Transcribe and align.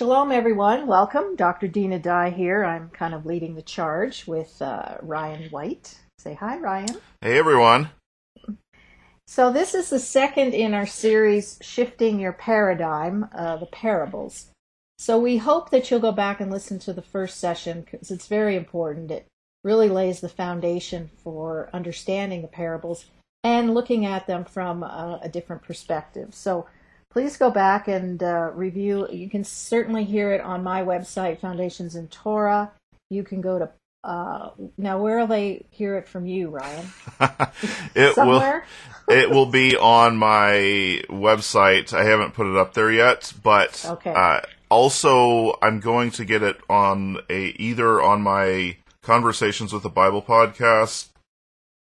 Shalom, 0.00 0.32
everyone. 0.32 0.86
Welcome. 0.86 1.36
Dr. 1.36 1.68
Dinah 1.68 1.98
Dye 1.98 2.30
here. 2.30 2.64
I'm 2.64 2.88
kind 2.88 3.12
of 3.12 3.26
leading 3.26 3.54
the 3.54 3.60
charge 3.60 4.26
with 4.26 4.62
uh, 4.62 4.96
Ryan 5.02 5.50
White. 5.50 5.94
Say 6.16 6.32
hi, 6.32 6.56
Ryan. 6.56 6.96
Hey, 7.20 7.36
everyone. 7.36 7.90
So, 9.26 9.52
this 9.52 9.74
is 9.74 9.90
the 9.90 9.98
second 9.98 10.54
in 10.54 10.72
our 10.72 10.86
series, 10.86 11.58
Shifting 11.60 12.18
Your 12.18 12.32
Paradigm, 12.32 13.28
uh, 13.34 13.58
the 13.58 13.66
parables. 13.66 14.46
So, 14.98 15.18
we 15.18 15.36
hope 15.36 15.68
that 15.68 15.90
you'll 15.90 16.00
go 16.00 16.12
back 16.12 16.40
and 16.40 16.50
listen 16.50 16.78
to 16.78 16.94
the 16.94 17.02
first 17.02 17.38
session 17.38 17.82
because 17.82 18.10
it's 18.10 18.26
very 18.26 18.56
important. 18.56 19.10
It 19.10 19.26
really 19.64 19.90
lays 19.90 20.22
the 20.22 20.30
foundation 20.30 21.10
for 21.22 21.68
understanding 21.74 22.40
the 22.40 22.48
parables 22.48 23.04
and 23.44 23.74
looking 23.74 24.06
at 24.06 24.26
them 24.26 24.46
from 24.46 24.82
a, 24.82 25.20
a 25.24 25.28
different 25.28 25.60
perspective. 25.60 26.34
So, 26.34 26.66
please 27.10 27.36
go 27.36 27.50
back 27.50 27.88
and 27.88 28.22
uh, 28.22 28.50
review. 28.54 29.06
You 29.10 29.28
can 29.28 29.44
certainly 29.44 30.04
hear 30.04 30.32
it 30.32 30.40
on 30.40 30.62
my 30.62 30.82
website, 30.82 31.38
Foundations 31.40 31.96
in 31.96 32.08
Torah. 32.08 32.72
You 33.10 33.24
can 33.24 33.40
go 33.40 33.58
to 33.58 33.70
uh, 34.02 34.50
now. 34.78 34.98
Where 34.98 35.18
will 35.18 35.26
they 35.26 35.64
hear 35.70 35.96
it 35.98 36.08
from 36.08 36.26
you, 36.26 36.48
Ryan? 36.48 36.86
it 37.94 38.14
Somewhere? 38.14 38.64
will. 39.08 39.14
it 39.18 39.30
will 39.30 39.46
be 39.46 39.76
on 39.76 40.16
my 40.16 41.02
website. 41.10 41.92
I 41.92 42.04
haven't 42.04 42.32
put 42.34 42.46
it 42.46 42.56
up 42.56 42.72
there 42.74 42.90
yet, 42.90 43.32
but 43.42 43.84
Okay. 43.86 44.12
uh, 44.14 44.40
also 44.70 45.58
I'm 45.60 45.80
going 45.80 46.12
to 46.12 46.24
get 46.24 46.42
it 46.42 46.58
on 46.70 47.18
a 47.28 47.48
either 47.58 48.00
on 48.00 48.22
my 48.22 48.76
Conversations 49.02 49.72
with 49.72 49.82
the 49.82 49.88
Bible 49.88 50.22
podcast 50.22 51.08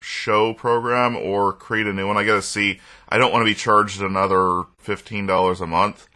show 0.05 0.53
program 0.53 1.15
or 1.15 1.51
create 1.51 1.87
a 1.87 1.93
new 1.93 2.07
one. 2.07 2.17
I 2.17 2.23
got 2.23 2.35
to 2.35 2.41
see. 2.41 2.79
I 3.09 3.17
don't 3.17 3.31
want 3.31 3.41
to 3.41 3.51
be 3.51 3.55
charged 3.55 4.01
another 4.01 4.63
fifteen 4.77 5.25
dollars 5.25 5.61
a 5.61 5.67
month, 5.67 6.07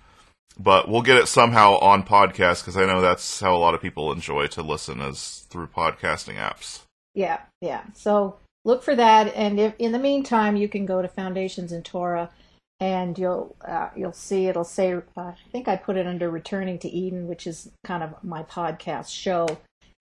but 0.60 0.88
we'll 0.88 1.02
get 1.02 1.18
it 1.18 1.28
somehow 1.28 1.78
on 1.80 2.04
podcast 2.04 2.62
because 2.62 2.78
I 2.78 2.86
know 2.86 3.02
that's 3.02 3.40
how 3.40 3.56
a 3.56 3.58
lot 3.58 3.74
of 3.74 3.82
people 3.82 4.12
enjoy 4.12 4.48
to 4.48 4.62
listen 4.62 5.02
is 5.02 5.46
through 5.50 5.68
podcasting 5.68 6.36
apps. 6.36 6.82
Yeah, 7.16 7.42
yeah. 7.62 7.84
So 7.96 8.38
look 8.64 8.84
for 8.84 8.96
that, 8.96 9.34
and 9.36 9.60
if 9.60 9.74
in 9.80 9.92
the 9.92 10.00
meantime, 10.00 10.56
you 10.56 10.70
can 10.70 10.86
go 10.86 11.02
to 11.02 11.08
Foundations 11.08 11.72
in 11.72 11.82
Torah, 11.82 12.30
and 12.80 13.18
you'll 13.18 13.56
uh, 13.68 13.90
you'll 13.96 14.14
see 14.14 14.46
it'll 14.46 14.64
say 14.64 14.94
uh, 14.94 15.02
I 15.18 15.36
think 15.52 15.68
I 15.68 15.76
put 15.76 15.98
it 15.98 16.06
under 16.06 16.30
Returning 16.30 16.78
to 16.80 16.90
Eden, 16.90 17.28
which 17.28 17.48
is 17.48 17.72
kind 17.84 18.04
of 18.04 18.24
my 18.24 18.44
podcast 18.44 19.10
show, 19.10 19.48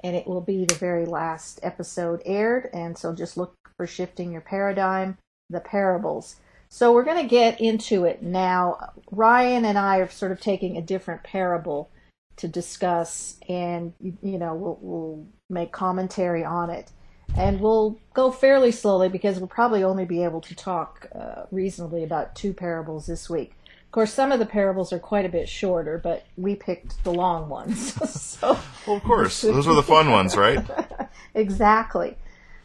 and 0.05 0.15
it 0.15 0.27
will 0.27 0.41
be 0.41 0.65
the 0.65 0.75
very 0.75 1.07
last 1.07 1.61
episode 1.63 2.23
aired, 2.25 2.69
and 2.73 2.97
so 2.97 3.15
just 3.15 3.37
look 3.37 3.55
for 3.79 3.87
shifting 3.87 4.33
your 4.33 4.43
paradigm, 4.43 5.17
the 5.49 5.61
parables. 5.61 6.37
So 6.69 6.93
we're 6.93 7.05
going 7.05 7.23
to 7.23 7.29
get 7.29 7.59
into 7.63 8.05
it 8.05 8.23
now. 8.23 8.93
Ryan 9.11 9.65
and 9.65 9.79
I 9.79 9.99
are 9.99 10.11
sort 10.11 10.33
of 10.33 10.41
taking 10.41 10.77
a 10.77 10.83
different 10.83 11.23
parable 11.23 11.89
to 12.37 12.47
discuss, 12.47 13.37
and 13.49 13.95
you 14.01 14.39
know 14.39 14.55
we'll, 14.55 14.79
we'll 14.81 15.27
make 15.49 15.73
commentary 15.73 16.45
on 16.45 16.71
it, 16.71 16.91
and 17.37 17.61
we'll 17.61 17.99
go 18.13 18.31
fairly 18.31 18.71
slowly 18.71 19.09
because 19.09 19.39
we'll 19.39 19.49
probably 19.49 19.83
only 19.83 20.05
be 20.05 20.23
able 20.23 20.41
to 20.43 20.55
talk 20.55 21.09
uh, 21.19 21.45
reasonably 21.51 22.05
about 22.05 22.35
two 22.35 22.53
parables 22.53 23.07
this 23.07 23.31
week. 23.31 23.55
Of 23.87 23.93
course, 23.93 24.13
some 24.13 24.33
of 24.33 24.39
the 24.39 24.47
parables 24.47 24.93
are 24.93 24.99
quite 24.99 25.25
a 25.25 25.31
bit 25.31 25.49
shorter, 25.49 25.99
but 25.99 26.27
we 26.37 26.55
picked 26.55 27.03
the 27.05 27.13
long 27.13 27.49
ones. 27.49 27.95
so 28.21 28.59
Well, 28.87 28.97
of 28.97 29.03
course, 29.03 29.41
those 29.41 29.67
are 29.67 29.75
the 29.75 29.83
fun 29.83 30.11
ones, 30.11 30.37
right? 30.37 30.63
exactly. 31.35 32.17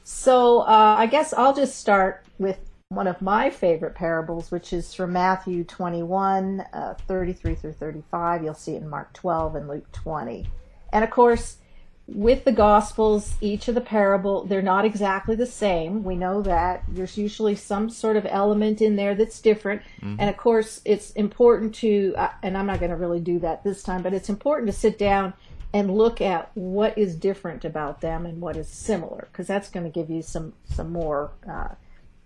So 0.04 0.60
uh, 0.60 0.96
I 0.98 1.06
guess 1.08 1.34
I'll 1.34 1.56
just 1.56 1.80
start 1.80 2.26
with 2.38 2.60
one 2.90 3.08
of 3.08 3.22
my 3.22 3.50
favorite 3.50 3.96
parables, 3.96 4.52
which 4.52 4.74
is 4.74 4.94
from 4.94 5.14
Matthew 5.14 5.64
21, 5.64 6.66
uh, 6.74 6.94
33 7.08 7.56
through 7.56 7.74
35. 7.74 8.44
You'll 8.44 8.54
see 8.54 8.74
it 8.76 8.82
in 8.82 8.90
Mark 8.90 9.14
12 9.14 9.56
and 9.56 9.68
Luke 9.68 9.92
20. 9.92 10.48
And 10.92 11.04
of 11.04 11.10
course, 11.10 11.58
with 12.06 12.44
the 12.44 12.52
Gospels, 12.52 13.36
each 13.40 13.70
of 13.70 13.76
the 13.76 13.82
parable, 13.82 14.44
they're 14.46 14.62
not 14.62 14.84
exactly 14.84 15.36
the 15.36 15.46
same. 15.46 16.04
We 16.04 16.16
know 16.16 16.42
that. 16.42 16.84
There's 16.90 17.18
usually 17.18 17.56
some 17.56 17.90
sort 17.90 18.18
of 18.18 18.28
element 18.30 18.82
in 18.82 18.98
there 18.98 19.16
that's 19.16 19.40
different. 19.40 19.82
And 20.20 20.30
of 20.30 20.36
course, 20.36 20.82
it's 20.84 21.12
important 21.12 21.74
to, 21.76 22.14
uh, 22.18 22.30
and 22.44 22.58
I'm 22.58 22.68
not 22.68 22.80
going 22.80 22.92
to 22.92 22.98
really 22.98 23.22
do 23.22 23.40
that 23.40 23.64
this 23.64 23.82
time, 23.82 24.04
but 24.04 24.14
it's 24.14 24.30
important 24.30 24.70
to 24.70 24.78
sit 24.78 24.98
down 24.98 25.34
and 25.74 25.96
look 25.96 26.22
at 26.22 26.52
what 26.54 26.98
is 26.98 27.16
different 27.16 27.66
about 27.66 28.02
them 28.02 28.26
and 28.26 28.40
what 28.42 28.56
is 28.56 28.68
similar, 28.68 29.28
because 29.32 29.48
that's 29.48 29.70
going 29.70 29.86
to 29.86 29.90
give 29.90 30.10
you 30.10 30.22
some, 30.22 30.54
some 30.66 30.92
more 30.92 31.32
uh, 31.50 31.70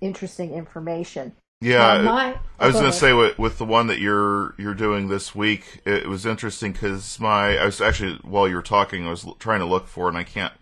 interesting 0.02 0.53
information. 0.53 1.34
Yeah, 1.62 2.02
my- 2.03 2.38
I 2.59 2.68
was 2.68 2.75
going 2.75 2.86
to 2.91 2.91
say 2.91 3.13
with, 3.13 3.40
with 3.40 3.57
the 3.57 3.66
one 3.66 3.88
that 3.88 4.00
you're 4.00 4.53
you're 4.59 4.75
doing 4.75 5.07
this 5.07 5.34
week, 5.34 5.81
it 5.86 6.07
was 6.07 6.24
interesting 6.25 6.72
because 6.72 7.19
my 7.19 7.57
I 7.57 7.66
was 7.66 7.81
actually 7.81 8.19
while 8.24 8.47
you 8.47 8.56
were 8.56 8.62
talking, 8.62 9.07
I 9.07 9.09
was 9.09 9.25
l- 9.25 9.34
trying 9.40 9.62
to 9.62 9.66
look 9.66 9.88
for 9.88 10.06
it 10.06 10.09
and 10.09 10.18
I 10.19 10.24
can't 10.24 10.53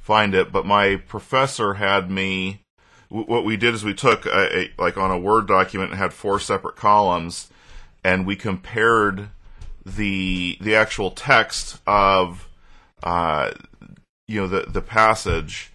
find 0.00 0.34
it. 0.34 0.50
But 0.50 0.66
my 0.66 0.96
professor 0.96 1.74
had 1.74 2.10
me. 2.10 2.62
w- 3.10 3.26
What 3.28 3.44
we 3.44 3.56
did 3.56 3.74
is 3.74 3.84
we 3.84 3.94
took 3.94 4.26
a, 4.26 4.58
a, 4.62 4.70
like 4.76 4.96
on 4.96 5.12
a 5.12 5.18
Word 5.18 5.46
document 5.46 5.92
and 5.92 6.00
had 6.00 6.12
four 6.12 6.40
separate 6.40 6.74
columns, 6.74 7.48
and 8.02 8.26
we 8.26 8.34
compared 8.34 9.28
the 9.96 10.58
the 10.60 10.74
actual 10.74 11.10
text 11.10 11.78
of 11.86 12.48
uh, 13.02 13.50
you 14.26 14.40
know 14.40 14.46
the 14.46 14.62
the 14.70 14.80
passage 14.80 15.72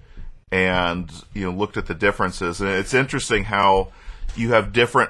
and 0.52 1.12
you 1.34 1.44
know 1.44 1.52
looked 1.52 1.78
at 1.78 1.88
the 1.88 1.94
differences 1.94 2.62
and 2.62 2.70
it's 2.70 2.94
interesting 2.94 3.46
how 3.46 3.92
you 4.36 4.52
have 4.52 4.74
different 4.74 5.10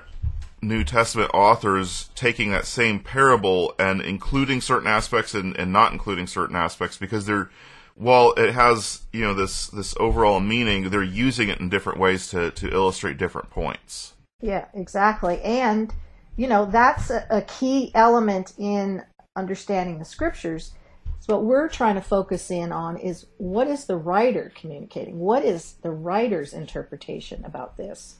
New 0.61 0.83
Testament 0.83 1.29
authors 1.33 2.09
taking 2.15 2.51
that 2.51 2.65
same 2.65 2.99
parable 2.99 3.73
and 3.77 4.01
including 4.01 4.61
certain 4.61 4.87
aspects 4.87 5.35
and, 5.35 5.55
and 5.57 5.71
not 5.71 5.91
including 5.91 6.25
certain 6.25 6.55
aspects 6.55 6.97
because 6.97 7.25
they're 7.25 7.49
while 7.95 8.33
it 8.33 8.53
has 8.53 9.01
you 9.13 9.21
know 9.21 9.33
this 9.33 9.67
this 9.67 9.95
overall 9.99 10.39
meaning 10.39 10.89
they're 10.89 11.03
using 11.03 11.49
it 11.49 11.59
in 11.59 11.69
different 11.69 11.99
ways 11.99 12.29
to 12.29 12.51
to 12.51 12.69
illustrate 12.69 13.17
different 13.17 13.49
points 13.49 14.15
Yeah, 14.41 14.65
exactly. 14.73 15.41
And, 15.41 15.93
you 16.37 16.47
know, 16.47 16.65
that's 16.65 17.09
a, 17.09 17.25
a 17.29 17.41
key 17.41 17.91
element 17.95 18.53
in 18.57 19.03
understanding 19.35 19.99
the 19.99 20.05
scriptures. 20.05 20.73
So, 21.19 21.35
what 21.35 21.45
we're 21.45 21.69
trying 21.69 21.95
to 21.95 22.01
focus 22.01 22.51
in 22.51 22.71
on 22.71 22.97
is 22.97 23.25
what 23.37 23.67
is 23.67 23.85
the 23.85 23.97
writer 23.97 24.51
communicating? 24.55 25.19
What 25.19 25.43
is 25.43 25.75
the 25.81 25.91
writer's 25.91 26.53
interpretation 26.53 27.43
about 27.45 27.77
this? 27.77 28.17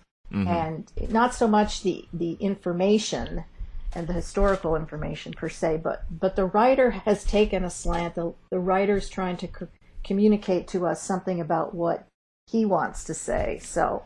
And 0.47 0.91
not 1.11 1.35
so 1.35 1.47
much 1.47 1.83
the, 1.83 2.05
the 2.11 2.33
information 2.39 3.43
and 3.93 4.07
the 4.07 4.13
historical 4.13 4.75
information 4.75 5.33
per 5.33 5.49
se, 5.49 5.81
but, 5.83 6.03
but 6.09 6.35
the 6.35 6.45
writer 6.45 6.91
has 6.91 7.23
taken 7.23 7.63
a 7.63 7.69
slant. 7.69 8.15
The, 8.15 8.33
the 8.49 8.59
writer's 8.59 9.07
trying 9.07 9.37
to 9.37 9.47
c- 9.47 9.67
communicate 10.03 10.67
to 10.69 10.87
us 10.87 11.01
something 11.01 11.39
about 11.39 11.75
what 11.75 12.07
he 12.47 12.65
wants 12.65 13.03
to 13.05 13.13
say. 13.13 13.59
So, 13.61 14.03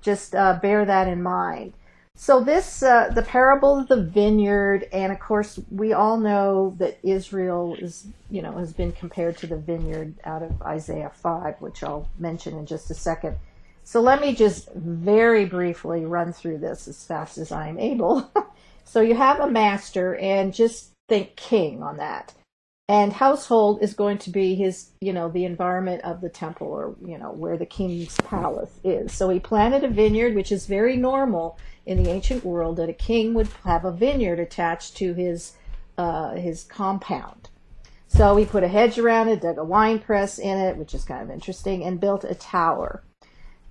just 0.00 0.34
uh, 0.34 0.58
bear 0.60 0.84
that 0.84 1.08
in 1.08 1.22
mind. 1.22 1.74
So 2.20 2.40
this, 2.40 2.82
uh, 2.82 3.10
the 3.14 3.22
parable 3.22 3.78
of 3.78 3.86
the 3.86 4.02
vineyard, 4.02 4.88
and 4.92 5.12
of 5.12 5.20
course 5.20 5.60
we 5.70 5.92
all 5.92 6.18
know 6.18 6.74
that 6.78 6.98
Israel 7.04 7.76
is, 7.78 8.08
you 8.28 8.42
know, 8.42 8.50
has 8.58 8.72
been 8.72 8.90
compared 8.90 9.38
to 9.38 9.46
the 9.46 9.56
vineyard 9.56 10.14
out 10.24 10.42
of 10.42 10.60
Isaiah 10.62 11.12
five, 11.14 11.54
which 11.60 11.84
I'll 11.84 12.08
mention 12.18 12.58
in 12.58 12.66
just 12.66 12.90
a 12.90 12.94
second. 12.94 13.36
So 13.84 14.00
let 14.00 14.20
me 14.20 14.34
just 14.34 14.68
very 14.72 15.44
briefly 15.44 16.04
run 16.06 16.32
through 16.32 16.58
this 16.58 16.88
as 16.88 17.04
fast 17.04 17.38
as 17.38 17.52
I 17.52 17.68
am 17.68 17.78
able. 17.78 18.28
so 18.84 19.00
you 19.00 19.14
have 19.14 19.38
a 19.38 19.48
master, 19.48 20.16
and 20.16 20.52
just 20.52 20.90
think 21.08 21.36
king 21.36 21.84
on 21.84 21.98
that 21.98 22.34
and 22.88 23.12
household 23.12 23.82
is 23.82 23.92
going 23.92 24.16
to 24.16 24.30
be 24.30 24.54
his 24.54 24.90
you 25.00 25.12
know 25.12 25.28
the 25.28 25.44
environment 25.44 26.02
of 26.04 26.20
the 26.20 26.28
temple 26.28 26.66
or 26.66 26.96
you 27.04 27.18
know 27.18 27.30
where 27.32 27.56
the 27.56 27.66
king's 27.66 28.16
palace 28.24 28.80
is 28.82 29.12
so 29.12 29.28
he 29.28 29.38
planted 29.38 29.84
a 29.84 29.88
vineyard 29.88 30.34
which 30.34 30.50
is 30.50 30.66
very 30.66 30.96
normal 30.96 31.58
in 31.88 32.02
the 32.02 32.10
ancient 32.10 32.44
world 32.44 32.76
that 32.76 32.90
a 32.90 32.92
king 32.92 33.32
would 33.32 33.48
have 33.64 33.84
a 33.84 33.90
vineyard 33.90 34.38
attached 34.38 34.94
to 34.98 35.14
his 35.14 35.54
uh, 35.96 36.34
his 36.34 36.62
compound. 36.62 37.48
So 38.06 38.36
he 38.36 38.44
put 38.44 38.62
a 38.62 38.68
hedge 38.68 38.98
around 38.98 39.28
it 39.28 39.40
dug 39.40 39.58
a 39.58 39.64
wine 39.64 39.98
press 39.98 40.38
in 40.38 40.58
it 40.58 40.76
which 40.76 40.94
is 40.94 41.04
kind 41.04 41.22
of 41.22 41.30
interesting 41.30 41.82
and 41.82 41.98
built 41.98 42.24
a 42.24 42.34
tower. 42.34 43.02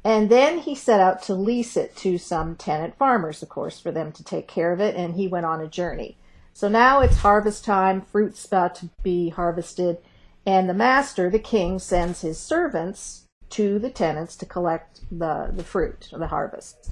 And 0.04 0.30
then 0.30 0.60
he 0.60 0.74
set 0.74 1.00
out 1.00 1.22
to 1.24 1.34
lease 1.34 1.78
it 1.78 1.96
to 1.98 2.18
some 2.18 2.56
tenant 2.56 2.98
farmers 2.98 3.44
of 3.44 3.50
course 3.50 3.80
for 3.80 3.92
them 3.92 4.12
to 4.14 4.24
take 4.24 4.48
care 4.48 4.74
of 4.74 4.82
it 4.82 4.96
and 4.96 5.14
he 5.14 5.28
went 5.28 5.46
on 5.46 5.62
a 5.62 5.68
journey. 5.68 6.18
So 6.54 6.68
now 6.68 7.02
it's 7.02 7.18
harvest 7.18 7.64
time, 7.64 8.02
fruit's 8.02 8.44
about 8.46 8.74
to 8.76 8.90
be 9.04 9.30
harvested, 9.30 10.00
and 10.44 10.68
the 10.68 10.74
master, 10.74 11.30
the 11.30 11.38
king, 11.38 11.78
sends 11.78 12.22
his 12.22 12.40
servants 12.40 13.26
to 13.52 13.78
the 13.78 13.92
tenants 13.92 14.36
to 14.38 14.46
collect 14.48 15.02
the, 15.12 15.52
the 15.54 15.64
fruit, 15.64 16.10
the 16.12 16.28
harvest. 16.28 16.90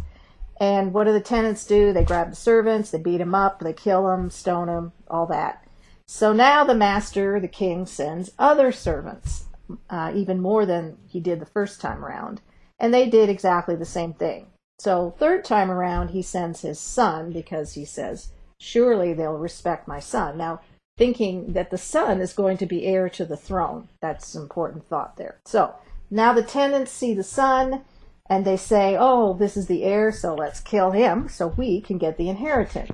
And 0.60 0.94
what 0.94 1.04
do 1.06 1.14
the 1.14 1.20
tenants 1.20 1.66
do? 1.66 1.92
They 1.92 2.04
grab 2.04 2.30
the 2.30 2.36
servants, 2.36 2.92
they 2.92 2.98
beat 2.98 3.18
them 3.18 3.36
up, 3.36 3.60
they 3.60 3.74
kill 3.74 4.08
them, 4.08 4.30
stone 4.30 4.68
them, 4.68 4.94
all 5.10 5.26
that. 5.28 5.66
So 6.08 6.34
now 6.34 6.64
the 6.64 6.76
master, 6.76 7.40
the 7.40 7.48
king, 7.48 7.86
sends 7.86 8.32
other 8.40 8.72
servants, 8.72 9.46
uh, 9.90 10.12
even 10.16 10.42
more 10.42 10.66
than 10.66 10.98
he 11.08 11.20
did 11.20 11.40
the 11.40 11.46
first 11.46 11.82
time 11.82 12.06
around. 12.06 12.42
And 12.80 12.94
they 12.94 13.10
did 13.10 13.30
exactly 13.30 13.76
the 13.76 13.86
same 13.86 14.14
thing. 14.14 14.48
So 14.80 15.16
third 15.18 15.44
time 15.44 15.72
around, 15.72 16.10
he 16.10 16.22
sends 16.22 16.62
his 16.62 16.80
son 16.80 17.32
because 17.32 17.74
he 17.74 17.86
says, 17.86 18.30
surely 18.60 19.14
they'll 19.14 19.38
respect 19.38 19.88
my 19.88 20.00
son. 20.00 20.38
Now, 20.38 20.62
thinking 20.98 21.54
that 21.54 21.72
the 21.72 21.78
son 21.78 22.22
is 22.22 22.34
going 22.34 22.58
to 22.58 22.66
be 22.66 22.86
heir 22.86 23.10
to 23.10 23.26
the 23.26 23.38
throne. 23.38 23.90
That's 24.02 24.36
an 24.36 24.44
important 24.44 24.88
thought 24.88 25.18
there. 25.18 25.40
So 25.46 25.76
now 26.10 26.34
the 26.34 26.44
tenants 26.44 26.92
see 26.92 27.14
the 27.14 27.24
son 27.24 27.84
and 28.30 28.46
they 28.46 28.58
say, 28.58 28.98
oh, 29.00 29.34
this 29.34 29.56
is 29.56 29.68
the 29.68 29.84
heir, 29.84 30.12
so 30.12 30.34
let's 30.34 30.60
kill 30.60 30.92
him 30.92 31.30
so 31.30 31.48
we 31.48 31.82
can 31.82 31.98
get 31.98 32.18
the 32.18 32.30
inheritance. 32.30 32.92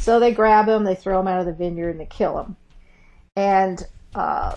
So 0.00 0.18
they 0.18 0.32
grab 0.32 0.68
him, 0.68 0.84
they 0.84 0.94
throw 0.94 1.20
him 1.20 1.28
out 1.28 1.40
of 1.40 1.46
the 1.46 1.52
vineyard, 1.52 1.90
and 1.90 2.00
they 2.00 2.06
kill 2.06 2.38
him. 2.38 2.56
And 3.36 3.86
uh, 4.14 4.56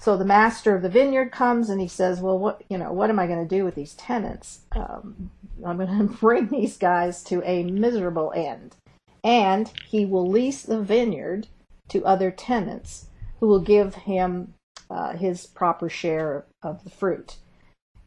so 0.00 0.16
the 0.16 0.24
master 0.24 0.74
of 0.74 0.82
the 0.82 0.88
vineyard 0.88 1.32
comes 1.32 1.68
and 1.68 1.80
he 1.80 1.88
says, 1.88 2.20
well, 2.20 2.38
what 2.38 2.62
you 2.68 2.78
know, 2.78 2.92
what 2.92 3.10
am 3.10 3.18
I 3.18 3.26
going 3.26 3.46
to 3.46 3.56
do 3.56 3.64
with 3.64 3.74
these 3.74 3.94
tenants? 3.94 4.60
Um, 4.72 5.30
I'm 5.64 5.78
going 5.78 5.88
to 6.08 6.14
bring 6.14 6.48
these 6.48 6.76
guys 6.76 7.22
to 7.24 7.42
a 7.48 7.64
miserable 7.64 8.32
end. 8.34 8.76
And 9.24 9.70
he 9.84 10.06
will 10.06 10.28
lease 10.28 10.62
the 10.62 10.80
vineyard 10.80 11.48
to 11.88 12.04
other 12.04 12.30
tenants 12.30 13.06
who 13.40 13.48
will 13.48 13.60
give 13.60 13.94
him 13.94 14.54
uh, 14.88 15.16
his 15.16 15.46
proper 15.46 15.88
share 15.88 16.44
of 16.62 16.84
the 16.84 16.90
fruit. 16.90 17.36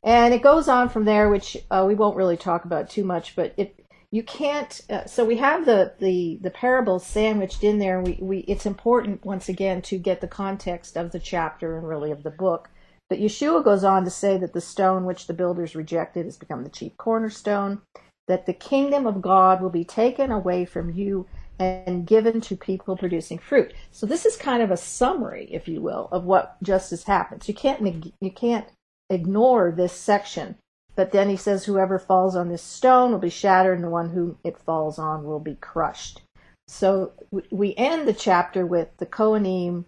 And 0.04 0.34
it 0.34 0.42
goes 0.42 0.68
on 0.68 0.90
from 0.90 1.06
there, 1.06 1.30
which 1.30 1.58
uh, 1.70 1.84
we 1.88 1.96
won't 1.96 2.16
really 2.16 2.38
talk 2.38 2.66
about 2.66 2.90
too 2.90 3.04
much, 3.04 3.36
but 3.36 3.54
it 3.58 3.76
you 4.12 4.24
can't. 4.24 4.82
Uh, 4.90 5.06
so 5.06 5.24
we 5.24 5.38
have 5.38 5.66
the 5.66 5.94
the 6.00 6.40
the 6.42 6.50
parables 6.50 7.06
sandwiched 7.06 7.64
in 7.64 7.80
there. 7.80 8.00
And 8.00 8.08
we 8.08 8.18
we 8.22 8.40
it's 8.40 8.66
important 8.66 9.26
once 9.26 9.50
again 9.50 9.82
to 9.84 9.98
get 9.98 10.22
the 10.22 10.28
context 10.28 10.98
of 10.98 11.12
the 11.12 11.20
chapter 11.20 11.78
and 11.78 11.88
really 11.88 12.12
of 12.12 12.24
the 12.24 12.32
book. 12.32 12.70
But 13.10 13.20
Yeshua 13.20 13.64
goes 13.64 13.84
on 13.84 14.04
to 14.06 14.12
say 14.12 14.38
that 14.38 14.54
the 14.54 14.62
stone 14.62 15.06
which 15.06 15.28
the 15.28 15.34
builders 15.34 15.76
rejected 15.76 16.26
has 16.26 16.38
become 16.38 16.64
the 16.64 16.70
chief 16.70 16.96
cornerstone. 16.98 17.82
That 18.28 18.46
the 18.46 18.54
kingdom 18.54 19.08
of 19.08 19.22
God 19.22 19.62
will 19.62 19.72
be 19.72 19.84
taken 19.84 20.32
away 20.32 20.66
from 20.66 20.92
you 20.92 21.26
and 21.60 22.08
given 22.08 22.40
to 22.42 22.56
people 22.56 22.96
producing 22.96 23.38
fruit. 23.38 23.74
So 23.92 24.06
this 24.06 24.26
is 24.26 24.38
kind 24.38 24.64
of 24.64 24.72
a 24.72 24.78
summary, 24.78 25.50
if 25.52 25.68
you 25.68 25.82
will, 25.82 26.08
of 26.12 26.24
what 26.24 26.56
just 26.64 26.92
has 26.92 27.04
happened. 27.04 27.44
So 27.44 27.50
you 27.50 27.56
can't 27.56 28.14
you 28.22 28.32
can't 28.32 28.68
ignore 29.10 29.72
this 29.72 29.94
section. 29.94 30.56
But 30.96 31.12
then 31.12 31.30
he 31.30 31.38
says, 31.38 31.66
Whoever 31.66 31.98
falls 31.98 32.36
on 32.36 32.50
this 32.50 32.62
stone 32.62 33.12
will 33.12 33.20
be 33.20 33.30
shattered, 33.30 33.78
and 33.78 33.86
the 33.86 33.90
one 33.90 34.10
whom 34.10 34.38
it 34.44 34.58
falls 34.58 35.00
on 35.00 35.24
will 35.24 35.40
be 35.40 35.56
crushed. 35.56 36.22
So 36.68 37.14
we 37.50 37.74
end 37.76 38.08
the 38.08 38.14
chapter 38.14 38.66
with 38.66 38.90
the 38.98 39.06
Kohanim, 39.06 39.86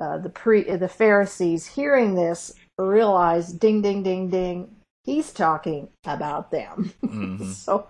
uh, 0.00 0.18
the 0.18 0.28
pre, 0.28 0.64
the 0.64 0.88
Pharisees, 0.88 1.66
hearing 1.66 2.14
this, 2.14 2.52
realize, 2.78 3.52
ding, 3.52 3.80
ding, 3.80 4.02
ding, 4.02 4.28
ding, 4.28 4.74
he's 5.04 5.32
talking 5.32 5.88
about 6.04 6.50
them. 6.50 6.92
Mm-hmm. 7.02 7.52
so, 7.52 7.86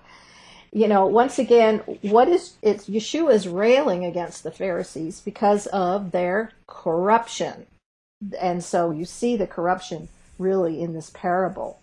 you 0.73 0.87
know, 0.87 1.07
once 1.07 1.39
again, 1.39 1.79
what 2.03 2.29
is 2.29 2.55
it's 2.63 2.89
Yeshua 2.89 3.33
is 3.33 3.49
railing 3.49 4.05
against 4.05 4.43
the 4.43 4.53
Pharisees 4.53 5.21
because 5.21 5.67
of 5.69 6.13
their 6.13 6.53
corruption, 6.67 7.67
and 8.41 8.63
so 8.63 8.91
you 8.91 9.05
see 9.05 9.37
the 9.37 9.47
corruption 9.47 10.09
really 10.41 10.81
in 10.81 10.95
this 10.95 11.11
parable. 11.11 11.81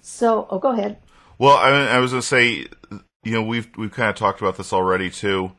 So, 0.00 0.46
oh, 0.50 0.58
go 0.58 0.72
ahead. 0.72 0.98
Well, 1.38 1.56
I, 1.56 1.70
I 1.70 1.98
was 2.00 2.10
going 2.10 2.20
to 2.20 2.26
say, 2.26 2.66
you 3.22 3.32
know, 3.32 3.42
we've 3.42 3.68
we've 3.76 3.92
kind 3.92 4.10
of 4.10 4.16
talked 4.16 4.40
about 4.40 4.56
this 4.56 4.72
already 4.72 5.10
too 5.10 5.52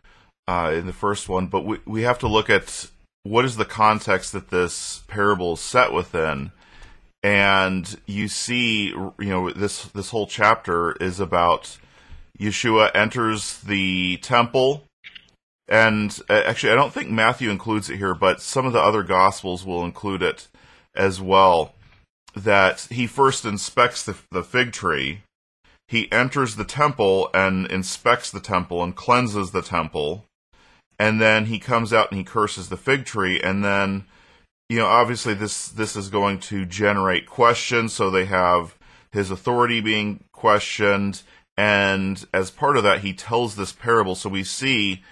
uh, 0.48 0.72
in 0.76 0.86
the 0.86 0.94
first 0.94 1.30
one, 1.30 1.48
but 1.48 1.66
we 1.66 1.80
we 1.86 2.02
have 2.04 2.20
to 2.20 2.28
look 2.28 2.50
at 2.50 2.88
what 3.24 3.46
is 3.46 3.56
the 3.56 3.66
context 3.66 4.34
that 4.34 4.50
this 4.50 5.04
parable 5.08 5.54
is 5.54 5.60
set 5.60 5.94
within, 5.94 6.52
and 7.24 8.00
you 8.06 8.28
see, 8.28 8.88
you 8.88 9.14
know, 9.20 9.50
this 9.52 9.86
this 9.86 10.10
whole 10.10 10.28
chapter 10.28 10.94
is 10.94 11.20
about 11.20 11.78
Yeshua 12.40 12.92
enters 12.96 13.60
the 13.60 14.18
temple. 14.18 14.84
And 15.68 16.20
uh, 16.30 16.42
actually, 16.46 16.74
I 16.74 16.76
don't 16.76 16.92
think 16.92 17.10
Matthew 17.10 17.50
includes 17.50 17.90
it 17.90 17.98
here, 17.98 18.14
but 18.14 18.42
some 18.42 18.66
of 18.66 18.74
the 18.74 18.82
other 18.82 19.04
gospels 19.04 19.66
will 19.66 19.86
include 19.86 20.22
it 20.22 20.50
as 20.96 21.22
well 21.22 21.74
that 22.36 22.88
he 22.90 23.08
first 23.08 23.46
inspects 23.46 24.04
the, 24.04 24.16
the 24.32 24.44
fig 24.44 24.72
tree, 24.72 25.22
he 25.88 26.12
enters 26.12 26.56
the 26.56 26.64
temple 26.64 27.30
and 27.34 27.68
inspects 27.68 28.32
the 28.32 28.40
temple 28.40 28.84
and 28.84 28.96
cleanses 28.96 29.52
the 29.52 29.62
temple, 29.62 30.26
and 30.98 31.20
then 31.20 31.46
he 31.46 31.60
comes 31.60 31.92
out 31.92 32.10
and 32.12 32.18
he 32.18 32.24
curses 32.24 32.70
the 32.70 32.78
fig 32.78 33.06
tree, 33.06 33.42
and 33.42 33.64
then 33.64 34.06
you 34.70 34.78
know 34.78 34.86
obviously 34.86 35.34
this 35.34 35.68
this 35.68 35.96
is 35.96 36.10
going 36.10 36.40
to 36.40 36.66
generate 36.66 37.28
questions, 37.28 37.92
so 37.92 38.10
they 38.10 38.26
have 38.26 38.78
his 39.12 39.30
authority 39.30 39.82
being 39.82 40.24
questioned, 40.32 41.24
and 41.58 42.26
as 42.34 42.50
part 42.50 42.78
of 42.78 42.84
that, 42.84 43.02
he 43.02 43.14
tells 43.14 43.56
this 43.56 43.74
parable. 43.74 44.16
So 44.16 44.30
we 44.30 44.44
see, 44.46 45.04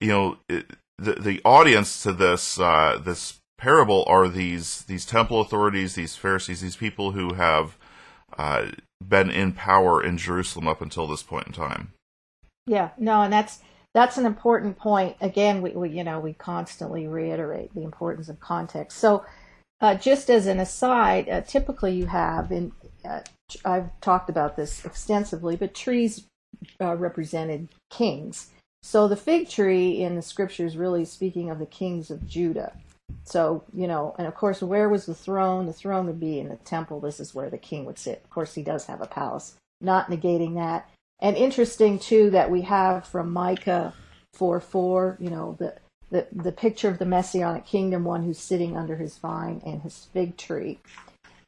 you 0.00 0.08
know, 0.08 0.36
it, 0.48 0.66
the 0.98 1.14
the 1.14 1.40
audience 1.44 2.02
to 2.04 2.12
this 2.12 2.60
uh, 2.60 3.00
this 3.04 3.37
parable 3.58 4.04
are 4.06 4.28
these 4.28 4.82
these 4.82 5.04
temple 5.04 5.40
authorities, 5.40 5.94
these 5.94 6.16
Pharisees, 6.16 6.60
these 6.60 6.76
people 6.76 7.12
who 7.12 7.34
have 7.34 7.76
uh, 8.38 8.68
been 9.06 9.30
in 9.30 9.52
power 9.52 10.02
in 10.02 10.16
Jerusalem 10.16 10.68
up 10.68 10.80
until 10.80 11.06
this 11.06 11.22
point 11.22 11.48
in 11.48 11.52
time. 11.52 11.92
Yeah, 12.66 12.90
no, 12.96 13.22
and 13.22 13.32
that's 13.32 13.60
that's 13.94 14.16
an 14.16 14.26
important 14.26 14.78
point. 14.78 15.16
Again, 15.20 15.60
we, 15.60 15.70
we 15.70 15.90
you 15.90 16.04
know 16.04 16.20
we 16.20 16.32
constantly 16.32 17.06
reiterate 17.06 17.74
the 17.74 17.82
importance 17.82 18.28
of 18.28 18.40
context. 18.40 18.98
So, 18.98 19.24
uh, 19.80 19.96
just 19.96 20.30
as 20.30 20.46
an 20.46 20.60
aside, 20.60 21.28
uh, 21.28 21.40
typically 21.42 21.94
you 21.94 22.06
have 22.06 22.52
in 22.52 22.72
uh, 23.04 23.20
I've 23.64 23.98
talked 24.00 24.30
about 24.30 24.56
this 24.56 24.84
extensively, 24.84 25.56
but 25.56 25.74
trees 25.74 26.26
uh, 26.80 26.96
represented 26.96 27.68
kings. 27.90 28.48
So 28.82 29.08
the 29.08 29.16
fig 29.16 29.48
tree 29.48 30.02
in 30.02 30.14
the 30.14 30.22
scriptures 30.22 30.76
really 30.76 31.04
speaking 31.04 31.50
of 31.50 31.58
the 31.58 31.66
kings 31.66 32.10
of 32.10 32.26
Judah. 32.26 32.72
So, 33.24 33.64
you 33.74 33.86
know, 33.86 34.14
and 34.18 34.26
of 34.26 34.34
course, 34.34 34.62
where 34.62 34.88
was 34.88 35.06
the 35.06 35.14
throne? 35.14 35.66
The 35.66 35.72
throne 35.72 36.06
would 36.06 36.20
be 36.20 36.38
in 36.38 36.48
the 36.48 36.56
temple. 36.56 37.00
This 37.00 37.20
is 37.20 37.34
where 37.34 37.50
the 37.50 37.58
king 37.58 37.84
would 37.84 37.98
sit. 37.98 38.22
Of 38.24 38.30
course, 38.30 38.54
he 38.54 38.62
does 38.62 38.86
have 38.86 39.02
a 39.02 39.06
palace, 39.06 39.54
not 39.80 40.10
negating 40.10 40.54
that. 40.54 40.88
And 41.20 41.36
interesting, 41.36 41.98
too, 41.98 42.30
that 42.30 42.50
we 42.50 42.62
have 42.62 43.06
from 43.06 43.32
Micah 43.32 43.92
4 44.34 44.60
4, 44.60 45.18
you 45.20 45.30
know, 45.30 45.56
the, 45.58 45.74
the, 46.10 46.26
the 46.32 46.52
picture 46.52 46.88
of 46.88 46.98
the 46.98 47.04
messianic 47.04 47.66
kingdom, 47.66 48.04
one 48.04 48.22
who's 48.22 48.38
sitting 48.38 48.76
under 48.76 48.96
his 48.96 49.18
vine 49.18 49.60
and 49.66 49.82
his 49.82 50.08
fig 50.12 50.36
tree. 50.36 50.78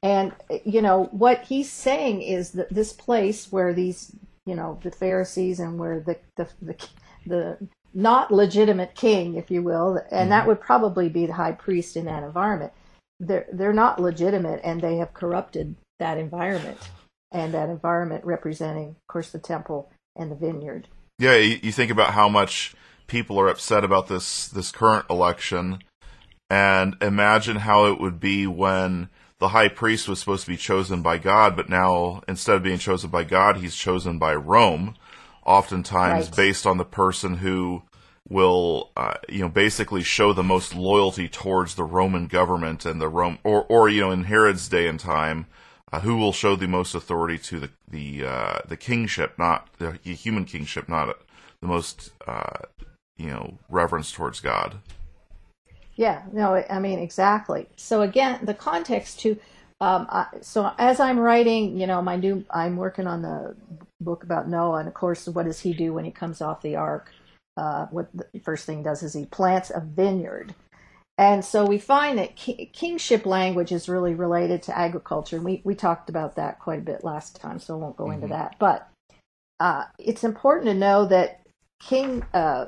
And, 0.02 0.32
you 0.64 0.82
know, 0.82 1.04
what 1.12 1.44
he's 1.44 1.70
saying 1.70 2.22
is 2.22 2.52
that 2.52 2.72
this 2.72 2.92
place 2.92 3.52
where 3.52 3.72
these, 3.72 4.12
you 4.46 4.54
know, 4.54 4.78
the 4.82 4.90
Pharisees 4.90 5.60
and 5.60 5.78
where 5.78 6.00
the, 6.00 6.18
the, 6.36 6.48
the, 6.60 6.88
the 7.26 7.68
not 7.92 8.32
legitimate 8.32 8.94
king, 8.94 9.34
if 9.36 9.50
you 9.50 9.62
will, 9.62 9.96
and 9.96 10.04
mm-hmm. 10.10 10.30
that 10.30 10.46
would 10.46 10.60
probably 10.60 11.08
be 11.08 11.26
the 11.26 11.32
high 11.32 11.52
priest 11.52 11.96
in 11.96 12.04
that 12.06 12.22
environment. 12.22 12.72
They're 13.18 13.46
they're 13.52 13.72
not 13.72 14.00
legitimate, 14.00 14.60
and 14.64 14.80
they 14.80 14.96
have 14.96 15.12
corrupted 15.12 15.76
that 15.98 16.18
environment, 16.18 16.78
and 17.32 17.52
that 17.52 17.68
environment 17.68 18.24
representing, 18.24 18.90
of 18.90 19.06
course, 19.08 19.30
the 19.30 19.38
temple 19.38 19.90
and 20.16 20.30
the 20.30 20.36
vineyard. 20.36 20.88
Yeah, 21.18 21.36
you 21.36 21.72
think 21.72 21.90
about 21.90 22.14
how 22.14 22.28
much 22.28 22.74
people 23.06 23.38
are 23.38 23.48
upset 23.48 23.84
about 23.84 24.08
this 24.08 24.48
this 24.48 24.70
current 24.70 25.06
election, 25.10 25.80
and 26.48 26.96
imagine 27.02 27.56
how 27.56 27.86
it 27.86 28.00
would 28.00 28.20
be 28.20 28.46
when 28.46 29.10
the 29.38 29.48
high 29.48 29.68
priest 29.68 30.08
was 30.08 30.20
supposed 30.20 30.44
to 30.44 30.50
be 30.50 30.56
chosen 30.56 31.02
by 31.02 31.18
God, 31.18 31.56
but 31.56 31.68
now 31.68 32.22
instead 32.28 32.56
of 32.56 32.62
being 32.62 32.78
chosen 32.78 33.10
by 33.10 33.24
God, 33.24 33.56
he's 33.56 33.74
chosen 33.74 34.18
by 34.18 34.34
Rome 34.34 34.94
oftentimes 35.44 36.26
right. 36.26 36.36
based 36.36 36.66
on 36.66 36.78
the 36.78 36.84
person 36.84 37.36
who 37.36 37.82
will 38.28 38.90
uh, 38.96 39.14
you 39.28 39.40
know 39.40 39.48
basically 39.48 40.02
show 40.02 40.32
the 40.32 40.42
most 40.42 40.74
loyalty 40.74 41.28
towards 41.28 41.74
the 41.74 41.84
Roman 41.84 42.26
government 42.26 42.86
and 42.86 43.00
the 43.00 43.08
Rome 43.08 43.38
or 43.44 43.64
or 43.64 43.88
you 43.88 44.00
know 44.00 44.10
in 44.10 44.24
Herod's 44.24 44.68
day 44.68 44.86
and 44.86 44.98
time 44.98 45.46
uh, 45.92 46.00
who 46.00 46.16
will 46.16 46.32
show 46.32 46.56
the 46.56 46.68
most 46.68 46.94
authority 46.94 47.36
to 47.38 47.60
the 47.60 47.70
the 47.88 48.24
uh, 48.24 48.58
the 48.66 48.76
kingship 48.76 49.38
not 49.38 49.68
the 49.78 49.92
human 50.04 50.44
kingship 50.44 50.88
not 50.88 51.18
the 51.60 51.66
most 51.66 52.12
uh, 52.26 52.60
you 53.16 53.28
know 53.28 53.58
reverence 53.68 54.12
towards 54.12 54.40
God 54.40 54.76
yeah 55.96 56.22
no 56.32 56.64
I 56.70 56.78
mean 56.78 57.00
exactly 57.00 57.68
so 57.76 58.02
again 58.02 58.40
the 58.44 58.54
context 58.54 59.20
to 59.20 59.36
um, 59.82 60.06
I, 60.10 60.26
so 60.42 60.70
as 60.78 61.00
I'm 61.00 61.18
writing 61.18 61.76
you 61.76 61.86
know 61.86 62.00
my 62.00 62.14
new 62.14 62.44
I'm 62.50 62.76
working 62.76 63.08
on 63.08 63.22
the 63.22 63.56
book 64.00 64.22
about 64.22 64.48
Noah, 64.48 64.78
and 64.78 64.88
of 64.88 64.94
course, 64.94 65.26
what 65.26 65.46
does 65.46 65.60
he 65.60 65.72
do 65.72 65.92
when 65.92 66.04
he 66.04 66.10
comes 66.10 66.40
off 66.40 66.62
the 66.62 66.76
ark? 66.76 67.12
Uh, 67.56 67.86
what 67.86 68.08
the 68.12 68.40
first 68.40 68.64
thing 68.64 68.82
does 68.82 69.02
is 69.02 69.12
he 69.12 69.26
plants 69.26 69.70
a 69.70 69.80
vineyard. 69.80 70.54
And 71.18 71.44
so 71.44 71.66
we 71.66 71.76
find 71.76 72.18
that 72.18 72.34
ki- 72.34 72.70
kingship 72.72 73.26
language 73.26 73.72
is 73.72 73.90
really 73.90 74.14
related 74.14 74.62
to 74.64 74.78
agriculture. 74.78 75.36
And 75.36 75.44
we, 75.44 75.60
we 75.64 75.74
talked 75.74 76.08
about 76.08 76.36
that 76.36 76.58
quite 76.58 76.78
a 76.78 76.82
bit 76.82 77.04
last 77.04 77.38
time, 77.38 77.58
so 77.58 77.74
I 77.74 77.78
won't 77.78 77.98
go 77.98 78.04
mm-hmm. 78.04 78.14
into 78.14 78.28
that. 78.28 78.56
But 78.58 78.88
uh, 79.58 79.84
it's 79.98 80.24
important 80.24 80.68
to 80.68 80.74
know 80.74 81.04
that 81.04 81.42
king 81.80 82.24
uh, 82.32 82.66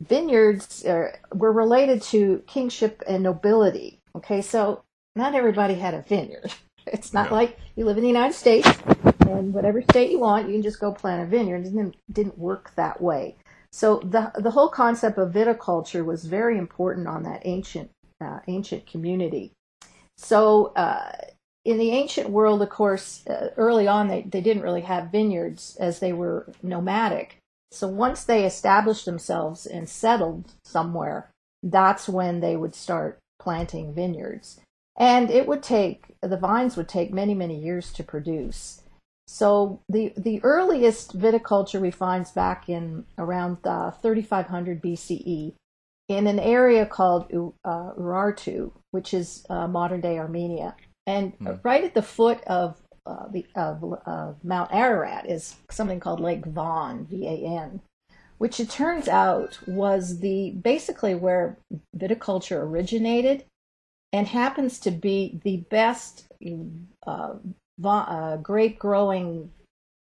vineyards 0.00 0.84
are, 0.84 1.18
were 1.34 1.50
related 1.50 2.02
to 2.02 2.44
kingship 2.46 3.02
and 3.08 3.24
nobility. 3.24 3.98
Okay, 4.14 4.42
so 4.42 4.84
not 5.16 5.34
everybody 5.34 5.74
had 5.74 5.94
a 5.94 6.02
vineyard. 6.02 6.52
It's 6.88 7.12
not 7.12 7.30
yeah. 7.30 7.34
like 7.34 7.58
you 7.74 7.84
live 7.84 7.96
in 7.96 8.04
the 8.04 8.08
United 8.08 8.34
States 8.34 8.68
and 9.28 9.52
whatever 9.52 9.82
state 9.82 10.10
you 10.10 10.20
want, 10.20 10.46
you 10.46 10.54
can 10.54 10.62
just 10.62 10.80
go 10.80 10.92
plant 10.92 11.22
a 11.22 11.26
vineyard. 11.26 11.66
It 11.66 11.70
didn't, 11.70 11.96
didn't 12.12 12.38
work 12.38 12.72
that 12.76 13.00
way. 13.00 13.36
So 13.72 13.98
the 13.98 14.32
the 14.36 14.52
whole 14.52 14.68
concept 14.68 15.18
of 15.18 15.32
viticulture 15.32 16.04
was 16.04 16.24
very 16.24 16.56
important 16.56 17.06
on 17.06 17.24
that 17.24 17.42
ancient 17.44 17.90
uh, 18.20 18.38
ancient 18.46 18.86
community. 18.86 19.52
So 20.16 20.72
uh, 20.76 21.12
in 21.64 21.76
the 21.76 21.90
ancient 21.90 22.30
world, 22.30 22.62
of 22.62 22.70
course, 22.70 23.26
uh, 23.26 23.50
early 23.56 23.86
on 23.86 24.08
they, 24.08 24.22
they 24.22 24.40
didn't 24.40 24.62
really 24.62 24.82
have 24.82 25.12
vineyards 25.12 25.76
as 25.78 25.98
they 25.98 26.12
were 26.12 26.50
nomadic. 26.62 27.38
So 27.70 27.86
once 27.88 28.24
they 28.24 28.46
established 28.46 29.04
themselves 29.04 29.66
and 29.66 29.88
settled 29.88 30.52
somewhere, 30.64 31.30
that's 31.62 32.08
when 32.08 32.40
they 32.40 32.56
would 32.56 32.74
start 32.74 33.18
planting 33.38 33.92
vineyards. 33.92 34.60
And 34.96 35.30
it 35.30 35.46
would 35.46 35.62
take, 35.62 36.14
the 36.22 36.38
vines 36.38 36.76
would 36.76 36.88
take 36.88 37.12
many, 37.12 37.34
many 37.34 37.58
years 37.58 37.92
to 37.92 38.02
produce. 38.02 38.80
So 39.28 39.80
the, 39.88 40.12
the 40.16 40.42
earliest 40.42 41.18
viticulture 41.18 41.80
we 41.80 41.90
find 41.90 42.24
is 42.24 42.30
back 42.30 42.68
in 42.68 43.04
around 43.18 43.58
uh, 43.64 43.90
3500 43.90 44.82
BCE 44.82 45.54
in 46.08 46.26
an 46.26 46.38
area 46.38 46.86
called 46.86 47.24
uh, 47.64 47.92
Urartu, 47.98 48.70
which 48.92 49.12
is 49.12 49.44
uh, 49.50 49.66
modern 49.66 50.00
day 50.00 50.18
Armenia. 50.18 50.76
And 51.06 51.32
hmm. 51.34 51.54
right 51.62 51.84
at 51.84 51.94
the 51.94 52.02
foot 52.02 52.42
of 52.44 52.80
uh, 53.04 53.28
the 53.30 53.46
of 53.54 54.40
Mount 54.42 54.72
Ararat 54.72 55.26
is 55.30 55.54
something 55.70 56.00
called 56.00 56.18
Lake 56.18 56.44
Van, 56.44 57.06
V-A-N, 57.06 57.80
which 58.38 58.58
it 58.58 58.68
turns 58.68 59.06
out 59.06 59.58
was 59.66 60.18
the 60.18 60.50
basically 60.50 61.14
where 61.14 61.56
viticulture 61.96 62.60
originated, 62.60 63.44
and 64.12 64.26
happens 64.26 64.80
to 64.80 64.90
be 64.90 65.40
the 65.44 65.58
best 65.70 66.24
uh, 67.06 67.34
uh, 67.84 68.36
grape 68.38 68.78
growing 68.78 69.50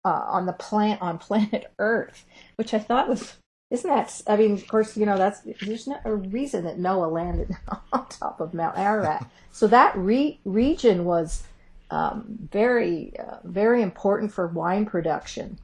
uh, 0.04 0.25
on 0.28 0.47
the 0.47 0.52
plant 0.52 1.00
on 1.02 1.19
planet 1.19 1.73
Earth, 1.78 2.25
which 2.57 2.75
I 2.75 2.78
thought 2.78 3.09
was 3.09 3.37
isn't 3.71 3.90
that? 3.90 4.23
I 4.26 4.37
mean, 4.37 4.52
of 4.52 4.69
course, 4.69 4.97
you 4.97 5.07
know 5.07 5.19
that's 5.19 5.40
there's 5.40 5.87
not 5.87 6.02
a 6.04 6.14
reason 6.14 6.64
that 6.64 6.78
Noah 6.78 7.07
landed 7.07 7.57
on 7.93 8.07
top 8.09 8.40
of 8.40 8.54
Mount 8.54 8.78
Ararat. 8.78 9.26
So 9.54 9.69
that 9.69 9.97
re- 9.97 10.40
region 10.45 11.04
was 11.04 11.45
um, 11.93 12.25
very, 12.50 13.12
uh, 13.16 13.37
very 13.45 13.83
important 13.83 14.33
for 14.33 14.49
wine 14.49 14.85
production. 14.85 15.59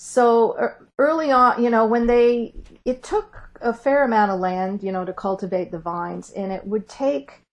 So 0.00 0.58
uh, 0.58 0.74
early 0.98 1.30
on, 1.30 1.62
you 1.62 1.70
know, 1.70 1.86
when 1.86 2.08
they, 2.08 2.54
it 2.84 3.04
took 3.04 3.50
a 3.60 3.72
fair 3.72 4.02
amount 4.02 4.32
of 4.32 4.40
land, 4.40 4.82
you 4.82 4.90
know, 4.90 5.04
to 5.04 5.12
cultivate 5.12 5.70
the 5.70 5.78
vines, 5.78 6.30
and 6.32 6.50
it 6.50 6.66
would 6.66 6.88
take 6.88 7.43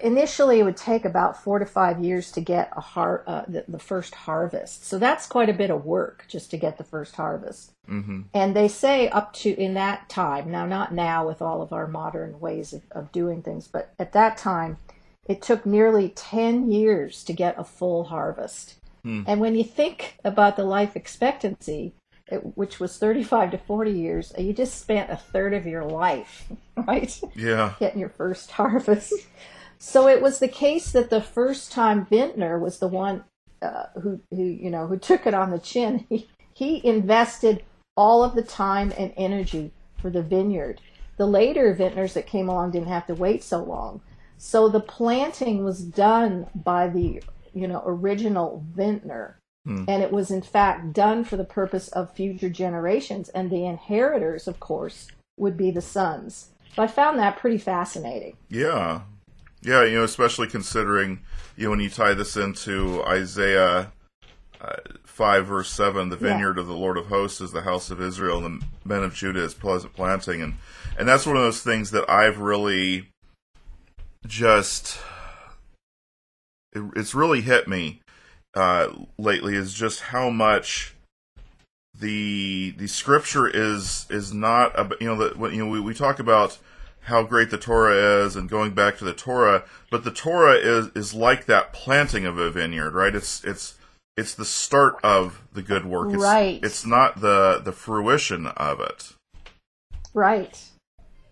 initially 0.00 0.58
it 0.58 0.64
would 0.64 0.76
take 0.76 1.04
about 1.04 1.40
four 1.40 1.60
to 1.60 1.66
five 1.66 2.02
years 2.02 2.32
to 2.32 2.40
get 2.40 2.72
a 2.76 2.80
har- 2.80 3.22
uh, 3.26 3.44
the, 3.46 3.64
the, 3.68 3.78
first 3.78 4.14
harvest. 4.14 4.84
So 4.84 4.98
that's 4.98 5.26
quite 5.26 5.48
a 5.48 5.54
bit 5.54 5.70
of 5.70 5.84
work 5.84 6.24
just 6.26 6.50
to 6.50 6.56
get 6.56 6.76
the 6.76 6.82
first 6.82 7.14
harvest. 7.14 7.70
Mm-hmm. 7.88 8.22
And 8.34 8.56
they 8.56 8.66
say 8.66 9.08
up 9.08 9.32
to 9.34 9.50
in 9.50 9.74
that 9.74 10.08
time, 10.08 10.50
now 10.50 10.66
not 10.66 10.92
now 10.92 11.26
with 11.26 11.40
all 11.40 11.62
of 11.62 11.72
our 11.72 11.86
modern 11.86 12.40
ways 12.40 12.72
of, 12.72 12.82
of 12.90 13.12
doing 13.12 13.42
things, 13.42 13.68
but 13.68 13.94
at 13.98 14.12
that 14.12 14.36
time, 14.36 14.78
it 15.26 15.40
took 15.40 15.64
nearly 15.64 16.08
10 16.08 16.70
years 16.70 17.22
to 17.24 17.32
get 17.32 17.58
a 17.58 17.64
full 17.64 18.04
harvest. 18.04 18.74
Mm. 19.04 19.24
And 19.26 19.40
when 19.40 19.54
you 19.54 19.64
think 19.64 20.18
about 20.24 20.56
the 20.56 20.64
life 20.64 20.96
expectancy, 20.96 21.92
which 22.54 22.80
was 22.80 22.96
35 22.96 23.52
to 23.52 23.58
40 23.58 23.90
years, 23.90 24.32
you 24.38 24.52
just 24.52 24.80
spent 24.80 25.10
a 25.10 25.16
third 25.16 25.54
of 25.54 25.66
your 25.66 25.84
life, 25.84 26.48
right? 26.76 27.20
Yeah. 27.34 27.74
Getting 27.78 28.00
your 28.00 28.08
first 28.08 28.50
harvest. 28.52 29.12
So 29.78 30.08
it 30.08 30.22
was 30.22 30.38
the 30.38 30.48
case 30.48 30.92
that 30.92 31.10
the 31.10 31.20
first 31.20 31.70
time 31.70 32.06
vintner 32.06 32.58
was 32.58 32.78
the 32.78 32.88
one 32.88 33.24
uh, 33.60 33.86
who, 34.00 34.20
who, 34.30 34.42
you 34.42 34.70
know, 34.70 34.86
who 34.86 34.98
took 34.98 35.26
it 35.26 35.34
on 35.34 35.50
the 35.50 35.58
chin. 35.58 36.06
He, 36.08 36.28
he 36.54 36.86
invested 36.86 37.62
all 37.96 38.24
of 38.24 38.34
the 38.34 38.42
time 38.42 38.92
and 38.96 39.12
energy 39.16 39.72
for 40.00 40.10
the 40.10 40.22
vineyard. 40.22 40.80
The 41.16 41.26
later 41.26 41.72
vintners 41.74 42.14
that 42.14 42.26
came 42.26 42.48
along 42.48 42.72
didn't 42.72 42.88
have 42.88 43.06
to 43.06 43.14
wait 43.14 43.44
so 43.44 43.62
long. 43.62 44.00
So 44.36 44.68
the 44.68 44.80
planting 44.80 45.64
was 45.64 45.80
done 45.80 46.46
by 46.54 46.88
the, 46.88 47.22
you 47.52 47.68
know, 47.68 47.82
original 47.84 48.64
vintner 48.74 49.38
Hmm. 49.64 49.84
And 49.88 50.02
it 50.02 50.12
was, 50.12 50.30
in 50.30 50.42
fact, 50.42 50.92
done 50.92 51.24
for 51.24 51.36
the 51.36 51.44
purpose 51.44 51.88
of 51.88 52.14
future 52.14 52.50
generations. 52.50 53.28
And 53.30 53.50
the 53.50 53.66
inheritors, 53.66 54.46
of 54.46 54.60
course, 54.60 55.08
would 55.36 55.56
be 55.56 55.70
the 55.70 55.80
sons. 55.80 56.50
So 56.74 56.82
I 56.82 56.86
found 56.86 57.18
that 57.18 57.38
pretty 57.38 57.58
fascinating. 57.58 58.36
Yeah. 58.48 59.02
Yeah, 59.62 59.84
you 59.84 59.96
know, 59.96 60.04
especially 60.04 60.48
considering, 60.48 61.20
you 61.56 61.64
know, 61.64 61.70
when 61.70 61.80
you 61.80 61.88
tie 61.88 62.12
this 62.12 62.36
into 62.36 63.02
Isaiah 63.04 63.92
uh, 64.60 64.76
5, 65.04 65.46
verse 65.46 65.70
7, 65.70 66.10
the 66.10 66.16
vineyard 66.16 66.56
yeah. 66.56 66.60
of 66.60 66.66
the 66.66 66.74
Lord 66.74 66.98
of 66.98 67.06
hosts 67.06 67.40
is 67.40 67.52
the 67.52 67.62
house 67.62 67.90
of 67.90 68.00
Israel, 68.00 68.44
and 68.44 68.60
the 68.60 68.66
men 68.84 69.02
of 69.02 69.14
Judah 69.14 69.42
is 69.42 69.54
pleasant 69.54 69.94
planting. 69.94 70.42
And, 70.42 70.54
and 70.98 71.08
that's 71.08 71.26
one 71.26 71.36
of 71.36 71.42
those 71.42 71.62
things 71.62 71.92
that 71.92 72.08
I've 72.10 72.38
really 72.38 73.08
just. 74.26 74.98
It, 76.74 76.82
it's 76.96 77.14
really 77.14 77.40
hit 77.40 77.66
me 77.66 78.02
uh, 78.54 78.88
lately 79.18 79.54
is 79.54 79.74
just 79.74 80.00
how 80.00 80.30
much 80.30 80.94
the 81.98 82.74
the 82.76 82.86
scripture 82.86 83.46
is 83.46 84.06
is 84.10 84.32
not 84.32 84.78
a, 84.78 84.96
you 85.00 85.06
know 85.06 85.16
that 85.16 85.52
you 85.52 85.64
know 85.64 85.70
we, 85.70 85.80
we 85.80 85.94
talk 85.94 86.18
about 86.18 86.58
how 87.02 87.22
great 87.22 87.50
the 87.50 87.58
Torah 87.58 88.24
is 88.24 88.34
and 88.34 88.48
going 88.48 88.72
back 88.72 88.96
to 88.98 89.04
the 89.04 89.12
Torah, 89.12 89.64
but 89.90 90.04
the 90.04 90.10
Torah 90.10 90.54
is 90.54 90.88
is 90.94 91.14
like 91.14 91.46
that 91.46 91.72
planting 91.72 92.26
of 92.26 92.38
a 92.38 92.50
vineyard, 92.50 92.94
right? 92.94 93.14
It's 93.14 93.44
it's 93.44 93.74
it's 94.16 94.34
the 94.34 94.44
start 94.44 94.96
of 95.02 95.42
the 95.52 95.62
good 95.62 95.84
work. 95.84 96.12
It's, 96.12 96.22
right. 96.22 96.60
It's 96.62 96.86
not 96.86 97.20
the 97.20 97.60
the 97.62 97.72
fruition 97.72 98.46
of 98.46 98.80
it. 98.80 99.12
Right. 100.12 100.62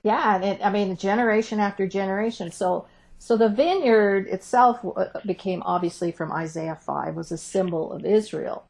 Yeah, 0.03 0.37
and 0.37 0.45
it, 0.45 0.61
I 0.65 0.71
mean 0.71 0.97
generation 0.97 1.61
after 1.61 1.87
generation. 1.87 2.51
So 2.51 2.87
so 3.23 3.37
the 3.37 3.49
vineyard 3.49 4.27
itself 4.27 4.85
uh, 4.85 5.05
became 5.25 5.63
obviously 5.65 6.11
from 6.11 6.33
Isaiah 6.33 6.75
5 6.75 7.15
was 7.15 7.31
a 7.31 7.39
symbol 7.39 7.93
of 7.93 8.05
Israel. 8.05 8.65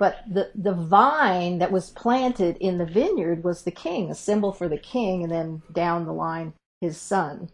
But 0.00 0.24
the, 0.28 0.50
the 0.52 0.72
vine 0.72 1.58
that 1.58 1.70
was 1.70 1.90
planted 1.90 2.56
in 2.56 2.78
the 2.78 2.86
vineyard 2.86 3.44
was 3.44 3.62
the 3.62 3.70
king, 3.70 4.10
a 4.10 4.16
symbol 4.16 4.50
for 4.50 4.68
the 4.68 4.78
king, 4.78 5.22
and 5.22 5.30
then 5.30 5.62
down 5.72 6.06
the 6.06 6.12
line, 6.12 6.54
his 6.80 6.96
son. 6.96 7.50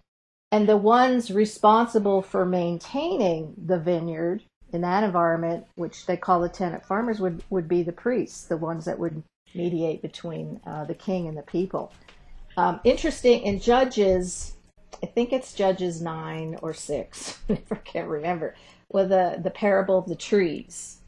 And 0.50 0.66
the 0.66 0.78
ones 0.78 1.30
responsible 1.30 2.22
for 2.22 2.46
maintaining 2.46 3.52
the 3.62 3.78
vineyard 3.78 4.42
in 4.72 4.80
that 4.80 5.04
environment, 5.04 5.66
which 5.74 6.06
they 6.06 6.16
call 6.16 6.40
the 6.40 6.48
tenant 6.48 6.86
farmers, 6.86 7.20
would, 7.20 7.44
would 7.50 7.68
be 7.68 7.82
the 7.82 7.92
priests, 7.92 8.44
the 8.44 8.56
ones 8.56 8.86
that 8.86 8.98
would 8.98 9.22
mediate 9.54 10.00
between 10.00 10.58
uh, 10.66 10.86
the 10.86 10.94
king 10.94 11.28
and 11.28 11.36
the 11.36 11.42
people. 11.42 11.92
Um, 12.56 12.80
interesting, 12.82 13.42
in 13.42 13.60
Judges, 13.60 14.56
I 15.02 15.06
think 15.06 15.32
it's 15.32 15.52
Judges 15.52 16.00
nine 16.00 16.58
or 16.62 16.74
six, 16.74 17.38
I 17.48 17.76
can't 17.84 18.08
remember, 18.08 18.54
with 18.92 19.10
the 19.10 19.40
the 19.42 19.50
parable 19.50 19.98
of 19.98 20.06
the 20.06 20.16
trees. 20.16 20.98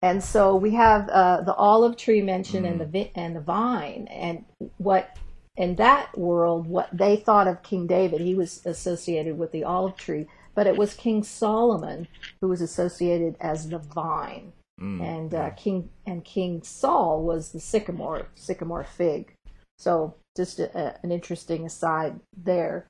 And 0.00 0.22
so 0.22 0.54
we 0.54 0.74
have 0.74 1.08
uh, 1.08 1.40
the 1.40 1.54
olive 1.54 1.96
tree 1.96 2.22
mentioned 2.22 2.64
mm. 2.64 2.70
and 2.70 2.80
the 2.80 2.86
vi- 2.86 3.12
and 3.14 3.34
the 3.34 3.40
vine, 3.40 4.06
and 4.08 4.44
what 4.76 5.16
in 5.56 5.74
that 5.74 6.16
world, 6.16 6.68
what 6.68 6.88
they 6.92 7.16
thought 7.16 7.48
of 7.48 7.64
King 7.64 7.88
David, 7.88 8.20
he 8.20 8.34
was 8.34 8.64
associated 8.64 9.36
with 9.36 9.50
the 9.50 9.64
olive 9.64 9.96
tree, 9.96 10.26
but 10.54 10.68
it 10.68 10.76
was 10.76 10.94
King 10.94 11.24
Solomon 11.24 12.06
who 12.40 12.48
was 12.48 12.60
associated 12.60 13.34
as 13.40 13.68
the 13.68 13.78
vine, 13.78 14.52
mm. 14.80 15.02
and 15.02 15.34
uh, 15.34 15.50
King 15.50 15.90
and 16.06 16.24
King 16.24 16.62
Saul 16.62 17.24
was 17.24 17.50
the 17.50 17.60
sycamore 17.60 18.28
sycamore 18.36 18.84
fig. 18.84 19.32
So 19.78 20.14
just 20.36 20.60
a, 20.60 20.78
a, 20.78 20.94
an 21.02 21.10
interesting 21.10 21.66
aside 21.66 22.20
there. 22.36 22.86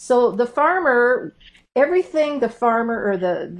So 0.00 0.30
the 0.30 0.46
farmer, 0.46 1.34
everything 1.74 2.38
the 2.38 2.48
farmer 2.48 3.04
or 3.04 3.16
the, 3.16 3.50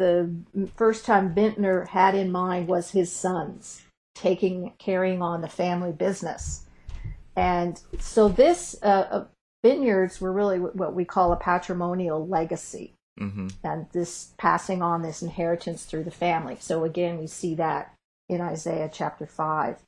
the 0.54 0.68
first 0.76 1.04
time 1.04 1.35
vintner 1.35 1.87
had 1.87 2.14
in 2.14 2.30
mind 2.30 2.68
was 2.68 2.92
his 2.92 3.11
sons 3.11 3.83
taking, 4.14 4.73
carrying 4.78 5.21
on 5.21 5.40
the 5.40 5.49
family 5.49 5.90
business. 5.90 6.64
And 7.35 7.80
so 7.99 8.28
this, 8.28 8.76
uh, 8.83 9.09
uh, 9.11 9.25
vineyards 9.64 10.21
were 10.21 10.33
really 10.33 10.61
what 10.61 10.95
we 10.95 11.04
call 11.04 11.33
a 11.33 11.37
patrimonial 11.37 12.26
legacy. 12.26 12.95
Mm-hmm. 13.21 13.49
And 13.64 13.87
this 13.92 14.33
passing 14.38 14.80
on 14.80 15.02
this 15.02 15.23
inheritance 15.23 15.85
through 15.85 16.04
the 16.04 16.12
family. 16.12 16.57
So 16.61 16.85
again, 16.85 17.18
we 17.18 17.26
see 17.26 17.57
that 17.57 17.95
in 18.28 18.40
Isaiah 18.40 18.88
chapter 18.92 19.26
5. 19.26 19.83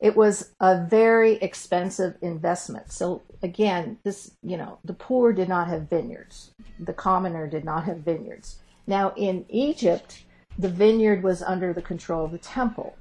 It 0.00 0.16
was 0.16 0.52
a 0.60 0.84
very 0.84 1.34
expensive 1.34 2.16
investment. 2.22 2.92
So 2.92 3.22
again, 3.42 3.98
this, 4.04 4.32
you 4.42 4.56
know, 4.56 4.78
the 4.84 4.94
poor 4.94 5.32
did 5.32 5.48
not 5.48 5.68
have 5.68 5.90
vineyards. 5.90 6.52
The 6.78 6.92
commoner 6.92 7.48
did 7.48 7.64
not 7.64 7.84
have 7.84 7.98
vineyards. 7.98 8.60
Now 8.86 9.12
in 9.16 9.44
Egypt, 9.48 10.22
the 10.56 10.68
vineyard 10.68 11.22
was 11.22 11.42
under 11.42 11.72
the 11.72 11.82
control 11.82 12.24
of 12.24 12.32
the 12.32 12.38
temple 12.38 12.96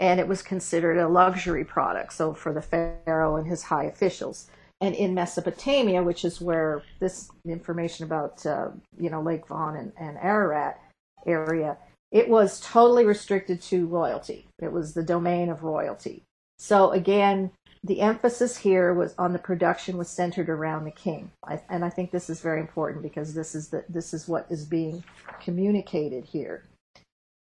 and 0.00 0.20
it 0.20 0.28
was 0.28 0.42
considered 0.42 0.96
a 0.96 1.08
luxury 1.08 1.64
product. 1.64 2.12
So 2.12 2.34
for 2.34 2.52
the 2.52 2.62
pharaoh 2.62 3.36
and 3.36 3.46
his 3.46 3.64
high 3.64 3.84
officials. 3.84 4.48
And 4.80 4.94
in 4.94 5.12
Mesopotamia, 5.12 6.04
which 6.04 6.24
is 6.24 6.40
where 6.40 6.82
this 7.00 7.30
information 7.44 8.04
about, 8.04 8.46
uh, 8.46 8.68
you 8.96 9.10
know, 9.10 9.20
Lake 9.20 9.48
Van 9.48 9.74
and, 9.74 9.92
and 9.98 10.16
Ararat 10.18 10.80
area, 11.26 11.76
it 12.12 12.28
was 12.28 12.60
totally 12.60 13.04
restricted 13.04 13.60
to 13.62 13.86
royalty. 13.86 14.46
It 14.62 14.72
was 14.72 14.94
the 14.94 15.02
domain 15.02 15.48
of 15.48 15.64
royalty. 15.64 16.22
So 16.58 16.90
again, 16.90 17.50
the 17.84 18.00
emphasis 18.00 18.56
here 18.56 18.92
was 18.92 19.14
on 19.18 19.32
the 19.32 19.38
production 19.38 19.96
was 19.96 20.08
centered 20.08 20.48
around 20.48 20.84
the 20.84 20.90
king, 20.90 21.30
I, 21.46 21.60
and 21.68 21.84
I 21.84 21.90
think 21.90 22.10
this 22.10 22.28
is 22.28 22.40
very 22.40 22.60
important 22.60 23.02
because 23.02 23.34
this 23.34 23.54
is 23.54 23.68
the 23.68 23.84
this 23.88 24.12
is 24.12 24.26
what 24.26 24.46
is 24.50 24.64
being 24.64 25.04
communicated 25.40 26.24
here. 26.24 26.64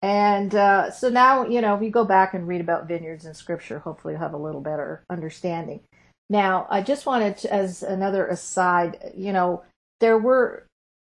And 0.00 0.54
uh, 0.54 0.90
so 0.90 1.08
now, 1.08 1.46
you 1.46 1.60
know, 1.60 1.74
if 1.74 1.82
you 1.82 1.90
go 1.90 2.04
back 2.04 2.34
and 2.34 2.48
read 2.48 2.60
about 2.60 2.88
vineyards 2.88 3.24
in 3.24 3.34
Scripture, 3.34 3.78
hopefully 3.78 4.14
you'll 4.14 4.22
have 4.22 4.34
a 4.34 4.38
little 4.38 4.60
better 4.60 5.02
understanding. 5.08 5.80
Now, 6.28 6.66
I 6.70 6.82
just 6.82 7.06
wanted 7.06 7.36
to, 7.38 7.52
as 7.52 7.82
another 7.82 8.26
aside, 8.26 9.12
you 9.16 9.32
know, 9.32 9.62
there 10.00 10.18
were 10.18 10.66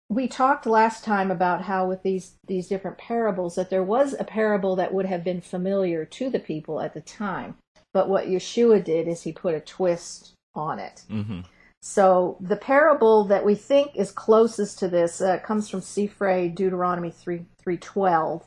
we 0.09 0.27
talked 0.27 0.65
last 0.65 1.03
time 1.03 1.31
about 1.31 1.63
how 1.63 1.87
with 1.87 2.03
these 2.03 2.35
these 2.47 2.67
different 2.67 2.97
parables 2.97 3.55
that 3.55 3.69
there 3.69 3.83
was 3.83 4.15
a 4.19 4.23
parable 4.23 4.75
that 4.75 4.93
would 4.93 5.05
have 5.05 5.23
been 5.23 5.41
familiar 5.41 6.05
to 6.05 6.29
the 6.29 6.39
people 6.39 6.79
at 6.79 6.93
the 6.93 7.01
time, 7.01 7.55
but 7.93 8.09
what 8.09 8.27
Yeshua 8.27 8.83
did 8.83 9.07
is 9.07 9.21
he 9.21 9.31
put 9.31 9.55
a 9.55 9.59
twist 9.59 10.33
on 10.55 10.79
it. 10.79 11.03
Mm-hmm. 11.09 11.41
So 11.81 12.37
the 12.39 12.55
parable 12.55 13.25
that 13.25 13.45
we 13.45 13.55
think 13.55 13.95
is 13.95 14.11
closest 14.11 14.79
to 14.79 14.87
this 14.87 15.21
uh, 15.21 15.39
comes 15.39 15.69
from 15.69 15.81
Sifrei 15.81 16.53
Deuteronomy 16.53 17.11
three 17.11 17.45
three 17.61 17.77
twelve, 17.77 18.45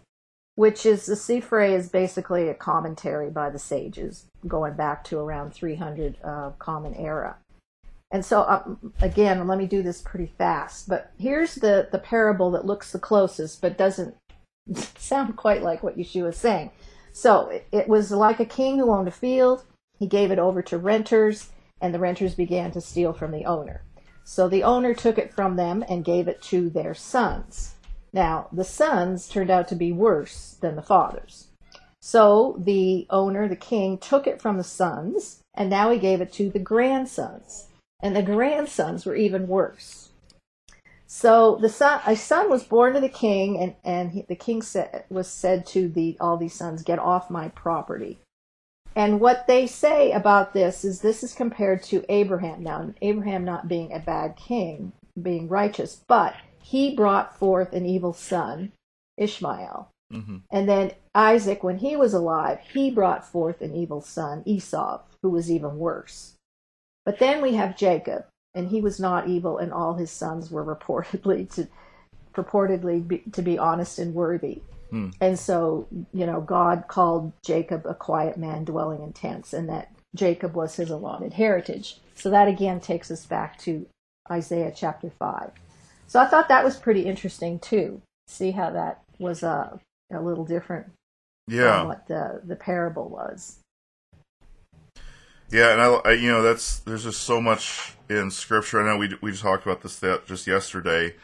which 0.55 0.87
is 0.87 1.07
the 1.07 1.15
Sifrei 1.15 1.71
is 1.71 1.89
basically 1.89 2.49
a 2.49 2.55
commentary 2.55 3.31
by 3.31 3.51
the 3.51 3.59
sages 3.59 4.27
going 4.47 4.75
back 4.75 5.05
to 5.05 5.19
around 5.19 5.53
300 5.53 6.17
uh, 6.25 6.51
Common 6.59 6.95
Era. 6.95 7.37
And 8.11 8.25
so 8.25 8.43
um, 8.43 8.95
again, 9.03 9.47
let 9.47 9.59
me 9.59 9.67
do 9.67 9.83
this 9.83 10.01
pretty 10.01 10.33
fast. 10.39 10.89
But 10.89 11.13
here's 11.19 11.57
the 11.57 11.89
the 11.93 11.99
parable 11.99 12.51
that 12.53 12.65
looks 12.65 12.91
the 12.91 12.99
closest, 12.99 13.61
but 13.61 13.77
doesn't 13.77 14.17
sound 14.97 15.37
quite 15.37 15.63
like 15.63 15.83
what 15.83 15.99
Yeshua 15.99 16.31
is 16.31 16.39
saying. 16.39 16.71
So 17.17 17.63
it, 17.73 17.89
was 17.89 18.11
like 18.11 18.41
a 18.41 18.45
king 18.45 18.77
who 18.77 18.93
owned 18.93 19.09
a 19.09 19.11
field. 19.11 19.65
He 19.99 20.07
gave 20.07 20.31
it 20.31 20.39
over 20.39 20.61
to 20.61 20.77
renters, 20.77 21.49
and 21.81 21.95
the 21.95 21.99
renters 21.99 22.35
began 22.35 22.73
to 22.73 22.81
steal 22.83 23.15
from 23.15 23.33
the 23.33 23.47
owner. 23.47 23.81
So 24.23 24.51
the 24.51 24.63
owner 24.63 24.93
took 24.93 25.17
it 25.17 25.33
from 25.33 25.57
them 25.57 25.83
and 25.89 26.05
gave 26.05 26.29
it 26.29 26.43
to 26.43 26.69
their 26.69 26.93
sons. 26.93 27.77
Now, 28.13 28.49
the 28.53 28.65
sons 28.65 29.31
turned 29.31 29.49
out 29.49 29.67
to 29.69 29.75
be 29.75 29.93
worse 29.93 30.59
than 30.61 30.77
the 30.77 30.83
fathers. 30.83 31.47
So 32.03 32.55
the 32.59 33.07
owner, 33.09 33.49
the 33.49 33.57
king, 33.57 33.97
took 33.97 34.27
it 34.27 34.43
from 34.43 34.59
the 34.59 34.63
sons, 34.63 35.41
and 35.55 35.71
now 35.71 35.91
he 35.91 35.99
gave 35.99 36.21
it 36.21 36.35
to 36.35 36.51
the 36.51 36.59
grandsons. 36.59 37.69
And 38.03 38.15
the 38.15 38.23
grandsons 38.23 39.07
were 39.07 39.17
even 39.17 39.49
worse. 39.49 40.06
So 41.07 41.57
the 41.61 41.69
son, 41.69 42.01
a 42.07 42.17
son 42.17 42.51
was 42.51 42.65
born 42.65 42.95
to 42.95 43.01
the 43.01 43.09
king, 43.09 43.59
and, 43.59 43.75
and 43.85 44.11
he, 44.11 44.23
the 44.23 44.35
king 44.35 44.61
said, 44.63 45.05
was 45.09 45.29
said 45.29 45.67
to 45.67 45.89
the 45.89 46.17
all 46.21 46.37
these 46.37 46.55
sons, 46.55 46.83
"Get 46.83 46.99
off 46.99 47.31
my 47.31 47.49
property." 47.49 48.19
And 48.97 49.21
what 49.21 49.47
they 49.47 49.67
say 49.67 50.11
about 50.13 50.55
this 50.55 50.85
is 50.85 51.01
this 51.01 51.23
is 51.23 51.35
compared 51.35 51.83
to 51.85 52.05
Abraham. 52.09 52.63
Now, 52.63 52.93
Abraham 53.03 53.45
not 53.45 53.69
being 53.69 53.93
a 53.93 53.99
bad 53.99 54.37
king, 54.37 54.93
being 55.21 55.49
righteous, 55.49 56.03
but 56.09 56.35
he 56.61 56.97
brought 56.97 57.39
forth 57.39 57.73
an 57.73 57.85
evil 57.85 58.15
son, 58.15 58.73
Ishmael. 59.19 59.91
Mm-hmm. 60.13 60.37
And 60.51 60.69
then 60.69 60.93
Isaac, 61.15 61.63
when 61.63 61.79
he 61.79 61.95
was 61.95 62.15
alive, 62.15 62.59
he 62.73 62.91
brought 62.91 63.25
forth 63.25 63.61
an 63.61 63.75
evil 63.75 64.01
son, 64.01 64.43
Esau, 64.47 65.03
who 65.23 65.31
was 65.31 65.51
even 65.51 65.79
worse. 65.79 66.35
But 67.05 67.19
then 67.19 67.43
we 67.43 67.55
have 67.55 67.77
Jacob, 67.77 68.25
and 68.57 68.69
he 68.69 68.81
was 68.81 68.99
not 68.99 69.29
evil, 69.29 69.59
and 69.59 69.73
all 69.73 69.95
his 69.95 70.11
sons 70.11 70.51
were 70.51 70.65
reportedly 70.65 71.49
to 71.55 71.69
purportedly 72.35 73.07
be, 73.07 73.19
to 73.33 73.43
be 73.43 73.59
honest 73.59 73.99
and 73.99 74.15
worthy. 74.15 74.63
Hmm. 74.91 75.11
And 75.21 75.39
so, 75.39 75.87
you 76.13 76.27
know, 76.27 76.41
God 76.41 76.85
called 76.89 77.33
Jacob 77.45 77.87
a 77.87 77.95
quiet 77.95 78.37
man 78.37 78.65
dwelling 78.65 79.03
in 79.03 79.13
tents, 79.13 79.53
and 79.53 79.69
that 79.69 79.93
Jacob 80.15 80.55
was 80.55 80.77
his 80.77 80.91
allotted 80.91 81.35
heritage. 81.35 81.99
So 82.15 82.31
that 82.31 82.49
again 82.49 82.81
takes 82.81 83.11
us 83.11 83.25
back 83.27 83.59
to 83.61 83.87
Isaiah 84.31 84.73
chapter 84.75 85.11
5. 85.19 85.51
So 86.07 86.21
I 86.21 86.27
thought 86.27 86.49
that 86.49 86.65
was 86.65 86.77
pretty 86.77 87.03
interesting 87.03 87.59
too. 87.59 88.01
See 88.29 88.53
how 88.53 88.71
that 88.71 89.03
was 89.19 89.43
a, 89.43 89.79
a 90.13 90.21
little 90.21 90.45
different 90.45 90.87
Yeah. 91.49 91.81
from 91.81 91.89
what 91.89 92.07
the, 92.07 92.41
the 92.45 92.57
parable 92.57 93.09
was. 93.09 93.59
Yeah, 95.51 95.73
and 95.73 95.81
I, 95.81 95.87
I, 95.87 96.13
you 96.13 96.29
know, 96.29 96.43
that's 96.43 96.81
there's 96.81 97.05
just 97.05 97.23
so 97.23 97.41
much 97.41 97.95
in 98.09 98.31
Scripture. 98.31 98.83
I 98.83 98.87
know 98.87 98.99
we 98.99 99.15
we 99.21 99.37
talked 99.37 99.65
about 99.65 99.83
this 99.83 99.99
that 100.01 100.27
just 100.27 100.47
yesterday. 100.47 101.15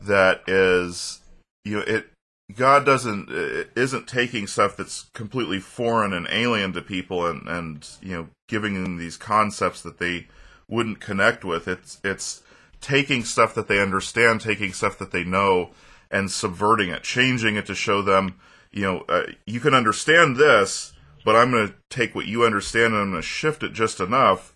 That 0.00 0.42
is, 0.48 1.20
you 1.64 1.76
know, 1.76 1.84
it 1.86 2.10
God 2.54 2.84
doesn't 2.84 3.28
isn't 3.76 4.06
taking 4.06 4.46
stuff 4.46 4.76
that's 4.76 5.04
completely 5.14 5.58
foreign 5.60 6.12
and 6.12 6.26
alien 6.30 6.72
to 6.74 6.82
people 6.82 7.26
and 7.26 7.48
and 7.48 7.88
you 8.02 8.12
know 8.12 8.28
giving 8.48 8.82
them 8.82 8.98
these 8.98 9.16
concepts 9.16 9.82
that 9.82 9.98
they 9.98 10.26
wouldn't 10.68 11.00
connect 11.00 11.44
with. 11.44 11.66
It's 11.66 12.00
it's 12.04 12.42
taking 12.80 13.24
stuff 13.24 13.54
that 13.54 13.68
they 13.68 13.80
understand, 13.80 14.40
taking 14.40 14.72
stuff 14.72 14.98
that 14.98 15.12
they 15.12 15.24
know, 15.24 15.70
and 16.10 16.30
subverting 16.30 16.90
it, 16.90 17.02
changing 17.02 17.56
it 17.56 17.66
to 17.66 17.74
show 17.74 18.02
them, 18.02 18.38
you 18.72 18.82
know, 18.82 19.04
uh, 19.08 19.24
you 19.46 19.60
can 19.60 19.72
understand 19.72 20.36
this, 20.36 20.91
but 21.24 21.36
I'm 21.36 21.50
going 21.50 21.68
to 21.68 21.74
take 21.90 22.14
what 22.14 22.26
you 22.26 22.44
understand 22.44 22.94
and 22.94 23.02
I'm 23.02 23.10
going 23.10 23.22
to 23.22 23.26
shift 23.26 23.62
it 23.62 23.72
just 23.72 24.00
enough 24.00 24.52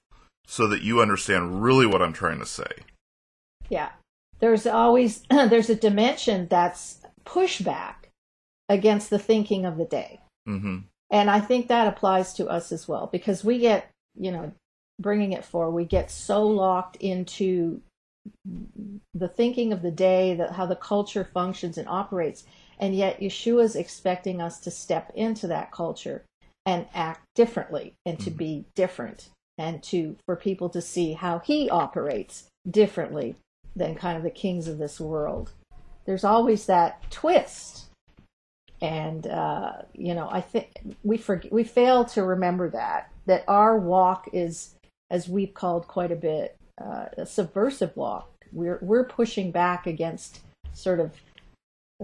so 0.46 0.66
that 0.68 0.82
you 0.82 1.00
understand 1.00 1.62
really 1.62 1.86
what 1.86 2.02
I'm 2.02 2.12
trying 2.12 2.38
to 2.38 2.46
say. 2.46 2.70
Yeah. 3.68 3.90
There's 4.38 4.66
always 4.66 5.24
there's 5.30 5.70
a 5.70 5.74
dimension 5.74 6.46
that's 6.48 6.98
pushback 7.24 7.94
against 8.68 9.10
the 9.10 9.18
thinking 9.18 9.64
of 9.64 9.76
the 9.76 9.84
day. 9.84 10.20
hmm 10.46 10.78
And 11.10 11.30
I 11.30 11.40
think 11.40 11.68
that 11.68 11.88
applies 11.88 12.34
to 12.34 12.48
us 12.48 12.72
as 12.72 12.86
well 12.88 13.08
because 13.10 13.44
we 13.44 13.58
get, 13.58 13.90
you 14.18 14.30
know, 14.30 14.52
bringing 15.00 15.32
it 15.32 15.44
forward, 15.44 15.72
we 15.72 15.84
get 15.84 16.10
so 16.10 16.46
locked 16.46 16.96
into 16.96 17.80
the 19.14 19.28
thinking 19.28 19.72
of 19.72 19.82
the 19.82 19.90
day, 19.90 20.34
the, 20.34 20.52
how 20.52 20.66
the 20.66 20.76
culture 20.76 21.24
functions 21.24 21.78
and 21.78 21.88
operates. 21.88 22.44
And 22.78 22.94
yet 22.94 23.20
Yeshua's 23.20 23.76
expecting 23.76 24.40
us 24.40 24.58
to 24.60 24.70
step 24.70 25.12
into 25.14 25.46
that 25.46 25.70
culture 25.70 26.24
and 26.66 26.86
act 26.92 27.20
differently 27.34 27.94
and 28.04 28.18
to 28.20 28.30
Mhm. 28.30 28.36
be 28.36 28.64
different 28.74 29.30
and 29.56 29.82
to 29.84 30.16
for 30.26 30.36
people 30.36 30.68
to 30.68 30.82
see 30.82 31.14
how 31.14 31.38
he 31.38 31.70
operates 31.70 32.48
differently 32.68 33.36
than 33.74 33.94
kind 33.94 34.16
of 34.16 34.22
the 34.22 34.30
kings 34.30 34.68
of 34.68 34.78
this 34.78 35.00
world. 35.00 35.52
There's 36.04 36.24
always 36.24 36.66
that 36.66 37.10
twist. 37.10 37.86
And 38.82 39.26
uh, 39.26 39.82
you 39.94 40.14
know, 40.14 40.28
I 40.30 40.42
think 40.42 40.94
we 41.02 41.16
forget, 41.16 41.52
we 41.52 41.64
fail 41.64 42.04
to 42.06 42.22
remember 42.22 42.68
that 42.70 43.10
that 43.24 43.44
our 43.48 43.78
walk 43.78 44.28
is, 44.32 44.74
as 45.10 45.28
we've 45.28 45.54
called 45.54 45.88
quite 45.88 46.12
a 46.12 46.16
bit, 46.16 46.56
uh, 46.80 47.06
a 47.16 47.26
subversive 47.26 47.96
walk. 47.96 48.30
We're 48.52 48.78
we're 48.82 49.04
pushing 49.04 49.50
back 49.50 49.86
against 49.86 50.40
sort 50.74 51.00
of 51.00 51.12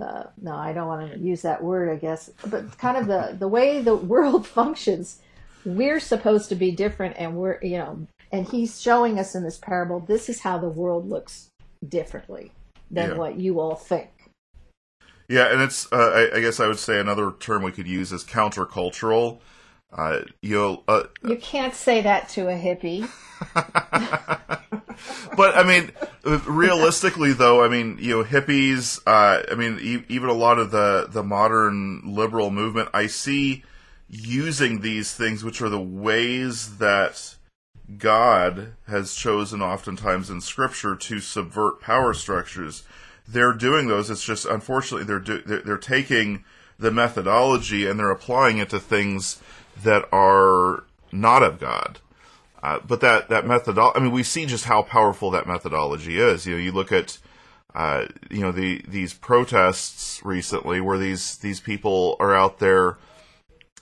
uh, 0.00 0.24
no, 0.40 0.54
I 0.54 0.72
don't 0.72 0.86
want 0.88 1.12
to 1.12 1.18
use 1.18 1.42
that 1.42 1.62
word, 1.62 1.90
I 1.90 1.96
guess, 1.96 2.30
but 2.46 2.78
kind 2.78 2.96
of 2.96 3.06
the 3.06 3.36
the 3.38 3.48
way 3.48 3.80
the 3.82 3.94
world 4.12 4.46
functions. 4.46 5.18
We're 5.64 6.00
supposed 6.00 6.48
to 6.48 6.54
be 6.54 6.72
different, 6.72 7.16
and 7.18 7.36
we're 7.36 7.58
you 7.62 7.78
know, 7.78 8.06
and 8.32 8.48
he's 8.48 8.80
showing 8.80 9.18
us 9.18 9.34
in 9.34 9.42
this 9.44 9.58
parable. 9.58 10.00
This 10.00 10.28
is 10.28 10.40
how 10.40 10.58
the 10.58 10.68
world 10.68 11.08
looks 11.08 11.48
differently 11.86 12.52
than 12.90 13.10
Yeah. 13.10 13.16
what 13.16 13.38
you 13.38 13.60
all 13.60 13.74
think. 13.74 14.08
Yeah, 15.28 15.50
and 15.52 15.62
it's, 15.62 15.90
uh, 15.92 16.28
I, 16.32 16.36
I 16.36 16.40
guess 16.40 16.60
I 16.60 16.66
would 16.66 16.78
say 16.78 16.98
another 17.00 17.32
term 17.40 17.62
we 17.62 17.72
could 17.72 17.86
use 17.86 18.12
is 18.12 18.22
countercultural. 18.22 19.38
Uh, 19.92 20.20
you 20.40 20.56
know, 20.56 20.82
uh, 20.88 21.04
You 21.22 21.36
can't 21.36 21.74
say 21.74 22.00
that 22.00 22.28
to 22.30 22.48
a 22.48 22.54
hippie. 22.54 23.08
but 25.36 25.56
I 25.56 25.62
mean, 25.64 25.92
realistically, 26.46 27.32
though, 27.32 27.62
I 27.62 27.68
mean, 27.68 27.98
you 28.00 28.18
know, 28.18 28.24
hippies. 28.24 29.00
Uh, 29.06 29.42
I 29.50 29.54
mean, 29.54 29.78
e- 29.80 30.04
even 30.08 30.30
a 30.30 30.34
lot 30.34 30.58
of 30.58 30.70
the 30.70 31.08
the 31.10 31.22
modern 31.22 32.14
liberal 32.14 32.50
movement, 32.50 32.88
I 32.94 33.06
see 33.06 33.64
using 34.08 34.80
these 34.80 35.14
things, 35.14 35.44
which 35.44 35.60
are 35.60 35.68
the 35.68 35.80
ways 35.80 36.78
that 36.78 37.36
God 37.98 38.74
has 38.86 39.14
chosen, 39.14 39.60
oftentimes 39.60 40.30
in 40.30 40.40
Scripture, 40.40 40.96
to 40.96 41.20
subvert 41.20 41.80
power 41.80 42.14
structures. 42.14 42.84
They're 43.28 43.52
doing 43.52 43.88
those. 43.88 44.10
It's 44.10 44.24
just 44.24 44.46
unfortunately 44.46 45.04
they're 45.04 45.18
do- 45.18 45.42
they're, 45.44 45.60
they're 45.60 45.78
taking 45.78 46.44
the 46.78 46.90
methodology 46.90 47.86
and 47.86 47.98
they're 47.98 48.10
applying 48.10 48.58
it 48.58 48.70
to 48.70 48.80
things 48.80 49.40
that 49.82 50.08
are 50.12 50.84
not 51.10 51.42
of 51.42 51.58
God. 51.58 51.98
Uh, 52.62 52.78
but 52.86 53.00
that 53.00 53.28
that 53.28 53.46
methodology, 53.46 53.98
I 53.98 54.02
mean, 54.02 54.12
we 54.12 54.22
see 54.22 54.46
just 54.46 54.66
how 54.66 54.82
powerful 54.82 55.30
that 55.32 55.48
methodology 55.48 56.18
is. 56.18 56.46
You 56.46 56.54
know, 56.54 56.60
you 56.60 56.70
look 56.70 56.92
at, 56.92 57.18
uh, 57.74 58.06
you 58.30 58.40
know, 58.40 58.52
the 58.52 58.84
these 58.86 59.14
protests 59.14 60.20
recently, 60.24 60.80
where 60.80 60.98
these 60.98 61.38
these 61.38 61.58
people 61.60 62.16
are 62.20 62.34
out 62.34 62.58
there 62.58 62.98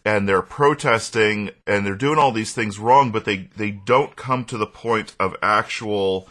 and 0.05 0.27
they're 0.27 0.43
protesting 0.43 1.51
and 1.67 1.85
they're 1.85 1.95
doing 1.95 2.19
all 2.19 2.33
these 2.33 2.55
things 2.55 2.79
wrong, 2.79 3.11
but 3.13 3.27
they 3.27 3.51
they 3.57 3.71
don't 3.71 4.17
come 4.17 4.45
to 4.47 4.57
the 4.57 4.67
point 4.67 5.15
of 5.21 5.37
actual 5.43 6.27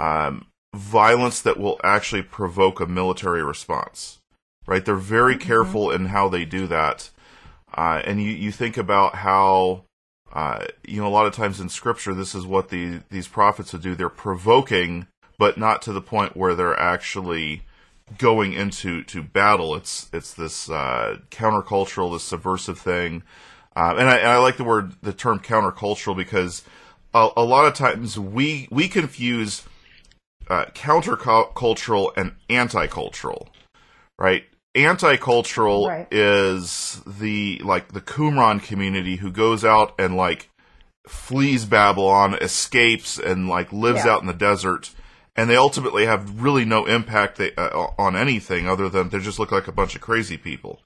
um, 0.00 0.46
violence 0.74 1.42
that 1.42 1.58
will 1.58 1.78
actually 1.84 2.22
provoke 2.22 2.80
a 2.80 2.86
military 2.86 3.42
response. 3.42 4.18
Right? 4.66 4.84
They're 4.84 4.94
very 4.94 5.36
careful 5.36 5.90
in 5.90 6.06
how 6.06 6.28
they 6.28 6.44
do 6.44 6.66
that, 6.68 7.10
uh, 7.74 8.02
and 8.04 8.22
you 8.22 8.30
you 8.30 8.52
think 8.52 8.76
about 8.76 9.16
how 9.16 9.84
uh, 10.32 10.64
you 10.86 11.00
know, 11.00 11.06
a 11.06 11.10
lot 11.10 11.26
of 11.26 11.34
times 11.34 11.60
in 11.60 11.68
scripture, 11.68 12.14
this 12.14 12.34
is 12.34 12.46
what 12.46 12.70
the, 12.70 13.00
these 13.10 13.28
prophets 13.28 13.72
would 13.72 13.82
do. 13.82 13.94
They're 13.94 14.08
provoking, 14.08 15.06
but 15.38 15.58
not 15.58 15.82
to 15.82 15.92
the 15.92 16.00
point 16.00 16.36
where 16.36 16.54
they're 16.54 16.78
actually 16.78 17.62
going 18.16 18.54
into 18.54 19.02
to 19.04 19.22
battle. 19.22 19.74
It's 19.74 20.08
it's 20.12 20.32
this 20.32 20.70
uh, 20.70 21.18
countercultural, 21.30 22.12
this 22.14 22.24
subversive 22.24 22.78
thing, 22.78 23.22
uh, 23.76 23.94
and, 23.98 24.08
I, 24.08 24.16
and 24.16 24.28
I 24.28 24.38
like 24.38 24.56
the 24.56 24.64
word, 24.64 24.94
the 25.02 25.12
term 25.12 25.38
countercultural 25.38 26.16
because 26.16 26.62
a, 27.12 27.28
a 27.36 27.44
lot 27.44 27.66
of 27.66 27.74
times 27.74 28.18
we 28.18 28.68
we 28.70 28.88
confuse 28.88 29.64
uh, 30.48 30.66
countercultural 30.74 32.12
and 32.16 32.32
anti-cultural, 32.48 33.48
right? 34.18 34.44
Anti-cultural 34.74 35.88
Right. 35.88 36.08
is 36.10 37.02
the 37.06 37.60
like 37.64 37.92
the 37.92 38.00
Qumran 38.00 38.62
community 38.62 39.16
who 39.16 39.30
goes 39.30 39.64
out 39.64 39.94
and 39.98 40.16
like 40.16 40.48
flees 41.06 41.64
Babylon, 41.66 42.34
escapes, 42.40 43.18
and 43.18 43.48
like 43.48 43.72
lives 43.72 44.04
Yeah. 44.04 44.12
out 44.12 44.20
in 44.22 44.26
the 44.28 44.32
desert, 44.32 44.90
and 45.36 45.50
they 45.50 45.56
ultimately 45.56 46.06
have 46.06 46.40
really 46.42 46.64
no 46.64 46.86
impact 46.86 47.36
they, 47.36 47.52
uh, 47.56 47.86
on 47.98 48.16
anything 48.16 48.66
other 48.68 48.88
than 48.88 49.10
they 49.10 49.18
just 49.18 49.38
look 49.38 49.52
like 49.52 49.68
a 49.68 49.72
bunch 49.72 49.94
of 49.94 50.00
crazy 50.00 50.36
people. 50.38 50.80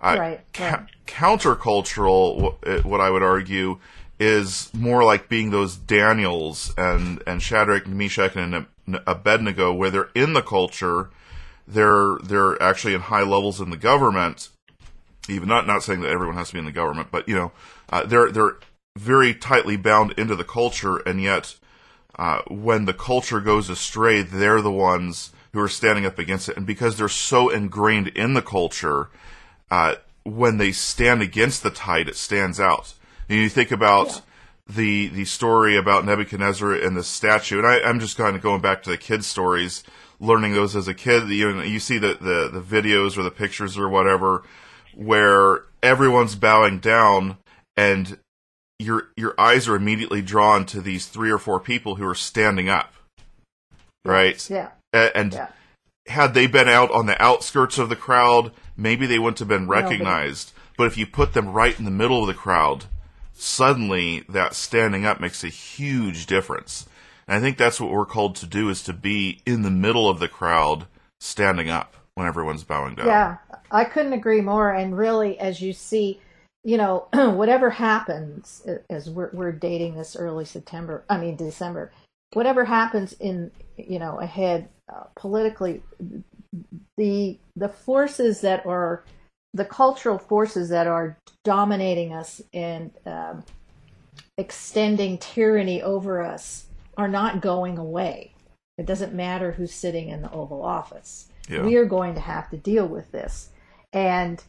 I- 0.00 0.18
Right, 0.18 0.40
ca- 0.52 0.86
countercultural, 1.06 2.56
wh- 2.64 2.68
uh, 2.68 2.78
what 2.88 3.00
I 3.00 3.10
would 3.10 3.22
argue, 3.22 3.78
is 4.18 4.68
more 4.74 5.04
like 5.04 5.28
being 5.28 5.50
those 5.50 5.76
Daniels 5.76 6.74
and 6.76 7.22
and 7.26 7.40
Shadrach, 7.42 7.86
Meshach, 7.86 8.34
and 8.36 8.66
Abednego, 9.06 9.72
where 9.72 9.90
they're 9.90 10.10
in 10.14 10.32
the 10.32 10.42
culture, 10.42 11.10
they're 11.66 12.16
they're 12.22 12.60
actually 12.62 12.94
in 12.94 13.02
high 13.02 13.22
levels 13.22 13.60
in 13.60 13.70
the 13.70 13.76
government. 13.76 14.48
Even 15.28 15.48
not 15.48 15.66
not 15.66 15.82
saying 15.82 16.00
that 16.00 16.10
everyone 16.10 16.36
has 16.36 16.48
to 16.48 16.54
be 16.54 16.58
in 16.58 16.64
the 16.64 16.72
government, 16.72 17.08
but 17.10 17.28
you 17.28 17.34
know, 17.34 17.52
uh, 17.90 18.04
they're 18.04 18.30
they're 18.30 18.56
very 18.96 19.34
tightly 19.34 19.76
bound 19.76 20.12
into 20.12 20.36
the 20.36 20.44
culture, 20.44 20.96
and 20.98 21.22
yet 21.22 21.54
uh, 22.18 22.42
when 22.48 22.84
the 22.84 22.92
culture 22.92 23.40
goes 23.40 23.70
astray, 23.70 24.22
they're 24.22 24.60
the 24.60 24.70
ones 24.70 25.32
who 25.52 25.60
are 25.60 25.68
standing 25.68 26.06
up 26.06 26.18
against 26.18 26.48
it, 26.48 26.56
and 26.56 26.66
because 26.66 26.96
they're 26.96 27.08
so 27.08 27.48
ingrained 27.48 28.08
in 28.08 28.34
the 28.34 28.42
culture, 28.42 29.08
uh, 29.70 29.94
when 30.24 30.58
they 30.58 30.72
stand 30.72 31.22
against 31.22 31.62
the 31.62 31.70
tide, 31.70 32.08
it 32.08 32.16
stands 32.16 32.58
out. 32.58 32.94
And 33.28 33.38
you 33.38 33.48
think 33.48 33.70
about 33.70 34.22
the 34.68 35.08
the 35.08 35.24
story 35.24 35.76
about 35.76 36.04
Nebuchadnezzar 36.04 36.74
and 36.74 36.96
the 36.96 37.04
statue, 37.04 37.58
and 37.58 37.66
I, 37.66 37.80
I'm 37.80 38.00
just 38.00 38.16
kind 38.16 38.36
of 38.36 38.42
going 38.42 38.60
back 38.60 38.82
to 38.82 38.90
the 38.90 38.98
kids' 38.98 39.26
stories, 39.26 39.84
learning 40.22 40.52
those 40.54 40.74
as 40.74 40.88
a 40.88 40.94
kid. 40.94 41.28
You 41.28 41.52
know, 41.52 41.62
you 41.62 41.78
see 41.80 41.98
the, 41.98 42.14
the 42.14 42.48
the 42.48 42.62
videos 42.62 43.18
or 43.18 43.22
the 43.22 43.30
pictures 43.30 43.76
or 43.76 43.88
whatever, 43.88 44.42
where 44.94 45.64
everyone's 45.82 46.34
bowing 46.36 46.78
down, 46.78 47.36
and 47.76 48.18
your 48.78 49.08
your 49.16 49.34
eyes 49.38 49.68
are 49.68 49.76
immediately 49.76 50.22
drawn 50.22 50.64
to 50.66 50.80
these 50.80 51.06
three 51.06 51.30
or 51.30 51.38
four 51.38 51.60
people 51.60 51.96
who 51.96 52.06
are 52.06 52.14
standing 52.14 52.68
up, 52.68 52.94
right? 54.04 54.48
Yeah. 54.48 54.70
And 54.92 55.32
Yeah. 55.32 55.48
had 56.06 56.34
they 56.34 56.46
been 56.46 56.68
out 56.68 56.90
on 56.90 57.06
the 57.06 57.20
outskirts 57.22 57.78
of 57.78 57.88
the 57.88 57.96
crowd, 57.96 58.52
maybe 58.76 59.06
they 59.06 59.18
wouldn't 59.18 59.38
have 59.40 59.48
been 59.48 59.68
recognized. 59.68 60.52
but 60.78 60.86
if 60.86 60.96
you 60.96 61.06
put 61.06 61.34
them 61.34 61.52
right 61.52 61.78
in 61.78 61.84
the 61.84 61.90
middle 61.90 62.22
of 62.22 62.26
the 62.26 62.34
crowd, 62.34 62.86
suddenly 63.34 64.24
that 64.28 64.54
standing 64.54 65.04
up 65.04 65.20
makes 65.20 65.44
a 65.44 65.48
huge 65.48 66.24
difference. 66.26 66.86
And 67.32 67.38
I 67.38 67.40
think 67.40 67.56
that's 67.56 67.80
what 67.80 67.90
we're 67.90 68.04
called 68.04 68.36
to 68.36 68.46
do 68.46 68.68
is 68.68 68.82
to 68.82 68.92
be 68.92 69.40
in 69.46 69.62
the 69.62 69.70
middle 69.70 70.06
of 70.06 70.18
the 70.18 70.28
crowd, 70.28 70.86
standing 71.18 71.70
up 71.70 71.96
when 72.14 72.26
everyone's 72.26 72.62
bowing 72.62 72.94
down. 72.94 73.06
Yeah, 73.06 73.38
I 73.70 73.86
couldn't 73.86 74.12
agree 74.12 74.42
more. 74.42 74.70
And 74.70 74.94
really, 74.98 75.38
as 75.38 75.62
you 75.62 75.72
see, 75.72 76.20
you 76.62 76.76
know, 76.76 77.06
whatever 77.14 77.70
happens, 77.70 78.62
as 78.90 79.08
we're, 79.08 79.30
we're 79.32 79.50
dating 79.50 79.94
this 79.94 80.14
early 80.14 80.44
September, 80.44 81.04
I 81.08 81.16
mean 81.16 81.36
December, 81.36 81.90
whatever 82.34 82.66
happens 82.66 83.14
in 83.14 83.50
you 83.78 83.98
know 83.98 84.20
ahead 84.20 84.68
uh, 84.94 85.04
politically, 85.16 85.82
the 86.98 87.38
the 87.56 87.68
forces 87.70 88.42
that 88.42 88.66
are 88.66 89.04
the 89.54 89.64
cultural 89.64 90.18
forces 90.18 90.68
that 90.68 90.86
are 90.86 91.16
dominating 91.44 92.12
us 92.12 92.42
and 92.52 92.90
um, 93.06 93.42
extending 94.36 95.16
tyranny 95.16 95.80
over 95.80 96.20
us 96.20 96.66
are 97.02 97.08
not 97.08 97.40
going 97.42 97.76
away. 97.78 98.32
It 98.78 98.86
doesn't 98.86 99.12
matter 99.14 99.52
who's 99.52 99.74
sitting 99.74 100.08
in 100.08 100.22
the 100.22 100.30
Oval 100.32 100.62
Office. 100.62 101.28
Yeah. 101.48 101.62
We 101.64 101.76
are 101.76 101.84
going 101.84 102.14
to 102.14 102.20
have 102.20 102.48
to 102.50 102.56
deal 102.56 102.86
with 102.86 103.10
this, 103.12 103.50
and 103.92 104.42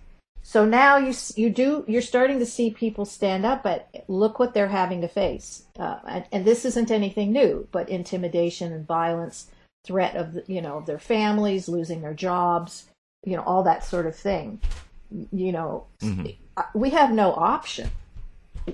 so 0.44 0.64
now 0.66 0.98
you 0.98 1.14
you 1.36 1.50
do 1.50 1.84
you're 1.88 2.02
starting 2.02 2.40
to 2.40 2.46
see 2.46 2.70
people 2.70 3.06
stand 3.06 3.46
up, 3.46 3.64
but 3.64 3.90
look 4.08 4.40
what 4.40 4.54
they're 4.54 4.68
having 4.68 5.02
to 5.02 5.08
face, 5.08 5.64
uh, 5.80 6.00
and, 6.08 6.26
and 6.32 6.46
this 6.46 6.66
isn't 6.66 6.92
anything 6.92 7.32
new, 7.32 7.68
but 7.72 7.90
intimidation 7.90 8.72
and 8.72 8.86
violence, 8.88 9.48
threat 9.86 10.16
of 10.16 10.34
the, 10.34 10.44
you 10.48 10.62
know 10.62 10.78
of 10.78 10.86
their 10.86 11.00
families 11.00 11.68
losing 11.68 12.02
their 12.02 12.14
jobs, 12.14 12.86
you 13.26 13.36
know 13.36 13.44
all 13.44 13.64
that 13.64 13.84
sort 13.84 14.06
of 14.06 14.16
thing. 14.16 14.62
You 15.32 15.52
know, 15.52 15.86
Mhm. 16.02 16.36
we 16.74 16.92
have 16.92 17.12
no 17.12 17.34
option. 17.34 17.90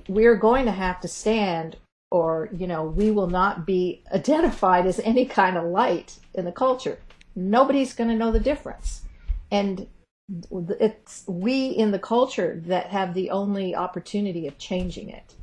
We're 0.07 0.35
going 0.37 0.65
to 0.65 0.71
have 0.71 0.99
to 1.01 1.07
stand, 1.07 1.77
or 2.11 2.49
you 2.55 2.67
know, 2.67 2.83
we 2.83 3.11
will 3.11 3.29
not 3.29 3.65
be 3.65 4.03
identified 4.13 4.85
as 4.85 4.99
any 4.99 5.25
kind 5.25 5.57
of 5.57 5.65
light 5.65 6.17
in 6.33 6.45
the 6.45 6.51
culture. 6.51 6.99
Nobody's 7.35 7.93
going 7.93 8.09
to 8.09 8.15
know 8.15 8.31
the 8.31 8.39
difference, 8.39 9.03
and 9.51 9.87
it's 10.51 11.23
we 11.27 11.67
in 11.69 11.91
the 11.91 11.99
culture 11.99 12.61
that 12.65 12.87
have 12.87 13.13
the 13.13 13.29
only 13.29 13.75
opportunity 13.75 14.47
of 14.47 14.57
changing 14.57 15.09
it. 15.09 15.35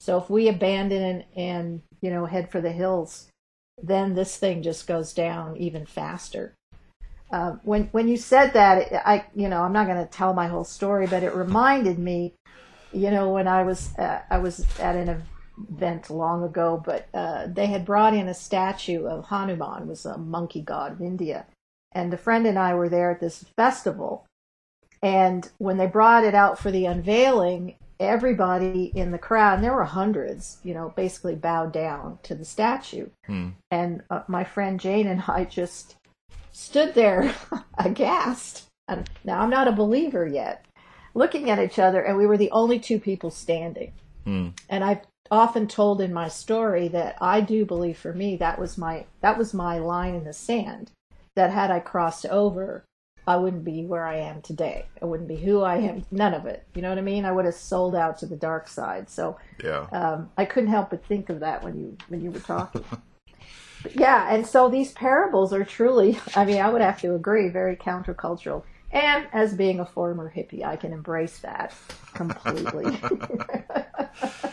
So 0.00 0.18
if 0.18 0.28
we 0.28 0.48
abandon 0.48 1.02
and, 1.02 1.24
and 1.36 1.82
you 2.00 2.10
know 2.10 2.26
head 2.26 2.50
for 2.50 2.60
the 2.60 2.72
hills, 2.72 3.28
then 3.82 4.14
this 4.14 4.36
thing 4.36 4.62
just 4.62 4.86
goes 4.86 5.12
down 5.12 5.56
even 5.56 5.86
faster. 5.86 6.54
Uh, 7.32 7.52
when 7.62 7.84
when 7.92 8.08
you 8.08 8.16
said 8.16 8.52
that, 8.52 8.92
I 9.06 9.26
you 9.34 9.48
know 9.48 9.62
I'm 9.62 9.72
not 9.72 9.86
going 9.86 10.04
to 10.04 10.10
tell 10.10 10.34
my 10.34 10.48
whole 10.48 10.64
story, 10.64 11.06
but 11.06 11.22
it 11.22 11.34
reminded 11.34 11.98
me, 11.98 12.34
you 12.92 13.10
know, 13.10 13.30
when 13.30 13.48
I 13.48 13.62
was 13.62 13.96
uh, 13.96 14.22
I 14.28 14.38
was 14.38 14.66
at 14.78 14.96
an 14.96 15.08
event 15.70 16.10
long 16.10 16.42
ago, 16.42 16.82
but 16.84 17.08
uh, 17.14 17.46
they 17.46 17.66
had 17.66 17.84
brought 17.84 18.14
in 18.14 18.28
a 18.28 18.34
statue 18.34 19.06
of 19.06 19.26
Hanuman, 19.26 19.86
was 19.86 20.04
a 20.04 20.18
monkey 20.18 20.62
god 20.62 20.92
of 20.92 21.02
India, 21.02 21.46
and 21.92 22.12
a 22.12 22.18
friend 22.18 22.46
and 22.46 22.58
I 22.58 22.74
were 22.74 22.88
there 22.88 23.10
at 23.10 23.20
this 23.20 23.44
festival, 23.56 24.26
and 25.02 25.50
when 25.58 25.78
they 25.78 25.86
brought 25.86 26.24
it 26.24 26.34
out 26.34 26.58
for 26.58 26.70
the 26.70 26.86
unveiling, 26.86 27.74
everybody 27.98 28.92
in 28.94 29.10
the 29.10 29.18
crowd, 29.18 29.54
and 29.54 29.64
there 29.64 29.74
were 29.74 29.84
hundreds, 29.84 30.58
you 30.62 30.74
know, 30.74 30.92
basically 30.96 31.34
bowed 31.34 31.72
down 31.72 32.18
to 32.22 32.34
the 32.34 32.44
statue. 32.44 33.08
Hmm. 33.26 33.50
And 33.70 34.02
uh, 34.10 34.22
my 34.28 34.44
friend 34.44 34.78
Jane 34.78 35.08
and 35.08 35.24
I 35.26 35.44
just 35.44 35.96
stood 36.52 36.94
there 36.94 37.34
aghast. 37.78 38.66
And 38.88 39.08
now 39.24 39.40
I'm 39.40 39.50
not 39.50 39.68
a 39.68 39.72
believer 39.72 40.26
yet, 40.26 40.64
looking 41.14 41.50
at 41.50 41.58
each 41.58 41.78
other, 41.78 42.02
and 42.02 42.16
we 42.16 42.26
were 42.26 42.36
the 42.36 42.50
only 42.50 42.78
two 42.78 42.98
people 42.98 43.30
standing. 43.30 43.92
Hmm. 44.24 44.48
And 44.68 44.84
I've 44.84 45.00
often 45.30 45.66
told 45.66 46.00
in 46.00 46.12
my 46.12 46.28
story 46.28 46.88
that 46.88 47.16
I 47.20 47.40
do 47.40 47.64
believe 47.64 47.98
for 47.98 48.12
me 48.12 48.36
that 48.36 48.58
was 48.58 48.76
my 48.76 49.06
that 49.20 49.38
was 49.38 49.54
my 49.54 49.78
line 49.78 50.14
in 50.14 50.24
the 50.24 50.32
sand. 50.32 50.90
That 51.34 51.50
had 51.50 51.70
I 51.70 51.80
crossed 51.80 52.26
over, 52.26 52.84
I 53.26 53.36
wouldn't 53.36 53.64
be 53.64 53.84
where 53.86 54.04
I 54.04 54.16
am 54.16 54.42
today. 54.42 54.86
I 55.00 55.06
wouldn't 55.06 55.28
be 55.28 55.36
who 55.36 55.62
I 55.62 55.76
am. 55.76 56.04
None 56.10 56.34
of 56.34 56.44
it. 56.44 56.66
You 56.74 56.82
know 56.82 56.90
what 56.90 56.98
I 56.98 57.02
mean? 57.02 57.24
I 57.24 57.32
would 57.32 57.46
have 57.46 57.54
sold 57.54 57.94
out 57.94 58.18
to 58.18 58.26
the 58.26 58.36
dark 58.36 58.68
side. 58.68 59.08
So 59.08 59.38
Yeah. 59.62 59.86
um, 59.92 60.30
I 60.36 60.44
couldn't 60.44 60.70
help 60.70 60.90
but 60.90 61.06
think 61.06 61.30
of 61.30 61.40
that 61.40 61.62
when 61.62 61.78
you 61.78 61.96
when 62.08 62.20
you 62.20 62.30
were 62.30 62.40
talking. 62.40 62.84
But 63.82 63.96
yeah, 63.96 64.32
and 64.32 64.46
so 64.46 64.68
these 64.68 64.92
parables 64.92 65.52
are 65.52 65.64
truly, 65.64 66.18
I 66.36 66.44
mean, 66.44 66.60
I 66.60 66.68
would 66.68 66.82
have 66.82 67.00
to 67.00 67.14
agree, 67.14 67.48
very 67.48 67.76
countercultural. 67.76 68.62
And 68.92 69.26
as 69.32 69.54
being 69.54 69.80
a 69.80 69.86
former 69.86 70.30
hippie, 70.34 70.64
I 70.64 70.76
can 70.76 70.92
embrace 70.92 71.38
that 71.38 71.74
completely. 72.12 73.00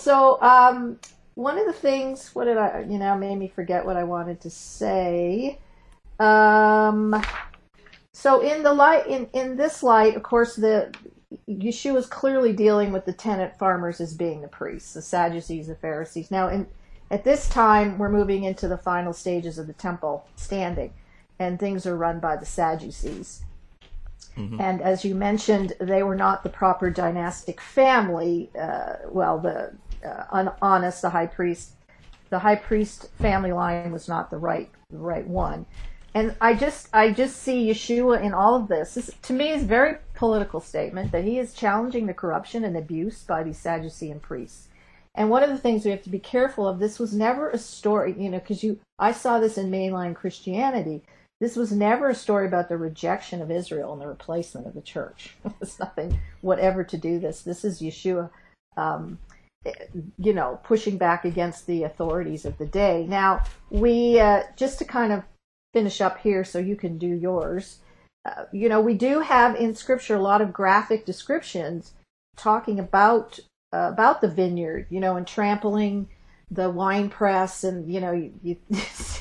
so, 0.00 0.40
um, 0.42 0.98
one 1.34 1.58
of 1.58 1.66
the 1.66 1.72
things, 1.72 2.34
what 2.34 2.44
did 2.44 2.58
I, 2.58 2.84
you 2.88 2.98
know, 2.98 3.16
made 3.16 3.36
me 3.36 3.48
forget 3.48 3.84
what 3.84 3.96
I 3.96 4.04
wanted 4.04 4.40
to 4.42 4.50
say. 4.50 5.58
Um, 6.18 7.22
so 8.12 8.40
in 8.40 8.62
the 8.62 8.72
light, 8.72 9.06
in, 9.06 9.28
in 9.32 9.56
this 9.56 9.82
light, 9.82 10.16
of 10.16 10.22
course, 10.22 10.56
the 10.56 10.92
Yeshua 11.48 11.96
is 11.96 12.06
clearly 12.06 12.52
dealing 12.52 12.92
with 12.92 13.04
the 13.04 13.12
tenant 13.12 13.58
farmers 13.58 14.00
as 14.00 14.12
being 14.12 14.42
the 14.42 14.48
priests, 14.48 14.94
the 14.94 15.02
Sadducees, 15.02 15.68
the 15.68 15.74
Pharisees. 15.76 16.30
Now, 16.30 16.48
in, 16.48 16.66
at 17.10 17.24
this 17.24 17.48
time, 17.48 17.98
we're 17.98 18.10
moving 18.10 18.44
into 18.44 18.68
the 18.68 18.78
final 18.78 19.12
stages 19.12 19.58
of 19.58 19.66
the 19.66 19.72
temple 19.72 20.26
standing, 20.36 20.92
and 21.38 21.58
things 21.58 21.86
are 21.86 21.96
run 21.96 22.20
by 22.20 22.36
the 22.36 22.46
Sadducees. 22.46 23.42
And 24.60 24.80
as 24.80 25.04
you 25.04 25.14
mentioned, 25.14 25.74
they 25.80 26.02
were 26.02 26.14
not 26.14 26.42
the 26.42 26.48
proper 26.48 26.90
dynastic 26.90 27.60
family. 27.60 28.50
Uh, 28.58 28.94
well, 29.08 29.38
the 29.38 29.72
uh, 30.04 30.50
honest, 30.62 31.02
the 31.02 31.10
high 31.10 31.26
priest, 31.26 31.72
the 32.30 32.38
high 32.38 32.56
priest 32.56 33.08
family 33.20 33.52
line 33.52 33.92
was 33.92 34.08
not 34.08 34.30
the 34.30 34.38
right 34.38 34.70
the 34.90 34.98
right 34.98 35.26
one. 35.26 35.66
and 36.14 36.34
I 36.40 36.54
just 36.54 36.88
I 36.92 37.12
just 37.12 37.36
see 37.42 37.68
Yeshua 37.68 38.22
in 38.22 38.34
all 38.34 38.56
of 38.56 38.68
this. 38.68 38.94
This 38.94 39.10
to 39.22 39.32
me 39.32 39.50
is 39.50 39.62
a 39.62 39.66
very 39.66 39.96
political 40.14 40.60
statement 40.60 41.12
that 41.12 41.24
he 41.24 41.38
is 41.38 41.54
challenging 41.54 42.06
the 42.06 42.14
corruption 42.14 42.64
and 42.64 42.76
abuse 42.76 43.22
by 43.22 43.42
these 43.42 43.58
Sadducean 43.58 44.20
priests. 44.20 44.68
And 45.14 45.28
one 45.28 45.42
of 45.42 45.50
the 45.50 45.58
things 45.58 45.84
we 45.84 45.90
have 45.90 46.02
to 46.04 46.10
be 46.10 46.18
careful 46.18 46.68
of, 46.68 46.78
this 46.78 46.98
was 46.98 47.12
never 47.12 47.50
a 47.50 47.58
story, 47.58 48.14
you 48.16 48.30
know, 48.30 48.38
because 48.38 48.62
you, 48.62 48.78
I 48.98 49.12
saw 49.12 49.40
this 49.40 49.58
in 49.58 49.70
mainline 49.70 50.14
Christianity. 50.14 51.02
This 51.40 51.56
was 51.56 51.72
never 51.72 52.10
a 52.10 52.14
story 52.14 52.46
about 52.46 52.68
the 52.68 52.76
rejection 52.76 53.40
of 53.40 53.50
Israel 53.50 53.92
and 53.92 54.00
the 54.00 54.06
replacement 54.06 54.66
of 54.66 54.74
the 54.74 54.82
church. 54.82 55.36
it's 55.60 55.78
nothing 55.78 56.20
whatever 56.42 56.84
to 56.84 56.96
do 56.96 57.18
this. 57.18 57.42
This 57.42 57.64
is 57.64 57.80
Yeshua, 57.80 58.30
um, 58.76 59.18
you 60.18 60.32
know, 60.32 60.58
pushing 60.64 60.96
back 60.96 61.24
against 61.24 61.66
the 61.66 61.82
authorities 61.82 62.44
of 62.44 62.56
the 62.58 62.66
day. 62.66 63.06
Now, 63.08 63.44
we, 63.68 64.18
uh, 64.18 64.44
just 64.56 64.78
to 64.78 64.84
kind 64.84 65.12
of 65.12 65.22
finish 65.72 66.00
up 66.00 66.18
here 66.18 66.44
so 66.44 66.58
you 66.58 66.76
can 66.76 66.98
do 66.98 67.08
yours, 67.08 67.80
uh, 68.24 68.44
you 68.52 68.68
know, 68.68 68.80
we 68.80 68.94
do 68.94 69.20
have 69.20 69.54
in 69.56 69.74
Scripture 69.74 70.14
a 70.14 70.22
lot 70.22 70.40
of 70.40 70.52
graphic 70.52 71.06
descriptions 71.06 71.94
talking 72.36 72.78
about 72.78 73.38
uh, 73.72 73.88
about 73.92 74.20
the 74.20 74.28
vineyard, 74.28 74.86
you 74.90 74.98
know, 74.98 75.16
and 75.16 75.26
trampling 75.26 76.08
the 76.50 76.68
wine 76.68 77.08
press, 77.08 77.62
and 77.62 77.90
you 77.92 78.00
know, 78.00 78.12
you, 78.12 78.32
you 78.42 78.56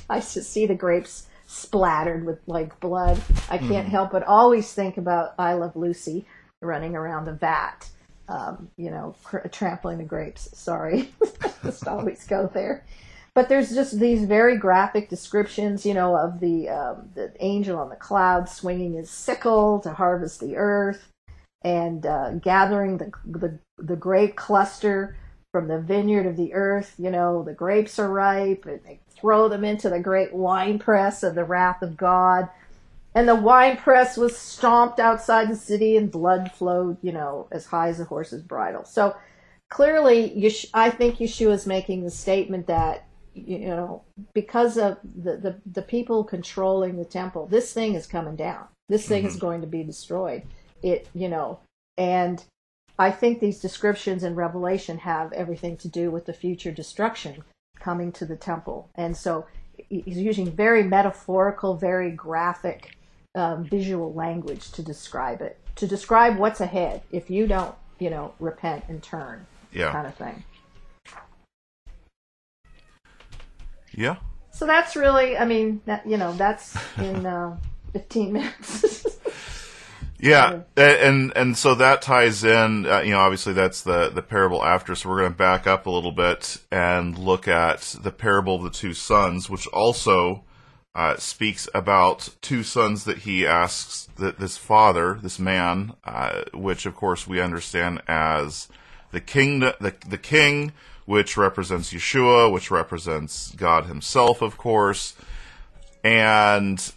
I 0.09 0.19
just 0.19 0.51
see 0.51 0.65
the 0.65 0.75
grapes 0.75 1.27
splattered 1.47 2.25
with 2.25 2.39
like 2.47 2.79
blood. 2.79 3.21
I 3.49 3.57
can't 3.57 3.87
mm. 3.87 3.91
help 3.91 4.11
but 4.11 4.23
always 4.23 4.73
think 4.73 4.97
about 4.97 5.33
I 5.37 5.53
Love 5.53 5.75
Lucy 5.75 6.25
running 6.61 6.95
around 6.95 7.25
the 7.25 7.33
vat, 7.33 7.89
um, 8.29 8.69
you 8.77 8.91
know, 8.91 9.15
cr- 9.23 9.47
trampling 9.47 9.97
the 9.97 10.03
grapes. 10.03 10.49
Sorry, 10.57 11.11
just 11.63 11.87
always 11.87 12.25
go 12.25 12.49
there. 12.53 12.85
But 13.33 13.49
there's 13.49 13.73
just 13.73 13.99
these 13.99 14.25
very 14.25 14.57
graphic 14.57 15.09
descriptions, 15.09 15.85
you 15.85 15.93
know, 15.93 16.15
of 16.15 16.39
the 16.39 16.69
um, 16.69 17.09
the 17.15 17.33
angel 17.39 17.79
on 17.79 17.89
the 17.89 17.95
cloud 17.95 18.47
swinging 18.47 18.93
his 18.93 19.09
sickle 19.09 19.79
to 19.81 19.93
harvest 19.93 20.39
the 20.39 20.57
earth, 20.57 21.11
and 21.63 22.05
uh, 22.05 22.33
gathering 22.33 22.97
the, 22.97 23.11
the 23.25 23.59
the 23.77 23.95
grape 23.95 24.35
cluster 24.35 25.17
from 25.51 25.67
the 25.67 25.79
vineyard 25.79 26.25
of 26.27 26.37
the 26.37 26.53
earth. 26.53 26.95
You 26.97 27.09
know, 27.11 27.43
the 27.43 27.53
grapes 27.53 27.97
are 27.97 28.09
ripe, 28.09 28.65
and 28.65 28.81
they 28.83 28.99
throw 29.09 29.49
them 29.49 29.63
into 29.63 29.89
the 29.89 29.99
great 29.99 30.33
wine 30.33 30.79
press 30.79 31.23
of 31.23 31.35
the 31.35 31.43
wrath 31.43 31.81
of 31.81 31.97
God. 31.97 32.49
And 33.15 33.27
the 33.27 33.35
wine 33.35 33.77
press 33.77 34.17
was 34.17 34.37
stomped 34.37 34.99
outside 34.99 35.49
the 35.49 35.55
city, 35.55 35.97
and 35.97 36.11
blood 36.11 36.51
flowed, 36.51 36.97
you 37.01 37.11
know, 37.11 37.47
as 37.51 37.65
high 37.65 37.89
as 37.89 37.99
a 37.99 38.05
horse's 38.05 38.43
bridle. 38.43 38.85
So 38.85 39.15
clearly, 39.69 40.53
I 40.73 40.89
think 40.89 41.17
Yeshua 41.17 41.53
is 41.53 41.65
making 41.65 42.03
the 42.03 42.11
statement 42.11 42.67
that 42.67 43.05
you 43.33 43.59
know 43.59 44.03
because 44.33 44.77
of 44.77 44.97
the, 45.03 45.37
the, 45.37 45.61
the 45.71 45.81
people 45.81 46.23
controlling 46.23 46.97
the 46.97 47.05
temple, 47.05 47.47
this 47.47 47.73
thing 47.73 47.95
is 47.95 48.05
coming 48.05 48.35
down. 48.35 48.67
This 48.89 49.07
thing 49.07 49.21
mm-hmm. 49.21 49.29
is 49.29 49.35
going 49.37 49.61
to 49.61 49.67
be 49.67 49.83
destroyed 49.83 50.43
it, 50.83 51.07
you 51.13 51.29
know, 51.29 51.59
and 51.97 52.43
I 52.97 53.11
think 53.11 53.39
these 53.39 53.59
descriptions 53.59 54.23
in 54.23 54.35
Revelation 54.35 54.97
have 54.99 55.31
everything 55.33 55.77
to 55.77 55.87
do 55.87 56.11
with 56.11 56.25
the 56.25 56.33
future 56.33 56.71
destruction 56.71 57.43
coming 57.79 58.11
to 58.13 58.25
the 58.25 58.35
temple. 58.35 58.89
And 58.95 59.15
so 59.15 59.45
he's 59.89 60.17
using 60.17 60.51
very 60.51 60.83
metaphorical, 60.83 61.75
very 61.75 62.11
graphic 62.11 62.97
um, 63.35 63.63
visual 63.65 64.13
language 64.13 64.71
to 64.71 64.83
describe 64.83 65.41
it, 65.41 65.57
to 65.75 65.87
describe 65.87 66.37
what's 66.37 66.61
ahead 66.61 67.01
if 67.11 67.29
you 67.29 67.47
don't, 67.47 67.75
you 67.99 68.09
know, 68.09 68.33
repent 68.39 68.83
and 68.87 69.01
turn, 69.01 69.45
yeah. 69.71 69.91
kind 69.91 70.07
of 70.07 70.15
thing. 70.15 70.43
Yeah. 73.93 74.17
So 74.51 74.65
that's 74.65 74.95
really, 74.95 75.37
I 75.37 75.45
mean, 75.45 75.81
that, 75.85 76.07
you 76.07 76.17
know, 76.17 76.33
that's 76.33 76.77
in 76.97 77.25
uh, 77.25 77.57
15 77.93 78.33
minutes. 78.33 79.05
Yeah, 80.21 80.63
and 80.75 81.31
and 81.35 81.57
so 81.57 81.75
that 81.75 82.01
ties 82.01 82.43
in. 82.43 82.85
Uh, 82.85 82.99
you 82.99 83.11
know, 83.11 83.19
obviously 83.19 83.53
that's 83.53 83.83
the 83.83 84.09
the 84.09 84.21
parable 84.21 84.63
after. 84.63 84.93
So 84.93 85.09
we're 85.09 85.19
going 85.19 85.31
to 85.31 85.37
back 85.37 85.65
up 85.65 85.85
a 85.85 85.89
little 85.89 86.11
bit 86.11 86.57
and 86.71 87.17
look 87.17 87.47
at 87.47 87.95
the 88.01 88.11
parable 88.11 88.55
of 88.55 88.63
the 88.63 88.69
two 88.69 88.93
sons, 88.93 89.49
which 89.49 89.65
also 89.67 90.43
uh, 90.95 91.17
speaks 91.17 91.69
about 91.73 92.29
two 92.41 92.63
sons 92.63 93.03
that 93.05 93.19
he 93.19 93.45
asks 93.45 94.09
that 94.17 94.39
this 94.39 94.57
father, 94.57 95.19
this 95.21 95.39
man, 95.39 95.93
uh, 96.03 96.43
which 96.53 96.85
of 96.85 96.95
course 96.95 97.27
we 97.27 97.39
understand 97.39 98.01
as 98.07 98.67
the 99.11 99.21
king, 99.21 99.59
the 99.59 99.95
the 100.07 100.17
king, 100.17 100.73
which 101.05 101.37
represents 101.37 101.93
Yeshua, 101.93 102.51
which 102.51 102.69
represents 102.69 103.51
God 103.55 103.85
Himself, 103.85 104.41
of 104.41 104.57
course, 104.57 105.15
and 106.03 106.91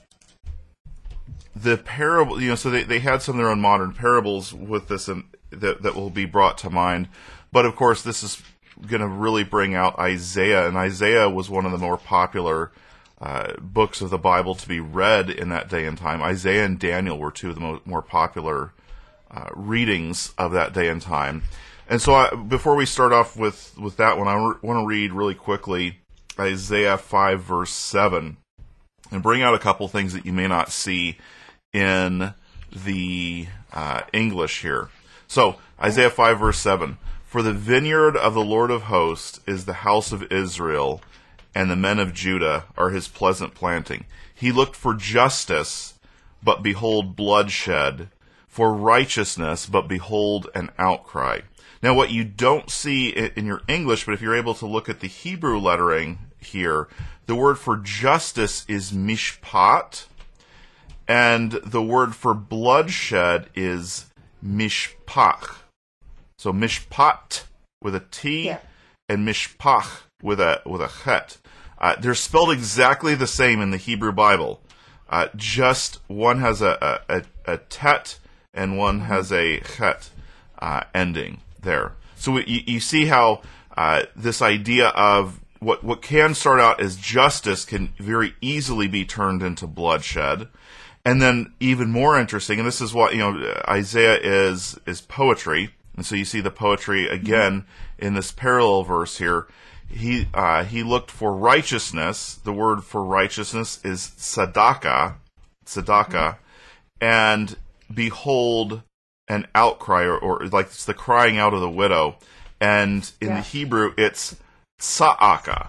the 1.55 1.77
parable, 1.77 2.41
you 2.41 2.49
know, 2.49 2.55
so 2.55 2.71
they, 2.71 2.83
they 2.83 2.99
had 2.99 3.23
some 3.23 3.35
of 3.35 3.39
their 3.39 3.51
own 3.51 3.61
modern 3.61 3.93
parables 3.93 4.53
with 4.53 4.89
this 4.89 5.07
that, 5.07 5.83
that 5.83 5.95
will 5.95 6.11
be 6.11 6.25
brought 6.25 6.59
to 6.59 6.71
mind. 6.71 7.09
But 7.53 7.67
of 7.67 7.77
course, 7.77 8.03
this 8.03 8.23
is 8.23 8.43
going 8.87 9.03
to 9.03 9.09
really 9.09 9.45
bring 9.45 9.75
out 9.75 9.99
Isaiah, 9.99 10.67
and 10.67 10.77
Isaiah 10.77 11.29
was 11.29 11.51
one 11.51 11.67
of 11.67 11.73
the 11.73 11.79
more 11.79 11.99
popular 11.99 12.73
uh, 13.23 13.53
books 13.61 14.01
of 14.01 14.11
the 14.11 14.19
Bible 14.19 14.57
to 14.57 14.67
be 14.67 14.81
read 14.81 15.31
in 15.31 15.49
that 15.51 15.69
day 15.69 15.87
and 15.87 15.97
time. 15.97 16.21
Isaiah 16.21 16.65
and 16.65 16.79
Daniel 16.79 17.17
were 17.17 17.31
two 17.31 17.51
of 17.51 17.55
the 17.55 17.61
mo- 17.61 17.81
more 17.85 18.03
popular 18.03 18.73
uh, 19.31 19.49
readings 19.55 20.35
of 20.37 20.51
that 20.53 20.73
day 20.73 20.89
and 20.89 21.01
time. 21.01 21.45
And 21.89 22.03
so, 22.03 22.15
I, 22.15 22.35
before 22.35 22.75
we 22.75 22.85
start 22.85 23.13
off 23.13 23.37
with, 23.37 23.79
with 23.79 23.97
that 23.99 24.19
one, 24.19 24.27
I 24.27 24.35
re- 24.35 24.57
want 24.61 24.81
to 24.81 24.87
read 24.87 25.13
really 25.13 25.37
quickly 25.37 25.99
Isaiah 26.39 26.99
5, 26.99 27.41
verse 27.41 27.71
7, 27.71 28.39
and 29.13 29.23
bring 29.23 29.43
out 29.43 29.55
a 29.55 29.59
couple 29.59 29.87
things 29.87 30.15
that 30.15 30.27
you 30.27 30.33
may 30.33 30.49
not 30.49 30.73
see 30.73 31.19
in 31.73 32.35
the 32.73 33.47
uh, 33.73 34.03
English 34.13 34.63
here. 34.63 34.89
So, 35.29 35.57
Isaiah 35.81 36.11
5, 36.11 36.41
verse 36.41 36.59
7 36.59 36.99
For 37.25 37.41
the 37.41 37.53
vineyard 37.53 38.17
of 38.17 38.35
the 38.35 38.45
Lord 38.45 38.73
of 38.73 38.83
hosts 38.83 39.41
is 39.47 39.65
the 39.65 39.73
house 39.75 40.11
of 40.11 40.31
Israel, 40.33 41.01
and 41.55 41.71
the 41.71 41.77
men 41.77 41.99
of 41.99 42.15
Judah 42.15 42.65
are 42.77 42.91
his 42.91 43.09
pleasant 43.09 43.55
planting. 43.55 44.05
He 44.35 44.53
looked 44.53 44.77
for 44.77 44.95
justice, 44.95 45.95
but 46.43 46.63
behold 46.63 47.17
bloodshed, 47.17 48.09
for 48.49 48.73
righteousness, 48.75 49.67
but 49.67 49.89
behold 49.89 50.49
an 50.55 50.71
outcry. 50.79 51.41
Now, 51.83 51.95
what 51.95 52.11
you 52.11 52.23
don't 52.23 52.71
see 52.71 53.09
in 53.09 53.47
your 53.47 53.63
English, 53.67 54.07
but 54.07 54.13
if 54.13 54.23
you're 54.23 54.37
able 54.37 54.55
to 54.55 54.67
look 54.67 54.89
at 54.89 55.01
the 55.01 55.09
Hebrew 55.09 55.59
lettering 55.59 56.19
here, 56.39 56.89
the 57.27 57.35
word 57.35 57.59
for 57.59 57.77
justice 57.77 58.65
is 58.69 58.93
mishpat, 58.93 60.07
and 61.09 61.53
the 61.53 61.83
word 61.83 62.15
for 62.15 62.35
bloodshed 62.35 63.49
is 63.55 64.07
mishpach. 64.45 65.57
So 66.39 66.53
mishpat 66.53 67.45
with 67.81 67.95
a 67.95 68.05
T 68.11 68.47
yeah. 68.47 68.59
and 69.09 69.27
mishpach 69.27 70.03
with 70.23 70.41
a 70.41 70.63
with 70.65 70.81
a 70.81 70.91
chet. 71.05 71.39
Uh, 71.83 71.97
they're 72.01 72.15
spelled 72.15 72.53
exactly 72.53 73.15
the 73.15 73.27
same 73.27 73.61
in 73.61 73.73
the 73.73 73.77
Hebrew 73.77 74.13
Bible. 74.13 74.63
Uh, 75.11 75.29
just 75.37 75.99
one 76.07 76.39
has 76.39 76.63
a, 76.63 77.03
a, 77.09 77.23
a, 77.45 77.59
tet 77.59 78.19
and 78.55 78.79
one 78.79 79.01
mm-hmm. 79.01 79.09
has 79.09 79.33
a 79.33 79.61
chet 79.61 80.11
uh, 80.61 80.85
ending 80.95 81.41
there. 81.61 81.93
So 82.15 82.39
you, 82.39 82.63
you 82.67 82.81
see 82.81 83.07
how 83.07 83.43
uh, 83.77 84.05
this 84.15 84.41
idea 84.41 84.89
of 84.89 85.41
what 85.59 85.85
what 85.85 86.03
can 86.03 86.35
start 86.35 86.61
out 86.61 86.81
as 86.81 86.97
justice 86.97 87.65
can 87.65 87.93
very 87.99 88.35
easily 88.41 88.89
be 88.89 89.05
turned 89.05 89.43
into 89.43 89.67
bloodshed. 89.67 90.49
And 91.05 91.21
then 91.21 91.53
even 91.59 91.91
more 91.91 92.19
interesting, 92.19 92.61
and 92.61 92.67
this 92.67 92.81
is 92.81 92.95
what 92.95 93.13
you 93.13 93.19
know, 93.19 93.55
Isaiah 93.69 94.19
is 94.21 94.79
is 94.87 95.01
poetry, 95.01 95.71
and 95.97 96.07
so 96.07 96.15
you 96.15 96.25
see 96.25 96.41
the 96.41 96.51
poetry 96.51 97.09
again 97.09 97.65
in 97.99 98.15
this 98.15 98.31
parallel 98.31 98.85
verse 98.85 99.19
here. 99.19 99.47
He 99.93 100.27
uh, 100.33 100.65
he 100.65 100.83
looked 100.83 101.11
for 101.11 101.37
righteousness. 101.37 102.35
The 102.35 102.53
word 102.53 102.83
for 102.83 103.05
righteousness 103.05 103.79
is 103.85 104.11
tzedakah, 104.19 105.17
tzedakah, 105.67 106.11
mm-hmm. 106.11 107.05
and 107.05 107.57
behold 107.93 108.83
an 109.29 109.47
outcry, 109.55 110.05
or, 110.05 110.19
or, 110.19 110.47
like 110.47 110.67
it's 110.67 110.85
the 110.85 110.95
crying 110.95 111.39
out 111.39 111.55
of 111.55 111.61
the 111.61 111.71
widow. 111.71 112.17
And 112.61 113.11
in 113.21 113.29
yeah. 113.29 113.37
the 113.37 113.43
Hebrew, 113.43 113.93
it's 113.97 114.37
tza'aka. 114.81 115.69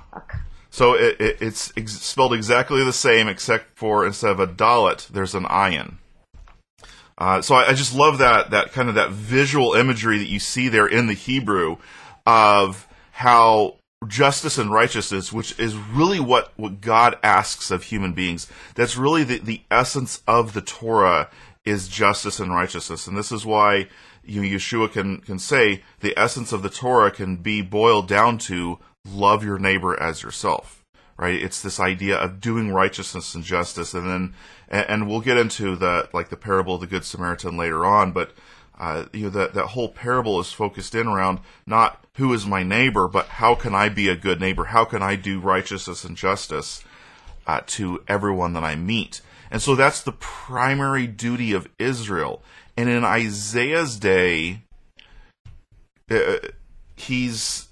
So 0.70 0.94
it, 0.94 1.20
it, 1.20 1.38
it's 1.42 1.72
ex- 1.78 2.00
spelled 2.02 2.34
exactly 2.34 2.84
the 2.84 2.94
same, 2.94 3.28
except 3.28 3.78
for 3.78 4.06
instead 4.06 4.32
of 4.32 4.40
a 4.40 4.48
dalet, 4.48 5.08
there's 5.08 5.36
an 5.36 5.46
ayin. 5.46 5.96
Uh, 7.18 7.42
so 7.42 7.56
I, 7.56 7.70
I, 7.70 7.74
just 7.74 7.94
love 7.96 8.18
that 8.18 8.50
that 8.50 8.72
kind 8.72 8.90
of 8.90 8.96
that 8.96 9.12
visual 9.12 9.74
imagery 9.74 10.18
that 10.18 10.28
you 10.28 10.40
see 10.40 10.68
there 10.68 10.88
in 10.88 11.06
the 11.06 11.14
Hebrew 11.14 11.78
of 12.26 12.88
how 13.12 13.76
justice 14.08 14.58
and 14.58 14.72
righteousness, 14.72 15.34
which 15.34 15.58
is 15.60 15.76
really 15.76 16.20
what, 16.20 16.52
what 16.58 16.82
God 16.82 17.18
asks 17.24 17.72
of 17.72 17.84
human 17.84 18.14
beings, 18.14 18.48
that's 18.76 18.98
really 18.98 19.24
the, 19.24 19.40
the 19.40 19.62
essence 19.70 20.22
of 20.28 20.54
the 20.54 20.62
Torah 20.62 21.30
is 21.66 21.88
justice 21.88 22.40
and 22.40 22.52
righteousness. 22.54 23.08
And 23.08 23.18
this 23.18 23.32
is 23.32 23.46
why 23.46 23.88
you 24.26 24.42
know, 24.42 24.48
Yeshua 24.48 24.92
can, 24.92 25.20
can 25.20 25.40
say 25.40 25.84
the 26.00 26.18
essence 26.18 26.52
of 26.52 26.62
the 26.62 26.70
Torah 26.70 27.12
can 27.12 27.38
be 27.38 27.62
boiled 27.62 28.08
down 28.08 28.38
to 28.40 28.80
love 29.06 29.44
your 29.44 29.60
neighbor 29.60 30.00
as 30.02 30.24
yourself. 30.24 30.84
right? 31.18 31.42
It's 31.42 31.62
this 31.62 31.80
idea 31.80 32.18
of 32.18 32.40
doing 32.40 32.72
righteousness 32.72 33.36
and 33.36 33.44
justice, 33.44 33.94
and 33.94 34.08
then, 34.08 34.34
and, 34.68 34.90
and 34.90 35.08
we'll 35.08 35.22
get 35.22 35.38
into 35.38 35.76
the 35.76 36.10
like 36.14 36.30
the 36.30 36.38
parable 36.38 36.76
of 36.76 36.82
the 36.82 36.88
Good 36.88 37.06
Samaritan 37.06 37.58
later 37.58 37.86
on, 37.86 38.12
but 38.12 38.32
uh, 38.80 39.06
you 39.14 39.24
know 39.24 39.30
that 39.30 39.54
that 39.54 39.68
whole 39.68 39.90
parable 39.90 40.40
is 40.40 40.52
focused 40.52 40.96
in 40.96 41.08
around 41.08 41.40
not 41.66 42.04
who 42.16 42.34
is 42.34 42.46
my 42.46 42.64
neighbor, 42.64 43.08
but 43.08 43.28
how 43.28 43.56
can 43.56 43.74
I 43.74 43.90
be 43.90 44.08
a 44.10 44.16
good 44.16 44.40
neighbor? 44.40 44.66
How 44.66 44.86
can 44.86 45.02
I 45.02 45.16
do 45.16 45.40
righteousness 45.40 46.04
and 46.04 46.18
justice 46.18 46.84
uh, 47.48 47.62
to 47.68 48.04
everyone 48.08 48.54
that 48.54 48.64
I 48.64 48.76
meet? 48.76 49.22
And 49.50 49.62
so 49.62 49.76
that's 49.76 50.02
the 50.02 50.12
primary 50.12 51.08
duty 51.08 51.54
of 51.54 51.68
Israel. 51.78 52.42
And 52.76 52.90
in 52.90 53.04
Isaiah's 53.04 53.98
day, 53.98 54.62
uh, 56.10 56.38
he's 56.96 57.68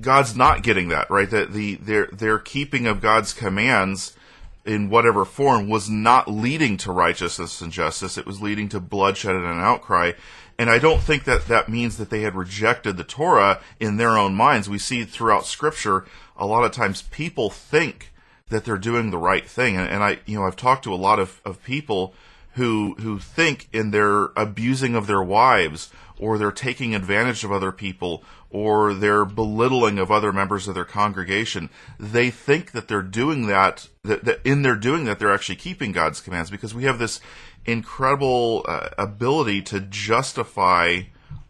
God's 0.00 0.36
not 0.36 0.62
getting 0.62 0.88
that 0.88 1.10
right. 1.10 1.30
That 1.30 1.52
the 1.52 1.76
their 1.76 2.06
their 2.06 2.38
keeping 2.38 2.86
of 2.86 3.00
God's 3.00 3.32
commands 3.32 4.16
in 4.64 4.90
whatever 4.90 5.24
form 5.24 5.68
was 5.68 5.88
not 5.88 6.30
leading 6.30 6.76
to 6.76 6.92
righteousness 6.92 7.60
and 7.60 7.72
justice. 7.72 8.18
It 8.18 8.26
was 8.26 8.42
leading 8.42 8.68
to 8.70 8.80
bloodshed 8.80 9.34
and 9.34 9.44
an 9.44 9.60
outcry. 9.60 10.12
And 10.60 10.68
I 10.68 10.78
don't 10.78 11.00
think 11.00 11.24
that 11.24 11.46
that 11.46 11.70
means 11.70 11.96
that 11.96 12.10
they 12.10 12.20
had 12.20 12.34
rejected 12.34 12.98
the 12.98 13.02
Torah 13.02 13.60
in 13.80 13.96
their 13.96 14.18
own 14.18 14.34
minds. 14.34 14.68
We 14.68 14.76
see 14.76 15.04
throughout 15.04 15.46
Scripture 15.46 16.04
a 16.36 16.44
lot 16.44 16.66
of 16.66 16.72
times 16.72 17.00
people 17.00 17.48
think 17.48 18.12
that 18.50 18.66
they're 18.66 18.76
doing 18.76 19.10
the 19.10 19.16
right 19.16 19.48
thing, 19.48 19.78
and, 19.78 19.88
and 19.88 20.04
I, 20.04 20.18
you 20.26 20.38
know, 20.38 20.44
I've 20.44 20.56
talked 20.56 20.84
to 20.84 20.92
a 20.92 20.96
lot 20.96 21.18
of, 21.18 21.40
of 21.46 21.62
people 21.64 22.12
who 22.56 22.94
who 22.98 23.18
think 23.18 23.70
in 23.72 23.90
their 23.90 24.24
abusing 24.36 24.94
of 24.94 25.06
their 25.06 25.22
wives 25.22 25.90
or 26.18 26.36
they're 26.36 26.52
taking 26.52 26.94
advantage 26.94 27.42
of 27.42 27.52
other 27.52 27.72
people 27.72 28.22
or 28.50 28.92
they're 28.92 29.24
belittling 29.24 29.98
of 29.98 30.10
other 30.10 30.32
members 30.32 30.66
of 30.66 30.74
their 30.74 30.84
congregation 30.84 31.70
they 31.98 32.28
think 32.28 32.72
that 32.72 32.88
they're 32.88 33.02
doing 33.02 33.46
that 33.46 33.88
that, 34.02 34.24
that 34.24 34.40
in 34.44 34.62
their 34.62 34.74
doing 34.74 35.04
that 35.04 35.20
they're 35.20 35.32
actually 35.32 35.54
keeping 35.54 35.92
god's 35.92 36.20
commands 36.20 36.50
because 36.50 36.74
we 36.74 36.82
have 36.82 36.98
this 36.98 37.20
incredible 37.66 38.64
uh, 38.68 38.88
ability 38.98 39.62
to 39.62 39.80
justify 39.80 41.02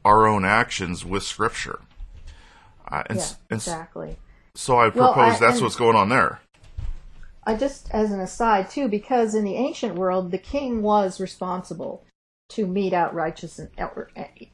our 0.04 0.26
own 0.26 0.44
actions 0.44 1.04
with 1.04 1.22
scripture 1.22 1.80
uh, 2.90 3.02
and, 3.06 3.18
yeah, 3.18 3.26
exactly 3.50 4.16
so 4.54 4.78
i 4.78 4.90
propose 4.90 5.16
well, 5.16 5.30
I, 5.30 5.38
that's 5.38 5.60
what's 5.60 5.76
going 5.76 5.96
on 5.96 6.08
there 6.08 6.40
I 7.44 7.56
just 7.56 7.90
as 7.90 8.12
an 8.12 8.20
aside 8.20 8.70
too, 8.70 8.88
because 8.88 9.34
in 9.34 9.44
the 9.44 9.56
ancient 9.56 9.94
world, 9.94 10.30
the 10.30 10.38
king 10.38 10.82
was 10.82 11.20
responsible 11.20 12.04
to 12.50 12.66
mete 12.66 12.92
out 12.92 13.14
righteousness, 13.14 13.70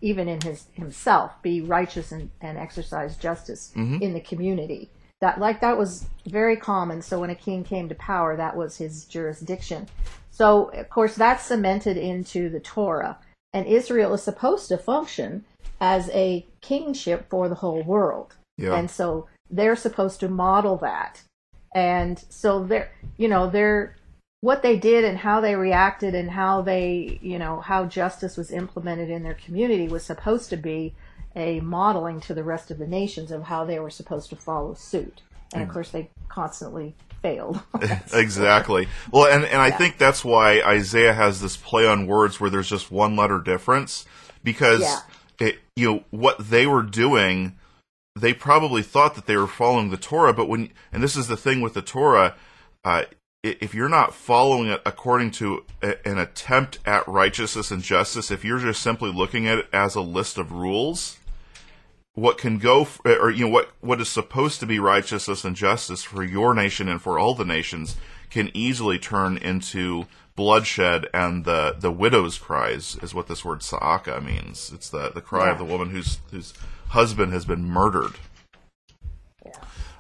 even 0.01 0.29
in 0.29 0.40
his 0.42 0.66
himself, 0.73 1.33
be 1.42 1.61
righteous 1.61 2.12
and, 2.12 2.31
and 2.40 2.59
exercise 2.59 3.16
justice 3.16 3.73
mm-hmm. 3.75 4.03
in 4.03 4.12
the 4.12 4.21
community. 4.21 4.90
That 5.20 5.40
like 5.40 5.61
that 5.61 5.79
was 5.79 6.07
very 6.26 6.57
common. 6.57 7.02
So 7.02 7.20
when 7.20 7.31
a 7.31 7.35
king 7.35 7.64
came 7.64 7.88
to 7.88 7.94
power, 7.94 8.37
that 8.37 8.57
was 8.57 8.76
his 8.76 9.05
jurisdiction. 9.05 9.88
So 10.31 10.66
of 10.70 10.90
course 10.90 11.14
that's 11.14 11.44
cemented 11.44 11.96
into 11.96 12.48
the 12.50 12.61
Torah, 12.61 13.18
and 13.52 13.66
Israel 13.66 14.14
is 14.14 14.22
supposed 14.22 14.68
to 14.68 14.79
function 14.79 15.44
as 15.81 16.11
a 16.11 16.46
kingship 16.61 17.29
for 17.31 17.48
the 17.48 17.55
whole 17.57 17.83
world. 17.83 18.35
Yeah. 18.59 18.74
And 18.74 18.90
so 18.90 19.29
they're 19.50 19.76
supposed 19.76 20.20
to 20.20 20.29
model 20.29 20.76
that 20.79 21.22
and 21.76 22.24
so 22.31 22.64
they're 22.64 22.90
you 23.18 23.29
know 23.29 23.48
they're 23.48 23.94
what 24.40 24.62
they 24.62 24.79
did 24.79 25.05
and 25.05 25.18
how 25.18 25.40
they 25.40 25.55
reacted 25.55 26.14
and 26.14 26.31
how 26.31 26.62
they 26.62 27.18
you 27.20 27.38
know 27.38 27.61
how 27.61 27.85
justice 27.85 28.37
was 28.37 28.50
implemented 28.50 29.11
in 29.11 29.22
their 29.22 29.35
community 29.35 29.87
was 29.87 30.02
supposed 30.02 30.48
to 30.48 30.57
be 30.57 30.94
a 31.37 31.61
modeling 31.61 32.20
to 32.20 32.35
the 32.35 32.42
rest 32.42 32.70
of 32.70 32.79
the 32.79 32.87
nations 32.87 33.31
of 33.31 33.44
how 33.44 33.64
they 33.64 33.79
were 33.79 33.90
supposed 33.90 34.31
to 34.31 34.37
follow 34.37 34.75
suit 34.75 35.22
and 35.53 35.62
of 35.62 35.68
mm. 35.68 35.72
course 35.72 35.90
they 35.90 36.11
constantly 36.29 36.94
failed 37.22 37.61
exactly 38.12 38.88
well 39.12 39.27
and, 39.27 39.44
and 39.44 39.61
i 39.61 39.68
yeah. 39.68 39.77
think 39.77 39.99
that's 39.99 40.25
why 40.25 40.61
isaiah 40.62 41.14
has 41.14 41.40
this 41.40 41.57
play 41.57 41.87
on 41.87 42.07
words 42.07 42.40
where 42.40 42.51
there's 42.51 42.68
just 42.68 42.90
one 42.90 43.14
letter 43.14 43.38
difference 43.38 44.05
because 44.42 44.81
yeah. 44.81 45.01
it, 45.38 45.59
you 45.77 45.87
know 45.87 46.05
what 46.11 46.38
they 46.38 46.66
were 46.66 46.83
doing 46.83 47.57
they 48.16 48.33
probably 48.33 48.83
thought 48.83 49.14
that 49.14 49.27
they 49.27 49.37
were 49.37 49.46
following 49.46 49.90
the 49.90 49.96
Torah, 49.99 50.33
but 50.33 50.49
when 50.49 50.70
and 50.90 51.03
this 51.03 51.16
is 51.16 51.29
the 51.29 51.37
thing 51.37 51.61
with 51.61 51.75
the 51.75 51.83
Torah, 51.83 52.35
uh, 52.83 53.03
if 53.42 53.75
you're 53.75 53.90
not 53.90 54.14
following 54.14 54.68
it 54.68 54.81
according 54.87 55.31
to 55.33 55.64
a, 55.83 56.09
an 56.09 56.18
attempt 56.18 56.79
at 56.87 57.07
righteousness 57.07 57.70
and 57.70 57.83
justice, 57.83 58.31
if 58.31 58.44
you're 58.44 58.59
just 58.59 58.83
simply 58.83 59.12
looking 59.12 59.46
at 59.46 59.59
it 59.59 59.68
as 59.72 59.94
a 59.94 60.01
list 60.01 60.38
of 60.38 60.51
rules, 60.51 61.18
what 62.16 62.38
can 62.38 62.59
go 62.59 62.88
or 63.05 63.31
you 63.31 63.44
know 63.44 63.52
what 63.52 63.70
what 63.81 64.00
is 64.00 64.09
supposed 64.09 64.59
to 64.59 64.66
be 64.66 64.79
righteousness 64.79 65.44
and 65.44 65.55
justice 65.55 66.02
for 66.02 66.24
your 66.24 66.55
nation 66.55 66.88
and 66.88 67.00
for 67.00 67.18
all 67.18 67.35
the 67.35 67.44
nations 67.44 67.96
can 68.31 68.50
easily 68.55 68.98
turn 68.98 69.37
into 69.37 70.07
bloodshed 70.35 71.09
and 71.12 71.44
the 71.44 71.76
the 71.79 71.92
widow's 71.92 72.38
cries 72.38 72.96
is 73.02 73.14
what 73.14 73.26
this 73.26 73.44
word 73.44 73.61
saaka 73.61 74.22
means. 74.22 74.72
It's 74.72 74.88
the 74.88 75.11
the 75.11 75.20
cry 75.20 75.46
yeah. 75.46 75.52
of 75.52 75.59
the 75.59 75.64
woman 75.64 75.90
whose 75.90 76.18
who's 76.31 76.55
husband 76.88 77.33
has 77.33 77.44
been 77.44 77.64
murdered. 77.64 78.14
Yeah. 79.44 79.52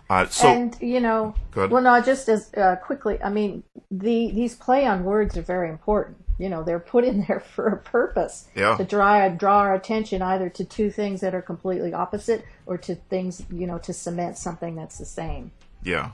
Uh, 0.08 0.26
so, 0.28 0.48
and 0.48 0.76
you 0.80 1.00
know, 1.00 1.34
well, 1.54 1.82
no, 1.82 2.00
just 2.00 2.28
as 2.28 2.52
uh, 2.54 2.76
quickly. 2.76 3.20
I 3.22 3.28
mean, 3.28 3.64
the 3.90 4.30
these 4.30 4.54
play 4.54 4.86
on 4.86 5.04
words 5.04 5.36
are 5.36 5.42
very 5.42 5.68
important. 5.68 6.18
You 6.38 6.48
know, 6.48 6.62
they're 6.62 6.78
put 6.78 7.04
in 7.04 7.24
there 7.28 7.40
for 7.40 7.68
a 7.68 7.76
purpose 7.76 8.48
yeah. 8.54 8.76
to 8.76 8.84
draw 8.84 9.28
draw 9.28 9.58
our 9.58 9.74
attention 9.74 10.22
either 10.22 10.48
to 10.50 10.64
two 10.64 10.90
things 10.90 11.20
that 11.20 11.34
are 11.34 11.42
completely 11.42 11.92
opposite 11.92 12.44
or 12.66 12.78
to 12.78 12.94
things 12.94 13.44
you 13.50 13.66
know 13.66 13.78
to 13.78 13.92
cement 13.92 14.38
something 14.38 14.76
that's 14.76 14.98
the 14.98 15.06
same. 15.06 15.52
Yeah. 15.82 16.12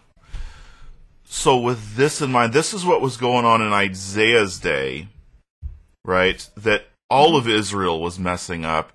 So 1.25 1.59
with 1.59 1.97
this 1.97 2.21
in 2.21 2.31
mind, 2.31 2.53
this 2.53 2.75
is 2.75 2.85
what 2.85 3.01
was 3.01 3.17
going 3.17 3.47
on 3.47 3.63
in 3.63 3.73
Isaiah's 3.73 4.59
day, 4.59 5.09
right? 6.05 6.47
That 6.57 6.87
all 7.09 7.29
mm-hmm. 7.31 7.49
of 7.49 7.49
Israel 7.49 8.01
was 8.01 8.19
messing 8.19 8.65
up 8.65 8.93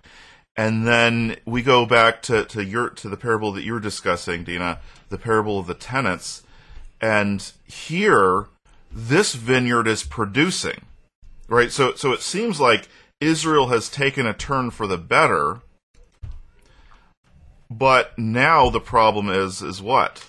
and 0.58 0.88
then 0.88 1.38
we 1.46 1.62
go 1.62 1.86
back 1.86 2.24
to, 2.24 2.44
to 2.46 2.66
your 2.66 2.90
to 2.90 3.08
the 3.08 3.16
parable 3.16 3.52
that 3.52 3.64
you 3.64 3.74
were 3.74 3.80
discussing, 3.80 4.44
Dinah, 4.44 4.80
the 5.10 5.20
parable 5.20 5.60
of 5.60 5.68
the 5.68 5.76
tenants. 5.76 6.42
And 7.00 7.52
here, 7.66 8.48
this 8.92 9.36
vineyard 9.36 9.88
is 9.88 10.04
producing. 10.04 10.82
Right? 11.48 11.72
So 11.72 11.94
so 11.96 12.12
it 12.14 12.22
seems 12.22 12.60
like 12.60 12.88
Israel 13.20 13.68
has 13.68 13.90
taken 13.90 14.26
a 14.26 14.34
turn 14.34 14.72
for 14.72 14.88
the 14.88 14.98
better. 14.98 15.62
But 17.70 18.18
now 18.18 18.70
the 18.70 18.80
problem 18.80 19.30
is 19.30 19.62
is 19.62 19.82
what? 19.82 20.26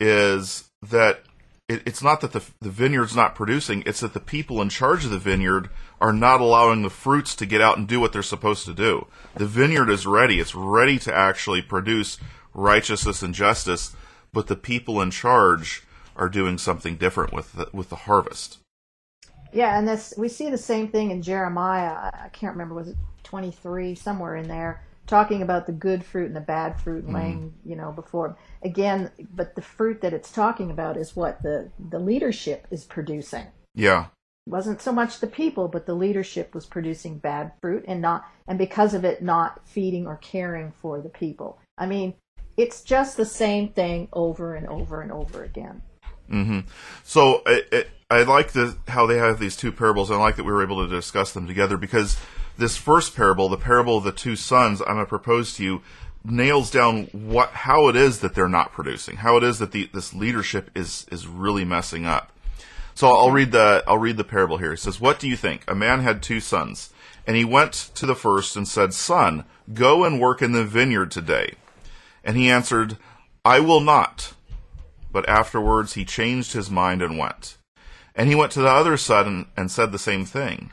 Is 0.00 0.70
that 0.82 1.22
it, 1.68 1.82
it's 1.86 2.02
not 2.02 2.20
that 2.20 2.32
the 2.32 2.42
the 2.60 2.70
vineyard's 2.70 3.16
not 3.16 3.34
producing, 3.34 3.82
it's 3.86 4.00
that 4.00 4.12
the 4.12 4.20
people 4.20 4.60
in 4.60 4.68
charge 4.68 5.04
of 5.04 5.10
the 5.10 5.18
vineyard 5.18 5.70
are 6.00 6.12
not 6.12 6.40
allowing 6.40 6.82
the 6.82 6.90
fruits 6.90 7.34
to 7.36 7.46
get 7.46 7.60
out 7.60 7.78
and 7.78 7.88
do 7.88 8.00
what 8.00 8.12
they're 8.12 8.22
supposed 8.22 8.66
to 8.66 8.74
do. 8.74 9.06
The 9.36 9.46
vineyard 9.46 9.88
is 9.88 10.06
ready. 10.06 10.40
It's 10.40 10.54
ready 10.54 10.98
to 11.00 11.14
actually 11.14 11.62
produce 11.62 12.18
righteousness 12.52 13.22
and 13.22 13.34
justice, 13.34 13.94
but 14.32 14.46
the 14.46 14.56
people 14.56 15.00
in 15.00 15.10
charge 15.10 15.82
are 16.16 16.28
doing 16.28 16.58
something 16.58 16.96
different 16.96 17.32
with 17.32 17.52
the, 17.52 17.68
with 17.72 17.88
the 17.88 17.96
harvest. 17.96 18.58
Yeah, 19.54 19.78
and 19.78 19.86
this 19.86 20.14
we 20.16 20.28
see 20.28 20.50
the 20.50 20.58
same 20.58 20.88
thing 20.88 21.10
in 21.10 21.22
Jeremiah. 21.22 22.10
I 22.12 22.28
can't 22.32 22.54
remember 22.54 22.74
was 22.74 22.88
it 22.88 22.96
23 23.22 23.94
somewhere 23.94 24.36
in 24.36 24.48
there 24.48 24.82
talking 25.06 25.42
about 25.42 25.66
the 25.66 25.72
good 25.72 26.04
fruit 26.04 26.26
and 26.26 26.36
the 26.36 26.40
bad 26.40 26.80
fruit 26.80 27.06
mm. 27.06 27.14
laying, 27.14 27.54
you 27.64 27.76
know, 27.76 27.92
before 27.92 28.36
again, 28.62 29.10
but 29.34 29.54
the 29.54 29.62
fruit 29.62 30.00
that 30.00 30.12
it's 30.12 30.32
talking 30.32 30.70
about 30.70 30.96
is 30.96 31.14
what 31.14 31.42
the 31.42 31.70
the 31.90 31.98
leadership 31.98 32.66
is 32.70 32.84
producing. 32.84 33.46
Yeah 33.74 34.06
wasn't 34.46 34.80
so 34.80 34.92
much 34.92 35.20
the 35.20 35.26
people, 35.26 35.68
but 35.68 35.86
the 35.86 35.94
leadership 35.94 36.54
was 36.54 36.66
producing 36.66 37.18
bad 37.18 37.52
fruit 37.60 37.84
and 37.88 38.00
not, 38.00 38.24
and 38.46 38.58
because 38.58 38.94
of 38.94 39.04
it, 39.04 39.22
not 39.22 39.60
feeding 39.66 40.06
or 40.06 40.16
caring 40.16 40.72
for 40.72 41.00
the 41.00 41.08
people. 41.08 41.58
I 41.78 41.86
mean, 41.86 42.14
it's 42.56 42.82
just 42.82 43.16
the 43.16 43.24
same 43.24 43.68
thing 43.70 44.08
over 44.12 44.54
and 44.54 44.66
over 44.68 45.00
and 45.00 45.10
over 45.10 45.42
again. 45.42 45.82
Mm-hmm. 46.30 46.60
So 47.02 47.42
it, 47.46 47.68
it, 47.72 47.90
I 48.14 48.22
like 48.22 48.52
the, 48.52 48.76
how 48.86 49.06
they 49.06 49.18
have 49.18 49.40
these 49.40 49.56
two 49.56 49.72
parables. 49.72 50.08
I 50.08 50.16
like 50.16 50.36
that 50.36 50.44
we 50.44 50.52
were 50.52 50.62
able 50.62 50.86
to 50.86 50.94
discuss 50.94 51.32
them 51.32 51.48
together 51.48 51.76
because 51.76 52.16
this 52.56 52.76
first 52.76 53.16
parable, 53.16 53.48
the 53.48 53.56
parable 53.56 53.98
of 53.98 54.04
the 54.04 54.12
two 54.12 54.36
sons, 54.36 54.80
I'm 54.80 54.94
going 54.94 55.00
to 55.00 55.06
propose 55.06 55.56
to 55.56 55.64
you, 55.64 55.82
nails 56.24 56.70
down 56.70 57.06
what 57.06 57.50
how 57.50 57.88
it 57.88 57.96
is 57.96 58.20
that 58.20 58.36
they're 58.36 58.48
not 58.48 58.72
producing, 58.72 59.16
how 59.16 59.36
it 59.36 59.42
is 59.42 59.58
that 59.58 59.72
the, 59.72 59.90
this 59.92 60.14
leadership 60.14 60.70
is 60.76 61.06
is 61.10 61.26
really 61.26 61.64
messing 61.64 62.06
up. 62.06 62.30
So 62.94 63.08
I'll 63.08 63.32
read 63.32 63.50
the 63.50 63.82
I'll 63.86 63.98
read 63.98 64.16
the 64.16 64.22
parable 64.22 64.58
here. 64.58 64.74
It 64.74 64.78
says, 64.78 65.00
"What 65.00 65.18
do 65.18 65.28
you 65.28 65.36
think? 65.36 65.64
A 65.66 65.74
man 65.74 66.00
had 66.00 66.22
two 66.22 66.38
sons, 66.38 66.90
and 67.26 67.36
he 67.36 67.44
went 67.44 67.72
to 67.96 68.06
the 68.06 68.14
first 68.14 68.54
and 68.54 68.68
said, 68.68 68.94
"Son, 68.94 69.44
go 69.72 70.04
and 70.04 70.20
work 70.20 70.40
in 70.40 70.52
the 70.52 70.64
vineyard 70.64 71.10
today." 71.10 71.54
And 72.22 72.36
he 72.36 72.48
answered, 72.48 72.96
"I 73.44 73.58
will 73.58 73.80
not." 73.80 74.34
But 75.10 75.28
afterwards 75.28 75.94
he 75.94 76.04
changed 76.04 76.52
his 76.52 76.70
mind 76.70 77.02
and 77.02 77.18
went. 77.18 77.56
And 78.14 78.28
he 78.28 78.34
went 78.34 78.52
to 78.52 78.60
the 78.60 78.68
other 78.68 78.96
son 78.96 79.46
and 79.56 79.70
said 79.70 79.92
the 79.92 79.98
same 79.98 80.24
thing. 80.24 80.70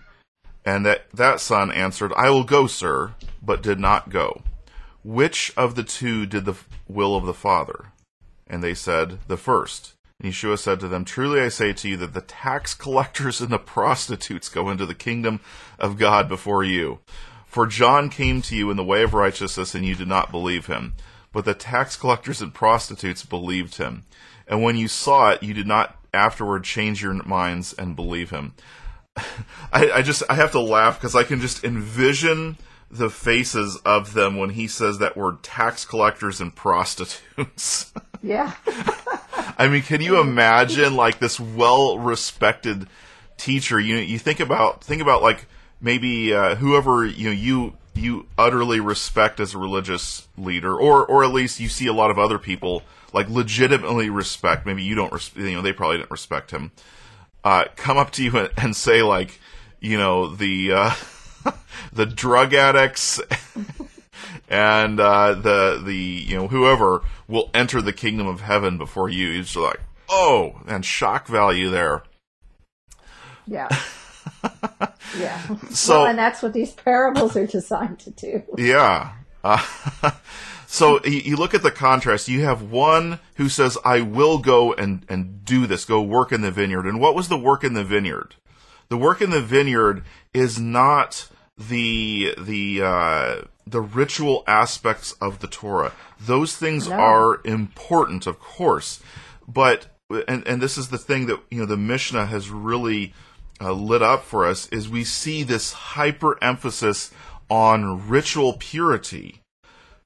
And 0.64 0.86
that, 0.86 1.10
that 1.12 1.40
son 1.40 1.72
answered, 1.72 2.14
I 2.16 2.30
will 2.30 2.44
go, 2.44 2.68
sir, 2.68 3.16
but 3.42 3.64
did 3.64 3.80
not 3.80 4.10
go. 4.10 4.44
Which 5.04 5.52
of 5.58 5.74
the 5.76 5.84
two 5.84 6.28
did 6.28 6.46
the 6.46 6.56
will 6.88 7.16
of 7.16 7.26
the 7.26 7.34
father? 7.34 7.86
And 8.46 8.64
they 8.64 8.76
said, 8.76 9.18
The 9.28 9.38
first. 9.38 9.94
And 10.22 10.32
Yeshua 10.32 10.60
said 10.60 10.80
to 10.82 10.88
them, 10.88 11.04
Truly 11.04 11.42
I 11.42 11.50
say 11.50 11.74
to 11.74 11.90
you 11.90 11.98
that 11.98 12.14
the 12.14 12.22
tax 12.22 12.74
collectors 12.76 13.42
and 13.42 13.50
the 13.50 13.58
prostitutes 13.58 14.50
go 14.50 14.70
into 14.70 14.86
the 14.86 14.94
kingdom 14.94 15.40
of 15.80 15.98
God 15.98 16.30
before 16.30 16.64
you. 16.64 17.00
For 17.46 17.66
John 17.66 18.10
came 18.10 18.42
to 18.44 18.56
you 18.56 18.70
in 18.70 18.78
the 18.78 18.84
way 18.84 19.02
of 19.02 19.14
righteousness, 19.14 19.74
and 19.74 19.84
you 19.84 19.96
did 19.96 20.08
not 20.08 20.32
believe 20.32 20.68
him. 20.68 20.94
But 21.34 21.46
the 21.46 21.54
tax 21.54 21.96
collectors 21.96 22.42
and 22.42 22.54
prostitutes 22.54 23.26
believed 23.26 23.78
him. 23.78 24.04
And 24.48 24.62
when 24.62 24.78
you 24.78 24.88
saw 24.88 25.32
it, 25.32 25.44
you 25.44 25.54
did 25.54 25.68
not 25.68 25.98
afterward 26.14 26.64
change 26.64 27.02
your 27.02 27.14
minds 27.14 27.74
and 27.74 27.96
believe 27.96 28.30
him. 28.30 28.54
I, 29.74 29.92
I 29.92 30.02
just 30.02 30.24
I 30.30 30.36
have 30.36 30.52
to 30.52 30.60
laugh 30.60 31.00
because 31.00 31.16
I 31.16 31.24
can 31.24 31.40
just 31.40 31.64
envision 31.64 32.58
the 32.90 33.10
faces 33.10 33.78
of 33.86 34.14
them 34.14 34.38
when 34.38 34.52
he 34.52 34.68
says 34.68 35.00
that 35.00 35.16
word 35.16 35.44
tax 35.44 35.86
collectors 35.86 36.42
and 36.42 36.56
prostitutes. 36.56 37.94
Yeah. 38.24 38.54
I 39.58 39.68
mean, 39.68 39.82
can 39.82 40.00
you 40.00 40.20
imagine 40.22 40.96
like 40.96 41.18
this 41.18 41.40
well 41.40 41.98
respected 41.98 42.88
teacher? 43.38 43.80
You 43.80 43.96
you 43.96 44.20
think 44.20 44.40
about 44.40 44.84
think 44.84 45.02
about 45.02 45.24
like 45.24 45.48
maybe 45.82 46.32
uh, 46.32 46.54
whoever 46.54 47.04
you 47.04 47.26
know 47.26 47.32
you 47.32 47.74
you 47.94 48.28
utterly 48.38 48.80
respect 48.80 49.40
as 49.40 49.54
a 49.54 49.58
religious 49.58 50.28
leader, 50.38 50.76
or 50.76 51.06
or 51.06 51.24
at 51.24 51.32
least 51.32 51.60
you 51.60 51.70
see 51.70 51.88
a 51.88 51.94
lot 51.94 52.12
of 52.12 52.20
other 52.20 52.40
people 52.40 52.84
like 53.14 53.30
legitimately 53.30 54.10
respect. 54.10 54.66
Maybe 54.66 54.84
you 54.84 54.96
don't, 54.96 55.12
res- 55.12 55.32
you 55.36 55.52
know, 55.52 55.62
they 55.62 55.74
probably 55.74 55.98
didn't 55.98 56.12
respect 56.12 56.52
him. 56.52 56.72
Uh, 57.44 57.66
come 57.76 57.98
up 57.98 58.12
to 58.12 58.24
you 58.24 58.38
and, 58.38 58.50
and 58.58 58.76
say 58.76 59.02
like, 59.02 59.40
you 59.80 59.98
know, 59.98 60.28
the 60.28 60.72
uh, 60.72 60.94
the 61.94 62.06
drug 62.06 62.54
addicts 62.54 63.20
and 64.50 65.00
uh, 65.00 65.34
the 65.34 65.82
the 65.84 65.96
you 65.96 66.36
know 66.36 66.48
whoever 66.48 67.02
will 67.28 67.50
enter 67.54 67.82
the 67.82 67.94
kingdom 67.94 68.28
of 68.28 68.42
heaven 68.42 68.78
before 68.78 69.10
you. 69.10 69.40
It's 69.40 69.56
like, 69.56 69.80
oh, 70.10 70.62
and 70.68 70.86
shock 70.86 71.28
value 71.28 71.70
there. 71.70 72.04
Yeah. 73.48 73.70
yeah. 75.18 75.42
So- 75.70 76.00
Well, 76.00 76.08
and 76.08 76.20
that's 76.20 76.42
what 76.42 76.54
these 76.54 76.72
parables 76.72 77.36
are 77.36 77.48
designed 77.48 78.00
to 78.00 78.12
do. 78.12 78.44
Yeah. 78.58 79.14
Uh, 79.44 79.62
so 80.68 81.04
you, 81.04 81.20
you 81.20 81.36
look 81.36 81.54
at 81.54 81.64
the 81.64 81.72
contrast. 81.72 82.28
You 82.28 82.42
have 82.44 82.62
one 82.62 83.20
who 83.36 83.50
says, 83.50 83.78
"I 83.84 84.02
will 84.02 84.38
go 84.38 84.74
and 84.74 85.06
and 85.10 85.44
do 85.44 85.66
this. 85.66 85.86
Go 85.86 86.02
work 86.02 86.32
in 86.32 86.42
the 86.42 86.52
vineyard." 86.52 86.86
And 86.86 87.00
what 87.00 87.16
was 87.16 87.28
the 87.28 87.38
work 87.38 87.64
in 87.64 87.74
the 87.74 87.84
vineyard? 87.84 88.36
The 88.90 88.98
work 88.98 89.22
in 89.22 89.30
the 89.32 89.42
vineyard 89.42 90.04
is 90.34 90.60
not 90.60 91.28
the 91.58 92.36
the 92.38 92.82
uh, 92.84 93.42
the 93.66 93.82
ritual 93.82 94.44
aspects 94.48 95.14
of 95.14 95.40
the 95.40 95.48
Torah. 95.48 95.92
Those 96.20 96.56
things 96.56 96.88
No. 96.88 96.96
are 96.96 97.42
important, 97.44 98.28
of 98.28 98.40
course, 98.40 99.02
but 99.48 99.88
and 100.28 100.46
and 100.48 100.62
this 100.62 100.78
is 100.78 100.90
the 100.90 100.98
thing 101.00 101.26
that 101.28 101.40
you 101.50 101.60
know 101.60 101.66
the 101.66 101.78
Mishnah 101.78 102.26
has 102.28 102.50
really 102.52 103.14
uh, 103.62 103.72
lit 103.72 104.02
up 104.02 104.24
for 104.24 104.46
us 104.46 104.68
is 104.70 104.90
we 104.90 105.04
see 105.04 105.44
this 105.44 105.72
hyper 105.74 106.42
emphasis 106.44 107.12
on 107.50 108.08
ritual 108.08 108.54
purity, 108.54 109.42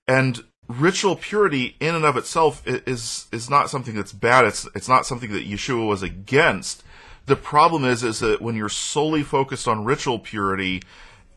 and 0.07 0.43
ritual 0.67 1.15
purity 1.15 1.75
in 1.79 1.95
and 1.95 2.05
of 2.05 2.17
itself 2.17 2.63
is 2.65 3.27
is 3.31 3.49
not 3.49 3.69
something 3.69 3.95
that's 3.95 4.13
bad. 4.13 4.45
It's 4.45 4.67
it's 4.75 4.89
not 4.89 5.05
something 5.05 5.31
that 5.31 5.47
Yeshua 5.47 5.87
was 5.87 6.03
against. 6.03 6.83
The 7.27 7.35
problem 7.35 7.85
is 7.85 8.03
is 8.03 8.19
that 8.19 8.41
when 8.41 8.55
you're 8.55 8.69
solely 8.69 9.23
focused 9.23 9.67
on 9.67 9.85
ritual 9.85 10.19
purity 10.19 10.81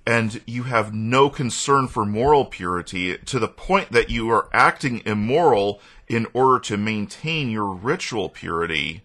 and 0.06 0.40
you 0.46 0.62
have 0.62 0.94
no 0.94 1.28
concern 1.28 1.86
for 1.86 2.06
moral 2.06 2.46
purity 2.46 3.18
to 3.18 3.38
the 3.38 3.48
point 3.48 3.92
that 3.92 4.08
you 4.08 4.30
are 4.30 4.48
acting 4.54 5.02
immoral 5.04 5.80
in 6.08 6.26
order 6.32 6.58
to 6.60 6.78
maintain 6.78 7.50
your 7.50 7.66
ritual 7.66 8.30
purity, 8.30 9.02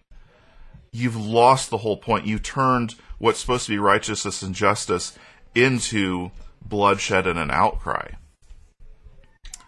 you've 0.94 1.16
lost 1.16 1.68
the 1.68 1.78
whole 1.78 1.96
point. 1.96 2.24
You 2.24 2.38
turned 2.38 2.94
what's 3.18 3.40
supposed 3.40 3.66
to 3.66 3.72
be 3.72 3.78
righteousness 3.78 4.42
and 4.42 4.54
justice 4.54 5.18
into 5.54 6.30
bloodshed 6.64 7.26
and 7.26 7.38
an 7.38 7.50
outcry. 7.50 8.12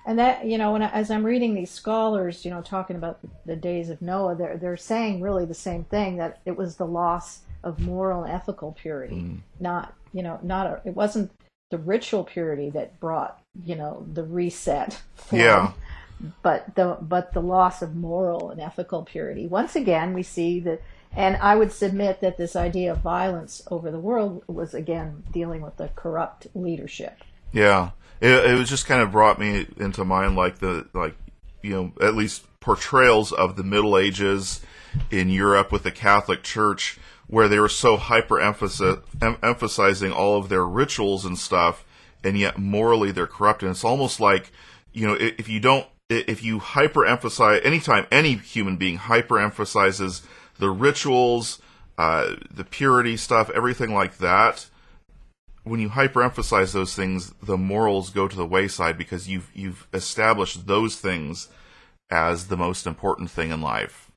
And 0.07 0.21
that, 0.21 0.47
you 0.47 0.57
know, 0.57 0.73
when 0.73 0.83
I, 0.83 0.91
as 0.91 1.11
I'm 1.11 1.27
reading 1.27 1.55
these 1.55 1.71
scholars, 1.71 2.45
you 2.45 2.51
know, 2.53 2.63
talking 2.63 2.95
about 2.95 3.19
the, 3.45 3.57
days 3.57 3.91
of 3.91 4.01
Noah, 4.01 4.37
they're 4.37 4.57
they're 4.57 4.77
saying 4.77 5.21
really 5.21 5.45
the 5.45 5.53
same 5.53 5.83
thing 5.85 6.17
that 6.19 6.41
it 6.45 6.57
was 6.57 6.77
the 6.77 6.87
loss 6.87 7.41
of 7.65 7.81
moral 7.81 8.23
and 8.23 8.33
ethical 8.33 8.71
purity, 8.81 9.17
mm. 9.17 9.39
not, 9.59 9.95
you 10.13 10.23
know, 10.23 10.39
not 10.45 10.67
a, 10.69 10.81
it 10.85 10.95
wasn't 10.95 11.33
the 11.73 11.79
ritual 11.79 12.23
purity 12.23 12.71
that 12.71 13.01
brought, 13.01 13.41
you 13.65 13.75
know, 13.75 14.07
the 14.13 14.23
reset. 14.23 15.01
for 15.17 15.37
Yeah. 15.37 15.73
but 16.43 16.77
the 16.77 16.99
but 17.01 17.33
the 17.33 17.43
loss 17.43 17.83
of 17.83 17.97
moral 17.97 18.51
and 18.51 18.61
ethical 18.61 19.03
purity. 19.03 19.49
Once 19.49 19.75
again, 19.75 20.15
we 20.15 20.23
see 20.23 20.61
that, 20.61 20.81
and 21.15 21.37
I 21.37 21.57
would 21.57 21.73
submit 21.73 22.21
that 22.21 22.37
this 22.37 22.57
idea 22.57 22.93
of 22.93 22.99
violence 22.99 23.63
over 23.71 23.91
the 23.91 23.99
world 23.99 24.45
was 24.47 24.75
again 24.75 25.25
dealing 25.33 25.63
with 25.63 25.77
the 25.77 25.89
corrupt 25.89 26.47
leadership. 26.55 27.23
Yeah, 27.53 27.91
it, 28.21 28.33
it 28.51 28.59
was 28.59 28.69
just 28.69 28.87
kind 28.87 29.03
of 29.03 29.13
brought 29.13 29.39
me 29.39 29.67
into 29.77 30.05
mind 30.05 30.37
like 30.37 30.59
the 30.59 30.87
like 30.93 31.15
you 31.63 31.71
know 31.71 31.93
at 32.07 32.15
least 32.15 32.45
portrayals 32.61 33.33
of 33.33 33.57
the 33.57 33.65
Middle 33.65 33.97
Ages 33.97 34.61
in 35.11 35.29
Europe 35.29 35.73
with 35.73 35.83
the 35.83 35.91
Catholic 35.91 36.43
Church 36.43 36.99
where 37.29 37.49
they 37.49 37.59
were 37.59 37.69
so 37.69 37.97
hyper 37.97 38.41
emphasizing 38.41 40.13
all 40.13 40.39
of 40.39 40.49
their 40.49 40.65
rituals 40.65 41.25
and 41.25 41.37
stuff, 41.37 41.85
and 42.23 42.39
yet 42.39 42.57
morally 42.57 43.11
they're 43.11 43.27
corrupt. 43.27 43.63
And 43.63 43.71
it's 43.71 43.85
almost 43.85 44.21
like 44.21 44.53
you 44.93 45.07
know 45.07 45.15
if 45.15 45.49
you 45.49 45.61
don't 45.61 45.87
if 46.09 46.43
you 46.43 46.61
hyper 46.61 47.05
emphasize 47.05 47.61
anytime 47.65 48.07
any 48.13 48.35
human 48.35 48.77
being 48.77 48.97
hyper 48.97 49.39
emphasizes 49.41 50.23
the 50.59 50.71
rituals, 50.71 51.61
uh, 51.99 52.35
the 52.51 52.65
purity 52.65 53.17
stuff, 53.17 53.51
everything 53.51 53.93
like 53.93 54.19
that 54.19 54.69
when 55.67 55.81
you 55.81 55.89
hyperemphasize 55.89 56.73
those 56.73 56.95
things, 56.95 57.35
the 57.43 57.57
morals 57.57 58.11
go 58.11 58.29
to 58.29 58.37
the 58.37 58.47
wayside 58.47 58.97
because 58.97 59.29
you've 59.29 59.51
you've 59.53 59.89
established 59.93 60.69
those 60.69 60.95
things 60.95 61.49
as 62.09 62.47
the 62.47 62.57
most 62.57 62.87
important 62.87 63.31
thing 63.31 63.51
in 63.51 63.61
life. 63.61 64.13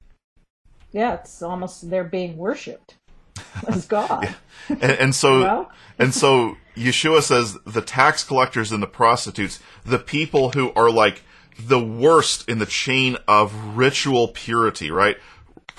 Yeah, 0.92 1.16
it's 1.16 1.42
almost 1.42 1.90
they're 1.90 2.04
being 2.04 2.38
worshipped 2.38 2.98
as 3.68 3.88
God. 3.88 4.36
And, 4.70 4.84
and 4.84 5.16
so 5.16 5.40
Well. 5.40 5.72
and 5.98 6.14
so 6.14 6.56
Yeshua 6.76 7.24
says 7.24 7.58
the 7.66 7.82
tax 7.82 8.24
collectors 8.24 8.72
and 8.72 8.84
the 8.84 8.88
prostitutes, 8.88 9.60
the 9.84 9.98
people 9.98 10.52
who 10.52 10.72
are 10.76 10.92
like 10.92 11.24
the 11.58 11.84
worst 11.84 12.48
in 12.48 12.60
the 12.60 12.68
chain 12.68 13.18
of 13.28 13.76
ritual 13.76 14.28
purity, 14.28 14.92
right? 14.92 15.18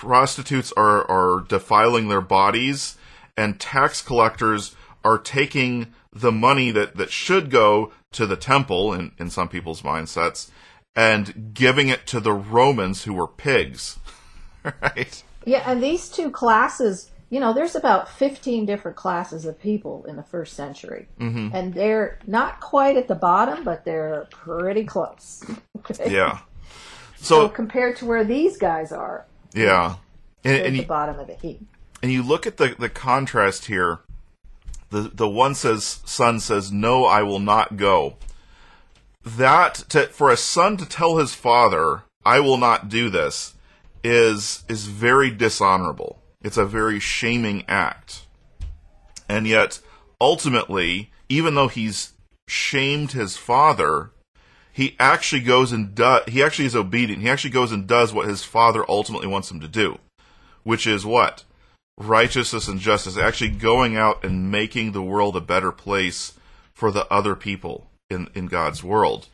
Prostitutes 0.01 0.73
are 0.79 1.05
are 1.11 1.45
defiling 1.47 2.09
their 2.09 2.23
bodies 2.23 2.97
and 3.37 3.61
tax 3.61 4.01
collectors 4.01 4.75
are 5.05 5.19
taking 5.19 5.93
the 6.11 6.33
money 6.33 6.71
that, 6.71 6.97
that 6.97 7.11
should 7.11 7.51
go 7.51 7.93
to 8.13 8.27
the 8.27 8.35
temple 8.35 8.95
in, 8.95 9.13
in 9.19 9.29
some 9.29 9.47
people's 9.47 9.83
mindsets 9.83 10.49
and 10.97 11.53
giving 11.53 11.89
it 11.89 12.07
to 12.07 12.19
the 12.19 12.33
Romans 12.33 13.05
who 13.05 13.13
were 13.13 13.27
pigs. 13.27 13.99
right? 14.81 15.23
Yeah, 15.45 15.71
and 15.71 15.83
these 15.83 16.09
two 16.09 16.31
classes, 16.31 17.11
you 17.29 17.39
know, 17.39 17.53
there's 17.53 17.77
about 17.77 18.09
15 18.09 18.65
different 18.65 18.97
classes 18.97 19.45
of 19.45 19.61
people 19.61 20.07
in 20.07 20.17
the 20.17 20.23
first 20.23 20.55
century. 20.55 21.09
Mm-hmm. 21.21 21.55
And 21.55 21.75
they're 21.75 22.19
not 22.27 22.61
quite 22.61 22.97
at 22.97 23.07
the 23.07 23.15
bottom, 23.15 23.65
but 23.65 23.85
they're 23.85 24.27
pretty 24.31 24.85
close. 24.85 25.45
Okay? 25.91 26.11
Yeah. 26.15 26.41
So 27.17 27.43
So 27.43 27.49
compared 27.49 27.97
to 27.99 28.07
where 28.07 28.25
these 28.25 28.57
guys 28.57 28.93
are, 28.93 29.27
yeah. 29.53 29.97
And, 30.45 30.57
and 30.57 30.67
at 30.67 30.73
you, 30.73 30.81
the 30.83 30.87
bottom 30.87 31.19
of 31.19 31.27
the 31.27 31.35
heap. 31.35 31.61
and 32.03 32.11
you 32.13 32.23
look 32.23 32.47
at 32.47 32.57
the, 32.57 32.75
the 32.79 32.89
contrast 32.89 33.67
here. 33.67 34.01
The 34.91 35.03
the 35.03 35.29
one 35.29 35.55
says 35.55 36.01
son 36.05 36.41
says, 36.41 36.73
No, 36.73 37.05
I 37.05 37.23
will 37.23 37.39
not 37.39 37.77
go. 37.77 38.17
That 39.25 39.75
to, 39.91 40.07
for 40.07 40.31
a 40.31 40.37
son 40.37 40.77
to 40.79 40.87
tell 40.87 41.19
his 41.19 41.35
father, 41.35 42.03
I 42.25 42.41
will 42.41 42.57
not 42.57 42.89
do 42.89 43.09
this, 43.11 43.55
is 44.03 44.65
is 44.69 44.87
very 44.87 45.31
dishonorable. 45.31 46.21
It's 46.43 46.57
a 46.57 46.65
very 46.65 46.99
shaming 46.99 47.65
act. 47.69 48.27
And 49.29 49.47
yet, 49.47 49.81
ultimately, 50.21 51.13
even 51.29 51.55
though 51.55 51.69
he's 51.69 52.15
shamed 52.49 53.13
his 53.13 53.37
father, 53.37 54.11
he 54.73 54.97
actually 54.99 55.43
goes 55.43 55.73
and 55.73 55.95
does 55.95 56.23
he 56.29 56.43
actually 56.43 56.67
is 56.67 56.77
obedient. 56.77 57.23
He 57.23 57.29
actually 57.29 57.51
goes 57.51 57.73
and 57.73 57.87
does 57.87 58.13
what 58.13 58.29
his 58.29 58.45
father 58.45 58.85
ultimately 58.89 59.27
wants 59.27 59.51
him 59.51 59.61
to 59.61 59.69
do. 59.69 59.99
Which 60.63 60.87
is 60.87 61.05
what? 61.07 61.45
righteousness 62.01 62.67
and 62.67 62.81
justice, 62.81 63.17
actually 63.17 63.51
going 63.51 63.97
out 63.97 64.25
and 64.25 64.51
making 64.51 64.93
the 64.93 65.03
world 65.03 65.37
a 65.37 65.41
better 65.41 65.71
place 65.71 66.33
for 66.73 66.91
the 66.91 67.07
other 67.13 67.37
people 67.37 67.89
in, 68.09 68.29
in 68.35 68.47
God's 68.47 68.83
world. 68.83 69.29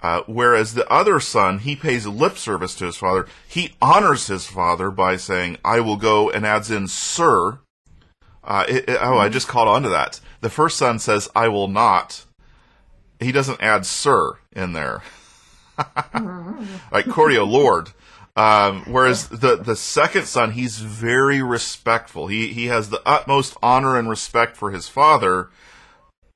Uh, 0.00 0.22
whereas 0.26 0.74
the 0.74 0.88
other 0.90 1.18
son, 1.18 1.58
he 1.58 1.74
pays 1.74 2.06
lip 2.06 2.36
service 2.38 2.74
to 2.76 2.84
his 2.86 2.96
father. 2.96 3.26
He 3.48 3.74
honors 3.82 4.28
his 4.28 4.46
father 4.46 4.90
by 4.90 5.16
saying, 5.16 5.56
I 5.64 5.80
will 5.80 5.96
go, 5.96 6.30
and 6.30 6.46
adds 6.46 6.70
in, 6.70 6.86
sir. 6.86 7.58
Uh, 8.44 8.64
it- 8.68 8.88
it- 8.88 8.98
oh, 9.00 9.18
I 9.18 9.28
just 9.28 9.48
caught 9.48 9.66
on 9.66 9.82
to 9.82 9.88
that. 9.88 10.20
The 10.42 10.50
first 10.50 10.78
son 10.78 10.98
says, 11.00 11.28
I 11.34 11.48
will 11.48 11.66
not. 11.66 12.24
He 13.18 13.32
doesn't 13.32 13.60
add 13.60 13.84
sir 13.84 14.38
in 14.56 14.72
there. 14.72 15.02
like, 16.90 17.04
Cordio, 17.06 17.46
Lord. 17.46 17.90
Um, 18.36 18.82
whereas 18.84 19.28
the 19.28 19.56
the 19.56 19.76
second 19.76 20.26
son, 20.26 20.52
he's 20.52 20.78
very 20.78 21.42
respectful. 21.42 22.26
He 22.26 22.52
he 22.52 22.66
has 22.66 22.90
the 22.90 23.00
utmost 23.06 23.56
honor 23.62 23.98
and 23.98 24.10
respect 24.10 24.56
for 24.56 24.70
his 24.70 24.88
father, 24.88 25.48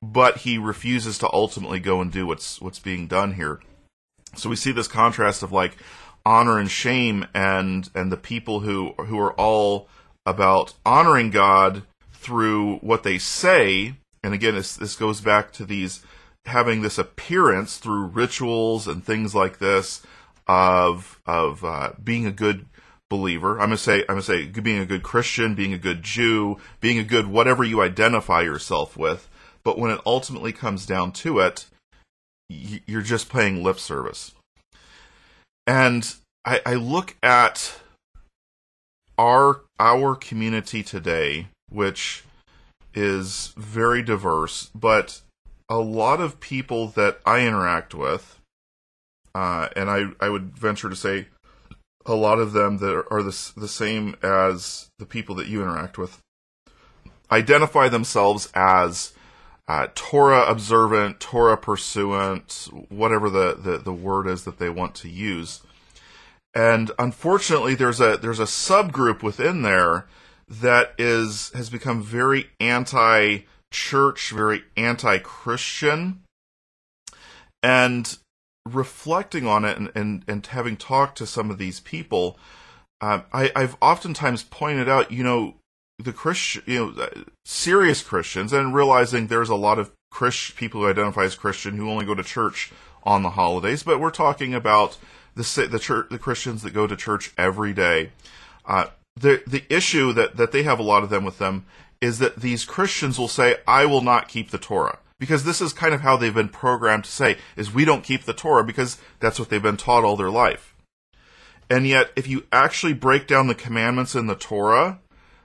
but 0.00 0.38
he 0.38 0.56
refuses 0.56 1.18
to 1.18 1.30
ultimately 1.30 1.78
go 1.78 2.00
and 2.00 2.10
do 2.10 2.26
what's 2.26 2.58
what's 2.60 2.78
being 2.78 3.06
done 3.06 3.34
here. 3.34 3.60
So 4.34 4.48
we 4.48 4.56
see 4.56 4.72
this 4.72 4.88
contrast 4.88 5.42
of 5.42 5.52
like 5.52 5.76
honor 6.24 6.58
and 6.58 6.70
shame, 6.70 7.26
and 7.34 7.90
and 7.94 8.10
the 8.10 8.16
people 8.16 8.60
who 8.60 8.94
who 8.96 9.18
are 9.18 9.34
all 9.34 9.86
about 10.24 10.72
honoring 10.86 11.28
God 11.28 11.82
through 12.14 12.76
what 12.76 13.02
they 13.02 13.18
say. 13.18 13.96
And 14.24 14.32
again, 14.32 14.54
this 14.54 14.74
this 14.74 14.96
goes 14.96 15.20
back 15.20 15.52
to 15.52 15.66
these 15.66 16.02
having 16.47 16.82
this 16.82 16.99
appearance 16.99 17.76
through 17.76 18.07
rituals 18.07 18.86
and 18.86 19.05
things 19.05 19.34
like 19.34 19.59
this 19.59 20.03
of 20.47 21.20
of 21.26 21.64
uh, 21.64 21.93
being 22.03 22.26
a 22.26 22.32
good 22.32 22.66
believer. 23.09 23.53
I'm 23.53 23.66
gonna 23.66 23.76
say 23.76 24.01
I'm 24.01 24.16
gonna 24.16 24.22
say 24.22 24.47
being 24.47 24.80
a 24.80 24.86
good 24.86 25.03
Christian, 25.03 25.55
being 25.55 25.72
a 25.72 25.78
good 25.78 26.03
Jew, 26.03 26.59
being 26.80 26.99
a 26.99 27.05
good 27.05 27.26
whatever 27.26 27.64
you 27.64 27.82
identify 27.82 28.41
yourself 28.41 28.97
with. 28.97 29.28
But 29.62 29.78
when 29.78 29.91
it 29.91 30.01
ultimately 30.07 30.53
comes 30.53 30.86
down 30.86 31.12
to 31.12 31.38
it, 31.41 31.66
you're 32.49 33.03
just 33.03 33.28
paying 33.30 33.62
lip 33.62 33.78
service. 33.78 34.32
And 35.66 36.14
I, 36.45 36.61
I 36.64 36.74
look 36.74 37.16
at 37.22 37.80
our 39.18 39.61
our 39.78 40.16
community 40.16 40.82
today, 40.82 41.49
which 41.68 42.24
is 42.95 43.53
very 43.57 44.03
diverse, 44.03 44.70
but 44.74 45.20
a 45.70 45.78
lot 45.78 46.20
of 46.20 46.40
people 46.40 46.88
that 46.88 47.20
I 47.24 47.46
interact 47.46 47.94
with, 47.94 48.40
uh, 49.34 49.68
and 49.76 49.88
I, 49.88 50.06
I 50.20 50.28
would 50.28 50.58
venture 50.58 50.90
to 50.90 50.96
say 50.96 51.28
a 52.04 52.14
lot 52.14 52.40
of 52.40 52.52
them 52.52 52.78
that 52.78 53.04
are 53.10 53.22
the, 53.22 53.52
the 53.56 53.68
same 53.68 54.16
as 54.20 54.88
the 54.98 55.06
people 55.06 55.36
that 55.36 55.46
you 55.46 55.62
interact 55.62 55.96
with, 55.96 56.18
identify 57.30 57.88
themselves 57.88 58.50
as 58.52 59.12
uh, 59.68 59.86
Torah 59.94 60.44
observant, 60.50 61.20
Torah 61.20 61.56
pursuant, 61.56 62.68
whatever 62.88 63.30
the, 63.30 63.54
the, 63.54 63.78
the 63.78 63.92
word 63.92 64.26
is 64.26 64.42
that 64.44 64.58
they 64.58 64.68
want 64.68 64.96
to 64.96 65.08
use. 65.08 65.62
And 66.52 66.90
unfortunately, 66.98 67.76
there's 67.76 68.00
a 68.00 68.16
there's 68.16 68.40
a 68.40 68.44
subgroup 68.44 69.22
within 69.22 69.62
there 69.62 70.08
that 70.48 70.94
is 70.98 71.52
has 71.54 71.70
become 71.70 72.02
very 72.02 72.50
anti 72.58 73.42
church, 73.70 74.30
very 74.30 74.64
anti 74.76 75.18
Christian. 75.18 76.22
And 77.62 78.16
reflecting 78.66 79.46
on 79.46 79.64
it 79.64 79.76
and, 79.76 79.90
and, 79.94 80.24
and 80.26 80.46
having 80.46 80.76
talked 80.76 81.18
to 81.18 81.26
some 81.26 81.50
of 81.50 81.58
these 81.58 81.80
people, 81.80 82.38
uh, 83.00 83.20
I, 83.32 83.50
I've 83.54 83.76
oftentimes 83.80 84.42
pointed 84.44 84.88
out, 84.88 85.10
you 85.10 85.24
know, 85.24 85.56
the 85.98 86.12
Christian, 86.12 86.62
you 86.66 86.78
know, 86.78 87.02
uh, 87.02 87.08
serious 87.44 88.02
Christians, 88.02 88.52
and 88.52 88.74
realizing 88.74 89.26
there's 89.26 89.50
a 89.50 89.54
lot 89.54 89.78
of 89.78 89.92
Christ 90.10 90.56
people 90.56 90.80
who 90.80 90.88
identify 90.88 91.24
as 91.24 91.34
Christian 91.34 91.76
who 91.76 91.90
only 91.90 92.06
go 92.06 92.14
to 92.14 92.22
church 92.22 92.72
on 93.04 93.22
the 93.22 93.30
holidays, 93.30 93.82
but 93.82 94.00
we're 94.00 94.10
talking 94.10 94.54
about 94.54 94.98
the 95.34 95.68
the 95.70 95.78
church, 95.78 96.08
the 96.10 96.18
Christians 96.18 96.62
that 96.62 96.74
go 96.74 96.86
to 96.86 96.96
church 96.96 97.32
every 97.38 97.72
day. 97.72 98.10
Uh, 98.66 98.86
the 99.16 99.42
the 99.46 99.64
issue 99.68 100.12
that 100.12 100.36
that 100.36 100.52
they 100.52 100.62
have 100.62 100.78
a 100.78 100.82
lot 100.82 101.02
of 101.02 101.10
them 101.10 101.24
with 101.24 101.38
them 101.38 101.66
is 102.01 102.18
that 102.18 102.40
these 102.40 102.64
Christians 102.64 103.18
will 103.18 103.28
say, 103.28 103.57
"I 103.66 103.86
will 103.86 104.01
not 104.01 104.28
keep 104.28 104.51
the 104.51 104.59
Torah." 104.59 104.98
Because 105.18 105.44
this 105.44 105.61
is 105.61 105.74
kind 105.74 105.92
of 105.92 106.01
how 106.01 106.16
they've 106.16 106.34
been 106.34 106.48
programmed 106.48 107.05
to 107.05 107.11
say, 107.11 107.36
is 107.55 107.74
we 107.74 107.84
don't 107.84 108.03
keep 108.03 108.24
the 108.24 108.32
Torah 108.32 108.64
because 108.64 108.96
that's 109.20 109.38
what 109.38 109.51
they've 109.51 109.62
been 109.62 109.76
taught 109.76 110.03
all 110.03 110.16
their 110.16 110.30
life. 110.30 110.74
And 111.68 111.86
yet, 111.86 112.11
if 112.16 112.26
you 112.26 112.44
actually 112.51 112.94
break 112.94 113.26
down 113.26 113.46
the 113.46 113.55
commandments 113.55 114.14
in 114.14 114.26
the 114.26 114.34
Torah, 114.34 114.98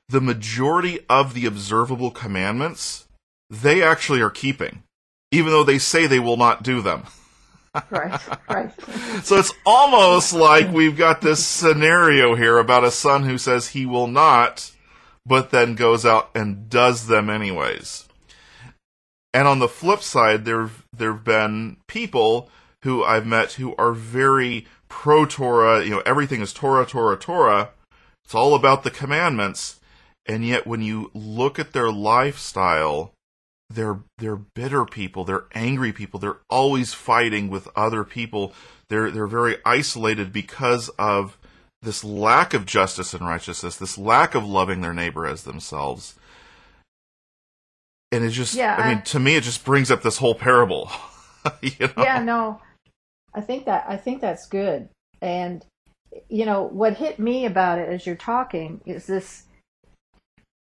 the 0.10 0.22
majority 0.22 0.99
of 1.10 1.34
the 1.34 1.45
observable 1.45 2.10
commandments, 2.10 3.08
they 3.49 3.84
actually 3.84 4.22
are 4.22 4.32
keeping, 4.32 4.84
even 5.32 5.51
though 5.51 5.64
they 5.64 5.78
say 5.78 6.08
they 6.08 6.20
will 6.20 6.38
not 6.38 6.64
do 6.64 6.82
them. 6.82 7.03
right, 7.91 8.20
right. 8.49 8.72
So 9.24 9.38
it's 9.38 9.53
almost 9.66 10.34
like 10.34 10.72
we've 10.72 10.97
got 10.97 11.22
this 11.22 11.45
scenario 11.45 12.34
here 12.36 12.58
about 12.58 12.84
a 12.84 12.91
son 12.91 13.24
who 13.24 13.38
says 13.38 13.68
he 13.68 13.86
will 13.86 14.08
not, 14.08 14.72
but 15.26 15.51
then 15.51 15.76
goes 15.76 16.05
out 16.05 16.30
and 16.36 16.69
does 16.69 17.07
them 17.07 17.30
anyways. 17.30 18.07
And 19.34 19.47
on 19.47 19.59
the 19.59 19.67
flip 19.67 20.01
side, 20.01 20.45
there 20.45 20.69
there've 20.93 21.23
been 21.23 21.78
people 21.88 22.49
who 22.84 23.03
I've 23.03 23.26
met 23.26 23.53
who 23.53 23.76
are 23.78 23.91
very 23.91 24.65
pro 24.88 25.26
Torah. 25.26 25.84
You 25.84 25.89
know, 25.89 26.03
everything 26.05 26.41
is 26.41 26.53
Torah, 26.53 26.86
Torah, 26.86 27.17
Torah. 27.17 27.71
It's 28.23 28.36
all 28.36 28.55
about 28.55 28.84
the 28.84 28.91
commandments. 28.91 29.80
And 30.26 30.45
yet, 30.45 30.65
when 30.65 30.82
you 30.82 31.11
look 31.13 31.59
at 31.59 31.73
their 31.73 31.91
lifestyle, 31.91 33.13
they're 33.69 33.99
they're 34.17 34.36
bitter 34.36 34.86
people 34.86 35.23
they're 35.23 35.45
angry 35.53 35.91
people 35.91 36.19
they're 36.19 36.38
always 36.49 36.93
fighting 36.93 37.49
with 37.49 37.67
other 37.76 38.03
people 38.03 38.53
they're 38.89 39.09
they're 39.09 39.28
very 39.28 39.57
isolated 39.65 40.32
because 40.32 40.89
of 40.99 41.38
this 41.86 42.03
lack 42.03 42.53
of 42.53 42.65
justice 42.65 43.13
and 43.13 43.25
righteousness 43.25 43.77
this 43.77 43.97
lack 43.97 44.36
of 44.36 44.45
loving 44.45 44.81
their 44.81 44.93
neighbor 44.93 45.25
as 45.25 45.43
themselves 45.43 46.15
and 48.11 48.23
it 48.23 48.29
just 48.29 48.55
yeah, 48.55 48.75
I, 48.77 48.81
I 48.81 48.93
mean 48.93 49.03
to 49.03 49.19
me 49.19 49.36
it 49.36 49.43
just 49.43 49.63
brings 49.63 49.91
up 49.91 50.01
this 50.01 50.17
whole 50.17 50.36
parable 50.36 50.91
you 51.61 51.71
know? 51.79 51.93
yeah 51.97 52.21
no 52.21 52.61
i 53.33 53.41
think 53.41 53.65
that 53.65 53.86
i 53.88 53.97
think 53.97 54.21
that's 54.21 54.47
good 54.47 54.89
and 55.21 55.65
you 56.29 56.45
know 56.45 56.63
what 56.63 56.97
hit 56.97 57.19
me 57.19 57.45
about 57.45 57.79
it 57.79 57.89
as 57.89 58.05
you're 58.05 58.15
talking 58.15 58.81
is 58.86 59.07
this 59.07 59.43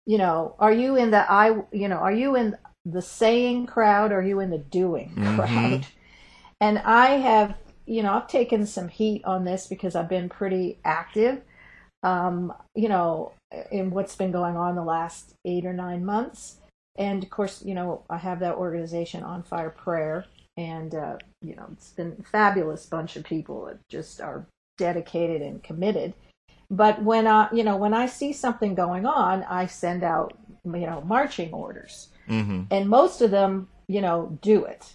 you 0.05 0.17
know 0.17 0.55
are 0.59 0.73
you 0.73 0.95
in 0.95 1.11
the 1.11 1.31
i 1.31 1.49
you 1.71 1.87
know 1.87 1.97
are 1.97 2.11
you 2.11 2.35
in 2.35 2.57
the 2.85 3.01
saying 3.01 3.65
crowd 3.67 4.11
or 4.11 4.19
are 4.19 4.23
you 4.23 4.39
in 4.39 4.49
the 4.49 4.57
doing 4.57 5.13
mm-hmm. 5.15 5.35
crowd? 5.35 5.87
And 6.59 6.79
I 6.79 7.17
have, 7.17 7.55
you 7.85 8.03
know, 8.03 8.13
I've 8.13 8.27
taken 8.27 8.65
some 8.65 8.87
heat 8.87 9.23
on 9.25 9.45
this 9.45 9.67
because 9.67 9.95
I've 9.95 10.09
been 10.09 10.29
pretty 10.29 10.79
active, 10.85 11.41
um, 12.03 12.53
you 12.75 12.89
know, 12.89 13.33
in 13.71 13.91
what's 13.91 14.15
been 14.15 14.31
going 14.31 14.55
on 14.55 14.75
the 14.75 14.83
last 14.83 15.33
eight 15.45 15.65
or 15.65 15.73
nine 15.73 16.05
months. 16.05 16.57
And 16.97 17.23
of 17.23 17.29
course, 17.29 17.63
you 17.63 17.73
know, 17.73 18.03
I 18.09 18.17
have 18.17 18.39
that 18.39 18.55
organization 18.55 19.23
on 19.23 19.43
fire 19.43 19.69
prayer 19.69 20.25
and, 20.57 20.93
uh, 20.93 21.17
you 21.41 21.55
know, 21.55 21.67
it's 21.71 21.91
been 21.91 22.15
a 22.19 22.23
fabulous 22.23 22.85
bunch 22.85 23.15
of 23.15 23.23
people 23.23 23.65
that 23.65 23.79
just 23.89 24.21
are 24.21 24.45
dedicated 24.77 25.41
and 25.41 25.63
committed. 25.63 26.13
But 26.69 27.01
when 27.01 27.27
I, 27.27 27.49
you 27.51 27.63
know, 27.63 27.77
when 27.77 27.93
I 27.93 28.05
see 28.05 28.33
something 28.33 28.75
going 28.75 29.05
on, 29.05 29.43
I 29.43 29.65
send 29.65 30.03
out, 30.03 30.37
you 30.65 30.71
know, 30.71 31.01
marching 31.01 31.53
orders 31.53 32.09
Mm-hmm. 32.31 32.63
And 32.71 32.89
most 32.89 33.21
of 33.21 33.31
them, 33.31 33.67
you 33.87 34.01
know, 34.01 34.37
do 34.41 34.63
it. 34.65 34.93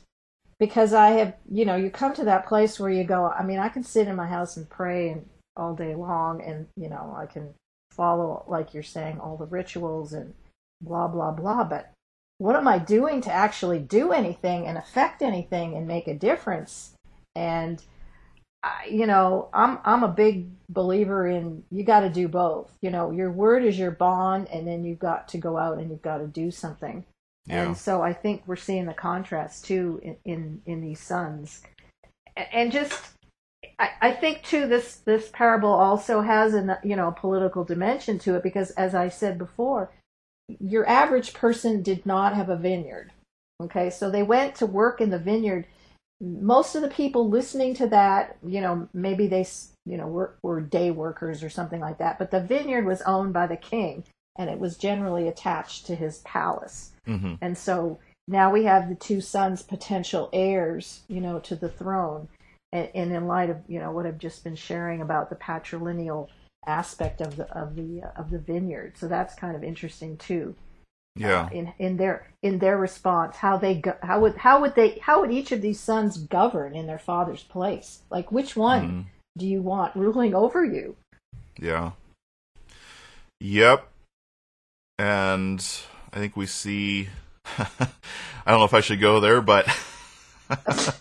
Because 0.59 0.94
I 0.94 1.11
have, 1.11 1.34
you 1.50 1.64
know, 1.64 1.76
you 1.76 1.90
come 1.90 2.14
to 2.14 2.24
that 2.24 2.46
place 2.46 2.80
where 2.80 2.90
you 2.90 3.04
go, 3.04 3.26
I 3.26 3.42
mean, 3.42 3.59
I 3.59 3.68
can 3.68 3.82
sit 3.82 4.09
in 4.09 4.16
my 4.16 4.26
house 4.26 4.57
and 4.57 4.68
pray 4.68 5.11
and 5.11 5.28
all 5.57 5.74
day 5.74 5.94
long 5.94 6.40
and, 6.42 6.66
you 6.76 6.88
know, 6.88 7.14
I 7.16 7.26
can 7.26 7.54
follow, 7.90 8.44
like 8.48 8.72
you're 8.72 8.82
saying, 8.82 9.20
all 9.20 9.36
the 9.36 9.46
rituals 9.46 10.12
and 10.12 10.34
blah, 10.80 11.09
blah, 11.09 11.32
blah. 11.32 11.64
But 11.64 11.92
what 12.38 12.57
am 12.57 12.68
I 12.68 12.78
doing 12.78 13.20
to 13.22 13.32
actually 13.32 13.78
do 13.78 14.12
anything 14.12 14.66
and 14.66 14.78
affect 14.78 15.22
anything 15.22 15.74
and 15.74 15.86
make 15.86 16.09
a 16.09 16.14
difference? 16.14 16.92
And, 17.34 17.82
you 18.88 19.07
know, 19.07 19.48
I'm 19.52 19.78
I'm 19.84 20.02
a 20.02 20.09
big 20.09 20.48
believer 20.68 21.26
in 21.26 21.64
you 21.70 21.84
got 21.84 22.00
to 22.00 22.11
do 22.11 22.28
both. 22.28 22.72
You 22.82 22.90
know, 22.90 23.11
your 23.11 23.30
word 23.30 23.64
is 23.64 23.78
your 23.78 23.90
bond, 23.90 24.48
and 24.48 24.66
then 24.66 24.84
you've 24.84 24.98
got 24.98 25.28
to 25.28 25.38
go 25.38 25.57
out 25.57 25.78
and 25.78 25.90
you've 25.90 26.02
got 26.02 26.18
to 26.18 26.26
do 26.26 26.50
something. 26.50 27.04
And 27.49 27.76
so 27.76 28.03
I 28.03 28.12
think 28.12 28.42
we're 28.47 28.57
seeing 28.57 28.86
the 28.86 28.94
contrast 28.94 29.64
too 29.64 30.01
in 30.03 30.16
in, 30.24 30.62
in 30.66 30.80
these 30.80 31.01
sons, 31.01 31.62
and 32.36 32.72
just 32.72 33.01
I, 33.78 33.90
I 34.01 34.12
think 34.12 34.42
too 34.42 34.66
this 34.66 34.97
this 34.97 35.30
parable 35.32 35.72
also 35.72 36.22
has 36.22 36.55
a 36.55 36.78
you 36.82 36.97
know 36.97 37.12
political 37.12 37.64
dimension 37.64 38.18
to 38.20 38.34
it 38.34 38.42
because 38.42 38.70
as 38.72 38.94
I 38.94 39.09
said 39.09 39.38
before, 39.38 39.92
your 40.61 40.88
average 40.88 41.34
person 41.34 41.82
did 41.82 42.05
not 42.05 42.34
have 42.34 42.49
a 42.49 42.57
vineyard. 42.57 43.12
Okay, 43.62 43.90
so 43.90 44.11
they 44.11 44.22
went 44.22 44.57
to 44.57 44.66
work 44.66 45.01
in 45.01 45.11
the 45.11 45.18
vineyard. 45.18 45.66
Most 46.20 46.74
of 46.74 46.82
the 46.82 46.88
people 46.88 47.28
listening 47.28 47.74
to 47.74 47.86
that, 47.88 48.38
you 48.44 48.61
know, 48.61 48.88
maybe 48.92 49.28
they 49.28 49.47
you 49.84 49.97
know 49.97 50.09
were, 50.09 50.34
were 50.42 50.61
day 50.61 50.90
workers 50.90 51.44
or 51.44 51.51
something 51.51 51.80
like 51.80 51.99
that, 51.99 52.18
but 52.18 52.32
the 52.32 52.40
vineyard 52.40 52.86
was 52.86 53.03
owned 53.03 53.32
by 53.32 53.47
the 53.47 53.57
king 53.57 54.03
and 54.39 54.51
it 54.51 54.59
was 54.59 54.76
generally 54.76 55.28
attached 55.28 55.87
to 55.87 55.95
his 55.95 56.18
palace. 56.18 56.93
Mm-hmm. 57.07 57.34
And 57.41 57.57
so 57.57 57.99
now 58.28 58.53
we 58.53 58.64
have 58.64 58.89
the 58.89 58.95
two 58.95 59.20
sons 59.20 59.62
potential 59.62 60.28
heirs, 60.32 61.03
you 61.09 61.20
know, 61.20 61.39
to 61.41 61.57
the 61.57 61.68
throne. 61.68 62.28
And, 62.72 62.89
and, 62.95 63.12
in 63.12 63.28
light 63.28 63.49
of 63.49 63.59
you 63.68 63.78
know 63.78 63.93
what 63.93 64.07
I've 64.07 64.18
just 64.18 64.43
been 64.43 64.57
sharing 64.57 65.01
about 65.01 65.30
the 65.30 65.37
patrilineal 65.37 66.28
aspect 66.66 67.20
of 67.20 67.37
the 67.37 67.49
of 67.57 67.76
the 67.76 68.03
uh, 68.03 68.11
of 68.20 68.30
the 68.30 68.41
vineyard, 68.41 68.99
so 68.99 69.07
that's 69.07 69.37
kind 69.37 69.55
of 69.55 69.62
interesting 69.62 70.16
too. 70.16 70.57
Yeah. 71.14 71.43
Uh, 71.43 71.49
in 71.53 71.72
in 71.78 71.97
their 71.97 72.28
in 72.43 72.59
their 72.59 72.76
response, 72.76 73.37
how 73.37 73.57
they 73.57 73.76
go, 73.76 73.95
how 74.03 74.20
would 74.20 74.37
how 74.37 74.61
would 74.61 74.74
they 74.74 74.99
how 75.01 75.20
would 75.20 75.30
each 75.30 75.53
of 75.53 75.62
these 75.62 75.78
sons 75.78 76.18
govern 76.18 76.74
in 76.74 76.87
their 76.87 76.99
father's 76.99 77.45
place? 77.45 78.03
Like 78.11 78.32
which 78.32 78.57
one? 78.57 78.82
Mm-hmm. 78.82 79.01
do 79.39 79.47
you 79.47 79.62
want 79.62 79.95
ruling 79.95 80.34
over 80.34 80.64
you? 80.64 80.97
Yeah. 81.59 81.93
Yep. 83.41 83.89
And 84.99 85.64
I 86.12 86.18
think 86.18 86.36
we 86.36 86.47
see. 86.47 87.09
I 87.59 87.66
don't 88.47 88.59
know 88.59 88.64
if 88.64 88.74
I 88.74 88.80
should 88.80 89.01
go 89.01 89.20
there, 89.20 89.40
but. 89.40 89.68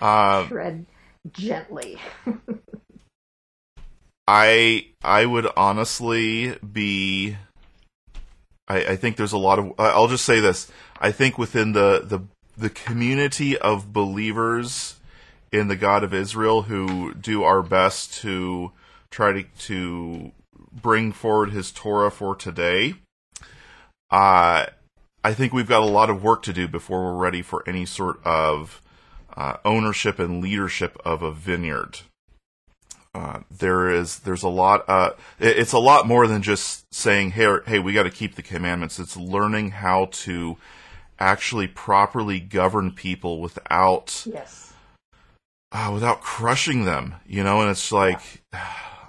uh, 0.00 0.46
Tread 0.46 0.86
gently. 1.32 1.98
I 4.26 4.86
I 5.02 5.26
would 5.26 5.46
honestly 5.56 6.56
be. 6.58 7.36
I, 8.68 8.84
I 8.84 8.96
think 8.96 9.16
there's 9.16 9.32
a 9.32 9.38
lot 9.38 9.58
of. 9.58 9.72
I'll 9.78 10.08
just 10.08 10.24
say 10.24 10.40
this. 10.40 10.70
I 11.00 11.12
think 11.12 11.38
within 11.38 11.72
the 11.72 12.02
the 12.04 12.20
the 12.56 12.70
community 12.70 13.58
of 13.58 13.92
believers 13.92 14.96
in 15.50 15.68
the 15.68 15.76
God 15.76 16.04
of 16.04 16.14
Israel 16.14 16.62
who 16.62 17.14
do 17.14 17.42
our 17.42 17.62
best 17.62 18.14
to 18.22 18.72
try 19.10 19.32
to 19.32 19.42
to 19.66 20.32
bring 20.72 21.12
forward 21.12 21.50
His 21.50 21.70
Torah 21.70 22.10
for 22.10 22.34
today. 22.34 22.94
Uh, 24.10 24.66
I 25.24 25.34
think 25.34 25.52
we've 25.52 25.68
got 25.68 25.82
a 25.82 25.86
lot 25.86 26.10
of 26.10 26.22
work 26.22 26.42
to 26.42 26.52
do 26.52 26.68
before 26.68 27.04
we're 27.04 27.22
ready 27.22 27.42
for 27.42 27.62
any 27.68 27.86
sort 27.86 28.18
of 28.24 28.82
uh, 29.36 29.56
ownership 29.64 30.18
and 30.18 30.42
leadership 30.42 30.98
of 31.04 31.22
a 31.22 31.32
vineyard. 31.32 32.00
Uh, 33.14 33.40
there 33.50 33.90
is 33.90 34.20
there's 34.20 34.42
a 34.42 34.48
lot 34.48 34.88
uh, 34.88 35.10
it, 35.38 35.58
it's 35.58 35.74
a 35.74 35.78
lot 35.78 36.06
more 36.06 36.26
than 36.26 36.40
just 36.40 36.86
saying 36.94 37.32
hey 37.32 37.58
hey 37.66 37.78
we 37.78 37.92
got 37.92 38.04
to 38.04 38.10
keep 38.10 38.36
the 38.36 38.42
commandments 38.42 38.98
it's 38.98 39.18
learning 39.18 39.70
how 39.70 40.06
to 40.06 40.56
actually 41.18 41.66
properly 41.66 42.40
govern 42.40 42.90
people 42.90 43.38
without 43.38 44.24
yes 44.24 44.72
uh, 45.72 45.90
without 45.92 46.22
crushing 46.22 46.86
them 46.86 47.14
you 47.26 47.44
know 47.44 47.60
and 47.60 47.70
it's 47.70 47.92
like. 47.92 48.42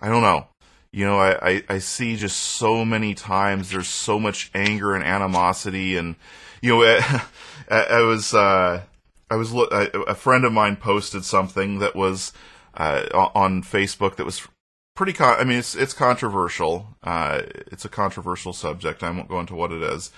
I 0.03 0.09
don't 0.09 0.21
know 0.21 0.47
you 0.93 1.05
know 1.05 1.19
I, 1.19 1.49
I, 1.49 1.63
I 1.69 1.77
see 1.79 2.15
just 2.15 2.37
so 2.37 2.85
many 2.85 3.13
times 3.13 3.71
there's 3.71 3.89
so 3.89 4.17
much 4.19 4.49
anger 4.55 4.95
and 4.95 5.03
animosity 5.03 5.97
and 5.97 6.15
you 6.61 6.69
know 6.69 6.83
I, 7.69 7.83
I 7.83 8.01
was 8.01 8.33
uh, 8.33 8.83
I 9.29 9.35
was 9.35 9.51
a 9.53 10.15
friend 10.15 10.45
of 10.45 10.53
mine 10.53 10.75
posted 10.75 11.25
something 11.25 11.79
that 11.79 11.95
was 11.95 12.33
uh, 12.75 13.29
on 13.33 13.63
Facebook 13.63 14.15
that 14.15 14.25
was 14.25 14.47
pretty. 14.95 15.13
Con- 15.13 15.39
I 15.39 15.43
mean, 15.43 15.57
it's 15.57 15.75
it's 15.75 15.93
controversial. 15.93 16.95
Uh, 17.03 17.41
it's 17.71 17.85
a 17.85 17.89
controversial 17.89 18.53
subject. 18.53 19.03
I 19.03 19.09
won't 19.09 19.29
go 19.29 19.39
into 19.39 19.55
what 19.55 19.71
it 19.71 19.81
is, 19.81 20.11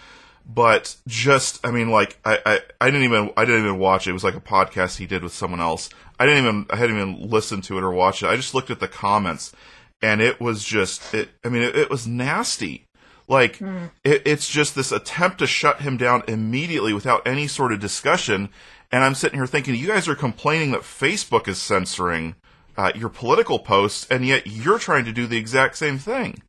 but 0.46 0.96
just 1.08 1.66
I 1.66 1.72
mean, 1.72 1.90
like 1.90 2.20
I, 2.26 2.40
I 2.46 2.60
I 2.82 2.86
didn't 2.88 3.04
even 3.04 3.32
I 3.38 3.46
didn't 3.46 3.66
even 3.66 3.80
watch 3.80 4.08
it. 4.08 4.12
It 4.12 4.14
was 4.14 4.24
like 4.24 4.36
a 4.36 4.42
podcast 4.42 4.98
he 4.98 5.06
did 5.06 5.24
with 5.24 5.34
someone 5.34 5.62
else. 5.62 5.90
I 6.20 6.26
didn't 6.26 6.44
even 6.44 6.66
I 6.70 6.76
hadn't 6.76 6.96
even 6.96 7.30
listened 7.30 7.64
to 7.66 7.78
it 7.78 7.84
or 7.84 7.92
watched 7.92 8.24
it. 8.24 8.28
I 8.28 8.36
just 8.36 8.54
looked 8.54 8.70
at 8.70 8.80
the 8.80 8.88
comments, 8.88 9.54
and 10.02 10.22
it 10.22 10.40
was 10.40 10.64
just 10.64 11.14
it. 11.14 11.30
I 11.44 11.50
mean, 11.50 11.62
it, 11.62 11.76
it 11.76 11.90
was 11.90 12.08
nasty. 12.08 12.86
Like 13.28 13.58
mm. 13.58 13.92
it, 14.04 14.22
it's 14.26 14.50
just 14.50 14.76
this 14.76 14.92
attempt 14.92 15.40
to 15.40 15.48
shut 15.48 15.82
him 15.82 15.98
down 15.98 16.24
immediately 16.28 16.94
without 16.94 17.26
any 17.28 17.48
sort 17.48 17.72
of 17.72 17.80
discussion. 17.80 18.50
And 18.92 19.04
I'm 19.04 19.16
sitting 19.16 19.40
here 19.40 19.48
thinking, 19.48 19.76
you 19.76 19.88
guys 19.88 20.08
are 20.08 20.16
complaining 20.16 20.72
that 20.72 20.82
Facebook 20.82 21.48
is 21.48 21.60
censoring 21.60 22.36
uh, 22.78 22.92
your 22.96 23.10
political 23.10 23.60
posts, 23.60 24.06
and 24.10 24.26
yet 24.26 24.48
you're 24.48 24.80
trying 24.80 25.06
to 25.06 25.12
do 25.12 25.28
the 25.28 25.38
exact 25.38 25.78
same 25.78 25.98
thing. 25.98 26.42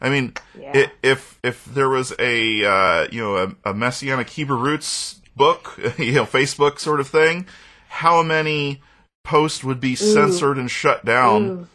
I 0.00 0.10
mean, 0.10 0.34
yeah. 0.58 0.76
it, 0.76 0.90
if 1.02 1.40
if 1.42 1.64
there 1.64 1.88
was 1.88 2.12
a 2.18 2.64
uh, 2.64 3.08
you 3.10 3.22
know 3.22 3.36
a, 3.36 3.70
a, 3.70 3.74
messianic 3.74 4.28
Hebrew 4.28 4.58
roots 4.58 5.22
book, 5.34 5.74
you 5.98 6.12
know, 6.12 6.24
Facebook 6.24 6.78
sort 6.78 7.00
of 7.00 7.08
thing, 7.08 7.46
how 7.88 8.22
many 8.22 8.82
posts 9.24 9.64
would 9.64 9.80
be 9.80 9.92
Ooh. 9.92 9.96
censored 9.96 10.58
and 10.58 10.70
shut 10.70 11.04
down 11.04 11.44
Ooh. 11.44 11.68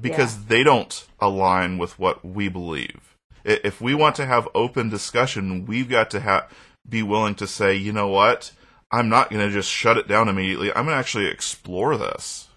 Because 0.00 0.36
yeah. 0.36 0.42
they 0.48 0.62
don't 0.62 1.06
align 1.20 1.78
with 1.78 1.98
what 1.98 2.24
we 2.24 2.48
believe? 2.48 3.16
If 3.44 3.80
we 3.80 3.94
want 3.94 4.16
to 4.16 4.26
have 4.26 4.48
open 4.54 4.88
discussion, 4.88 5.64
we've 5.66 5.88
got 5.88 6.10
to 6.10 6.20
have 6.20 6.52
be 6.88 7.02
willing 7.02 7.34
to 7.36 7.46
say, 7.46 7.74
you 7.74 7.92
know 7.92 8.08
what, 8.08 8.52
I'm 8.90 9.08
not 9.08 9.30
going 9.30 9.46
to 9.46 9.52
just 9.52 9.70
shut 9.70 9.98
it 9.98 10.08
down 10.08 10.28
immediately. 10.28 10.68
I'm 10.68 10.84
going 10.84 10.94
to 10.94 11.00
actually 11.00 11.26
explore 11.26 11.96
this. 11.96 12.48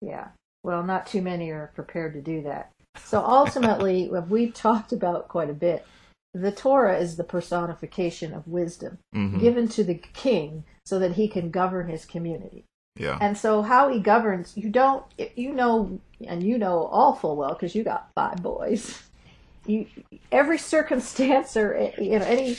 Yeah. 0.00 0.28
Well, 0.62 0.82
not 0.82 1.06
too 1.06 1.22
many 1.22 1.50
are 1.50 1.72
prepared 1.74 2.12
to 2.14 2.20
do 2.20 2.42
that. 2.42 2.70
So 3.04 3.24
ultimately, 3.24 4.10
we've 4.28 4.52
talked 4.52 4.92
about 4.92 5.28
quite 5.28 5.50
a 5.50 5.54
bit. 5.54 5.86
The 6.34 6.52
Torah 6.52 6.98
is 6.98 7.16
the 7.16 7.24
personification 7.24 8.32
of 8.32 8.46
wisdom 8.46 8.98
mm-hmm. 9.14 9.40
given 9.40 9.68
to 9.68 9.82
the 9.82 9.94
king 9.94 10.64
so 10.84 10.98
that 10.98 11.12
he 11.12 11.26
can 11.26 11.50
govern 11.50 11.88
his 11.88 12.04
community. 12.04 12.64
Yeah. 12.96 13.18
And 13.20 13.36
so 13.36 13.62
how 13.62 13.88
he 13.88 13.98
governs, 13.98 14.56
you 14.56 14.68
don't, 14.68 15.04
you 15.34 15.52
know, 15.52 15.98
and 16.26 16.42
you 16.42 16.58
know 16.58 16.84
all 16.86 17.14
full 17.14 17.36
well 17.36 17.52
because 17.52 17.74
you 17.74 17.84
got 17.84 18.10
five 18.14 18.42
boys. 18.42 19.02
You 19.66 19.86
every 20.32 20.58
circumstance 20.58 21.56
or 21.56 21.92
you 21.98 22.18
know 22.18 22.24
any 22.24 22.58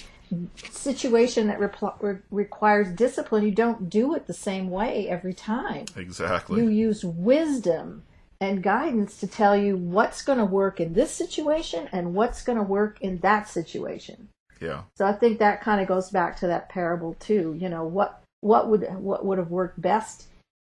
situation 0.70 1.47
that 1.47 1.59
re- 1.59 2.18
requires 2.30 2.89
discipline, 2.89 3.43
you 3.43 3.51
don't 3.51 3.89
do 3.89 4.16
it 4.16 4.28
the 4.28 4.34
same 4.34 4.70
way 4.70 5.09
every 5.09 5.34
time. 5.34 5.86
Exactly. 5.95 6.62
You 6.62 6.70
use 6.70 7.03
wisdom 7.03 8.03
and 8.39 8.64
guidance 8.64 9.18
to 9.18 9.28
tell 9.28 9.55
you 9.55 9.78
what's 9.78 10.24
going 10.24 10.39
to 10.39 10.45
work 10.45 10.80
in 10.80 10.93
this 10.93 11.12
situation 11.12 11.88
and 11.91 12.14
what's 12.14 12.43
going 12.43 12.57
to 12.57 12.64
work 12.64 12.99
in 13.01 13.20
that 13.20 13.47
situation. 13.47 14.30
Yeah. 14.59 14.84
So 14.95 15.05
I 15.05 15.14
think 15.14 15.39
that 15.39 15.62
kind 15.62 15.82
of 15.82 15.88
goes 15.88 16.09
back 16.09 16.38
to 16.39 16.47
that 16.47 16.70
parable 16.70 17.16
too. 17.20 17.55
You 17.59 17.70
know 17.70 17.84
what 17.84 18.24
what 18.41 18.70
would 18.70 18.88
what 18.95 19.26
would 19.26 19.38
have 19.38 19.51
worked 19.51 19.82
best 19.82 20.28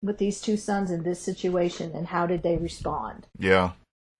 with 0.03 0.19
these 0.19 0.41
two 0.41 0.57
sons 0.57 0.91
in 0.91 1.03
this 1.03 1.21
situation, 1.21 1.93
and 1.95 2.09
how 2.09 2.27
did 2.27 2.43
they 2.43 2.57
respond? 2.57 3.27
Yeah. 3.39 3.73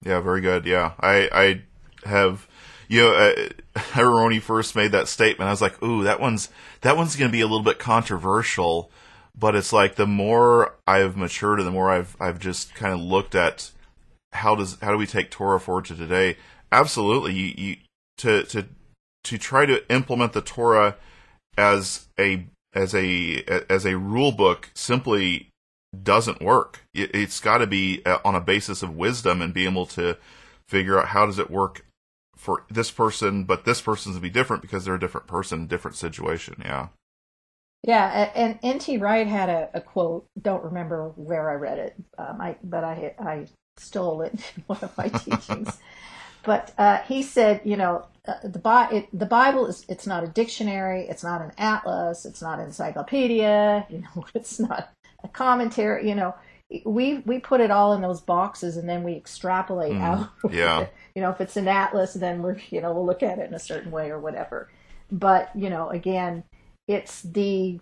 Yeah. 0.05 0.21
Very 0.21 0.41
good. 0.41 0.67
Yeah. 0.67 0.93
I 1.01 1.29
I 1.33 2.09
have 2.09 2.47
you 2.89 3.03
know, 3.03 3.15
uh, 3.15 3.49
I 3.95 4.23
when 4.23 4.33
he 4.33 4.41
first 4.41 4.77
made 4.77 4.93
that 4.93 5.09
statement, 5.09 5.49
I 5.49 5.53
was 5.53 5.63
like, 5.63 5.83
"Ooh, 5.83 6.05
that 6.05 6.21
one's 6.21 6.49
that 6.83 6.97
one's 6.97 7.17
going 7.17 7.31
to 7.31 7.37
be 7.37 7.41
a 7.41 7.47
little 7.47 7.63
bit 7.63 7.79
controversial." 7.79 8.91
But 9.39 9.55
it's 9.55 9.73
like 9.73 9.97
the 9.97 10.07
more 10.07 10.77
I've 10.87 11.17
matured 11.17 11.59
and 11.59 11.67
the 11.67 11.73
more 11.73 11.91
I've 11.91 12.17
I've 12.21 12.39
just 12.39 12.75
kind 12.75 12.95
of 12.95 13.01
looked 13.01 13.35
at 13.35 13.71
how 14.33 14.55
does 14.55 14.79
how 14.81 14.93
do 14.93 14.99
we 14.99 15.07
take 15.07 15.31
Torah 15.31 15.61
forward 15.61 15.87
to 15.87 15.97
today? 15.97 16.37
Absolutely, 16.73 17.35
you, 17.35 17.55
you 17.57 17.77
to 18.19 18.45
to 18.45 18.67
to 19.25 19.39
try 19.39 19.67
to 19.67 19.89
implement 19.93 20.33
the 20.33 20.41
Torah 20.41 20.97
as 21.59 22.07
a 22.19 22.47
as 22.75 22.95
a 22.95 23.43
as 23.71 23.85
a 23.85 23.99
rule 23.99 24.33
book 24.33 24.71
simply 24.75 25.51
doesn't 26.03 26.43
work. 26.43 26.81
It, 26.95 27.15
has 27.15 27.41
got 27.41 27.59
to 27.59 27.67
be 27.67 28.03
uh, 28.05 28.19
on 28.25 28.35
a 28.35 28.41
basis 28.41 28.83
of 28.83 28.97
wisdom 28.97 29.43
and 29.43 29.55
be 29.55 29.65
able 29.65 29.87
to 29.87 30.17
figure 30.67 30.99
out 30.99 31.09
how 31.09 31.27
does 31.27 31.39
it 31.39 31.51
work 31.51 31.87
for 32.37 32.65
this 32.71 32.91
person, 32.91 33.45
but 33.45 33.65
this 33.65 33.81
person's 33.81 34.17
to 34.17 34.21
be 34.21 34.31
different 34.31 34.63
because 34.63 34.85
they're 34.85 34.95
a 34.95 35.01
different 35.01 35.27
person, 35.27 35.67
different 35.67 35.97
situation. 35.97 36.63
Yeah. 36.65 36.89
Yeah, 37.83 38.31
and 38.35 38.59
N.T. 38.65 38.99
Wright 38.99 39.27
had 39.29 39.49
a, 39.49 39.71
a, 39.75 39.81
quote. 39.81 40.27
Don't 40.41 40.65
remember 40.65 41.13
where 41.15 41.49
I 41.51 41.55
read 41.55 41.79
it, 41.79 41.95
um, 42.19 42.41
I, 42.41 42.57
but 42.65 42.83
I 42.83 43.15
I 43.19 43.47
stole 43.77 44.23
it 44.23 44.33
in 44.33 44.63
one 44.67 44.81
of 44.83 44.97
my 44.99 45.09
teachings. 45.09 45.79
but 46.43 46.73
uh, 46.79 46.99
he 47.03 47.23
said, 47.23 47.61
you 47.65 47.77
know, 47.77 48.07
uh, 48.27 48.35
the 48.43 48.59
Bi- 48.59 48.91
it, 48.91 49.09
the 49.13 49.27
Bible 49.27 49.67
is 49.67 49.85
it's 49.89 50.07
not 50.07 50.25
a 50.25 50.29
dictionary, 50.29 51.07
it's 51.09 51.23
not 51.23 51.41
an 51.41 51.53
atlas, 51.59 52.25
it's 52.25 52.43
not 52.43 52.59
an 52.59 52.67
encyclopedia, 52.67 53.87
you 53.91 53.99
know, 53.99 54.27
it's 54.35 54.59
not 54.59 54.93
commentary. 55.33 56.09
You 56.09 56.15
know, 56.15 56.35
we 56.85 57.19
we 57.27 57.39
put 57.39 57.61
it 57.61 57.71
all 57.71 57.93
in 57.93 58.03
those 58.03 58.21
boxes 58.21 58.77
and 58.77 58.89
then 58.89 59.03
we 59.03 59.15
extrapolate 59.15 59.93
mm, 59.93 60.03
out. 60.03 60.31
Yeah 60.53 60.87
you 61.17 61.23
know 61.23 61.31
if 61.31 61.41
it's 61.41 61.57
an 61.57 61.67
atlas 61.67 62.13
then 62.13 62.43
we're 62.43 62.59
you 62.71 62.81
know 62.81 62.93
we'll 62.93 63.07
look 63.07 63.25
at 63.25 63.41
it 63.41 63.49
in 63.49 63.55
a 63.55 63.59
certain 63.59 63.91
way 63.91 64.11
or 64.11 64.21
whatever 64.21 64.69
but 65.11 65.51
you 65.57 65.69
know 65.69 65.89
again 65.89 66.45
it's 66.87 67.23
the 67.23 67.81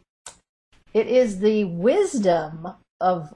it 0.94 1.08
is 1.08 1.40
the 1.40 1.64
wisdom 1.64 2.68
of 3.00 3.34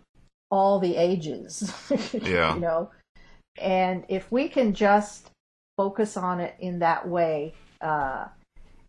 all 0.50 0.78
the 0.78 0.96
ages 0.96 1.70
yeah 2.22 2.54
you 2.54 2.60
know 2.60 2.90
and 3.60 4.04
if 4.08 4.30
we 4.32 4.48
can 4.48 4.72
just 4.72 5.30
focus 5.76 6.16
on 6.16 6.40
it 6.40 6.54
in 6.60 6.78
that 6.78 7.06
way 7.06 7.52
uh 7.82 8.26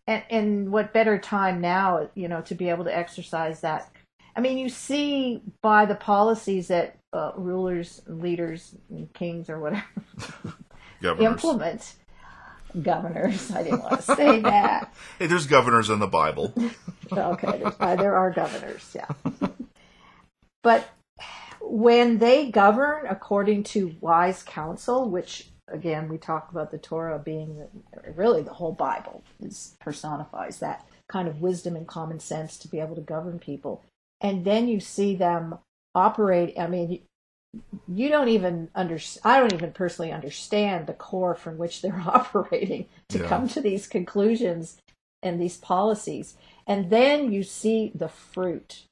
and 0.06 0.22
and 0.30 0.72
what 0.72 0.92
better 0.92 1.18
time 1.18 1.60
now 1.60 2.08
you 2.14 2.28
know 2.28 2.40
to 2.40 2.54
be 2.54 2.70
able 2.70 2.84
to 2.84 2.96
exercise 2.96 3.60
that 3.60 3.90
i 4.36 4.40
mean 4.40 4.58
you 4.58 4.68
see 4.68 5.42
by 5.62 5.84
the 5.84 5.94
policies 5.94 6.68
that 6.68 6.96
uh, 7.12 7.32
rulers 7.36 8.02
leaders 8.06 8.74
kings 9.14 9.50
or 9.50 9.58
whatever 9.58 9.84
governors. 11.02 11.32
implement 11.32 11.94
governors. 12.82 13.50
I 13.50 13.62
didn't 13.62 13.82
want 13.82 13.96
to 13.96 14.16
say 14.16 14.40
that. 14.40 14.92
hey, 15.18 15.26
there's 15.26 15.46
governors 15.46 15.90
in 15.90 15.98
the 15.98 16.06
Bible. 16.06 16.54
okay, 17.12 17.62
uh, 17.80 17.96
there 17.96 18.14
are 18.14 18.30
governors, 18.30 18.94
yeah. 18.94 19.08
but 20.62 20.88
when 21.60 22.18
they 22.18 22.50
govern 22.50 23.06
according 23.08 23.64
to 23.64 23.94
wise 24.00 24.42
counsel, 24.42 25.08
which 25.08 25.48
again 25.68 26.08
we 26.08 26.18
talk 26.18 26.50
about 26.50 26.70
the 26.70 26.78
Torah 26.78 27.18
being 27.18 27.66
really 28.14 28.42
the 28.42 28.52
whole 28.52 28.72
Bible 28.72 29.22
is 29.40 29.76
personifies 29.80 30.58
that 30.58 30.86
kind 31.08 31.28
of 31.28 31.40
wisdom 31.40 31.76
and 31.76 31.86
common 31.86 32.20
sense 32.20 32.56
to 32.58 32.68
be 32.68 32.80
able 32.80 32.94
to 32.94 33.00
govern 33.00 33.38
people, 33.38 33.82
and 34.20 34.44
then 34.44 34.68
you 34.68 34.80
see 34.80 35.14
them 35.16 35.58
operate. 35.94 36.58
I 36.58 36.66
mean, 36.66 37.00
you 37.88 38.08
don't 38.08 38.28
even 38.28 38.68
under 38.74 38.98
I 39.24 39.40
don't 39.40 39.52
even 39.54 39.72
personally 39.72 40.12
understand 40.12 40.86
the 40.86 40.92
core 40.92 41.34
from 41.34 41.58
which 41.58 41.82
they're 41.82 42.00
operating 42.06 42.86
to 43.10 43.18
Yeah. 43.18 43.28
come 43.28 43.48
to 43.48 43.60
these 43.60 43.86
conclusions 43.88 44.76
and 45.22 45.40
these 45.40 45.56
policies. 45.56 46.36
And 46.66 46.90
then 46.90 47.32
you 47.32 47.42
see 47.42 47.92
the 47.94 48.08
fruit. 48.08 48.84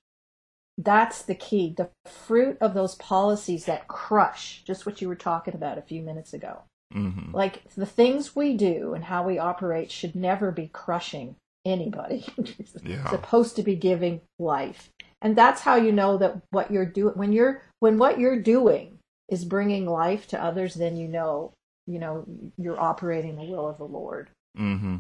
That's 0.77 1.23
the 1.23 1.35
key. 1.35 1.75
The 1.77 1.91
fruit 2.07 2.57
of 2.61 2.75
those 2.75 2.95
policies 2.97 3.65
that 3.65 3.89
crush, 3.89 4.63
just 4.65 4.87
what 4.87 5.01
you 5.01 5.09
were 5.09 5.17
talking 5.17 5.55
about 5.55 5.79
a 5.79 5.83
few 5.83 6.03
minutes 6.03 6.33
ago. 6.33 6.63
hmm 6.93 7.33
Like 7.33 7.63
the 7.75 7.87
things 7.87 8.35
we 8.37 8.57
do 8.57 8.95
and 8.95 9.05
how 9.05 9.23
we 9.25 9.39
operate 9.39 9.91
should 9.91 10.15
never 10.15 10.51
be 10.53 10.69
crushing 10.69 11.37
anybody. 11.65 12.25
Yeah. 12.85 13.11
supposed 13.11 13.57
to 13.57 13.63
be 13.63 13.75
giving 13.77 14.21
life. 14.39 14.91
And 15.21 15.37
that's 15.37 15.63
how 15.63 15.77
you 15.77 15.93
know 15.93 16.17
that 16.19 16.37
what 16.51 16.71
you're 16.71 16.87
doing 16.87 17.15
when 17.15 17.33
you're 17.33 17.63
when 17.81 17.99
what 17.99 18.19
you're 18.19 18.41
doing 18.41 18.99
is 19.29 19.45
bringing 19.45 19.87
life 19.87 20.27
to 20.29 20.43
others, 20.43 20.75
then 20.75 20.97
you 20.97 21.09
know, 21.09 21.53
you 21.87 21.99
know, 21.99 22.25
you're 22.57 22.81
operating 22.81 23.37
the 23.37 23.45
will 23.45 23.69
of 23.69 23.79
the 23.79 23.85
Lord. 23.85 24.31
Mm-hmm. 24.59 24.97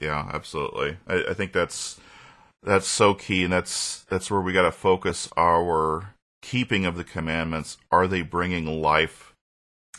Yeah, 0.00 0.28
absolutely. 0.32 0.98
I, 1.06 1.24
I 1.30 1.34
think 1.34 1.52
that's 1.52 1.98
that's 2.62 2.86
so 2.86 3.14
key, 3.14 3.44
and 3.44 3.52
that's 3.52 4.04
that's 4.08 4.30
where 4.30 4.40
we 4.40 4.52
got 4.52 4.62
to 4.62 4.72
focus 4.72 5.28
our 5.36 6.14
keeping 6.42 6.84
of 6.86 6.96
the 6.96 7.04
commandments. 7.04 7.76
Are 7.90 8.06
they 8.06 8.22
bringing 8.22 8.66
life 8.66 9.34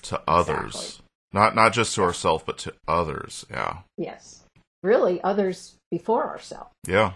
to 0.04 0.22
others? 0.28 0.76
Exactly. 0.76 1.06
Not 1.34 1.56
not 1.56 1.74
just 1.74 1.96
to 1.96 2.04
ourselves, 2.04 2.44
but 2.46 2.58
to 2.60 2.74
others. 2.88 3.46
Yeah, 3.50 3.80
Yes. 3.98 4.44
Really 4.84 5.22
others 5.22 5.76
before 5.92 6.28
ourselves. 6.28 6.72
yeah, 6.88 6.94
yeah. 6.96 7.14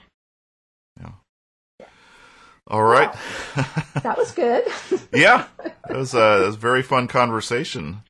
All 2.68 2.84
right. 2.84 3.14
That 4.02 4.18
was 4.18 4.32
good. 4.32 4.66
yeah, 5.14 5.46
it 5.90 5.96
was, 5.96 6.16
a, 6.16 6.44
it 6.44 6.46
was 6.48 6.56
a 6.56 6.60
very 6.60 6.82
fun 6.82 7.08
conversation. 7.08 8.02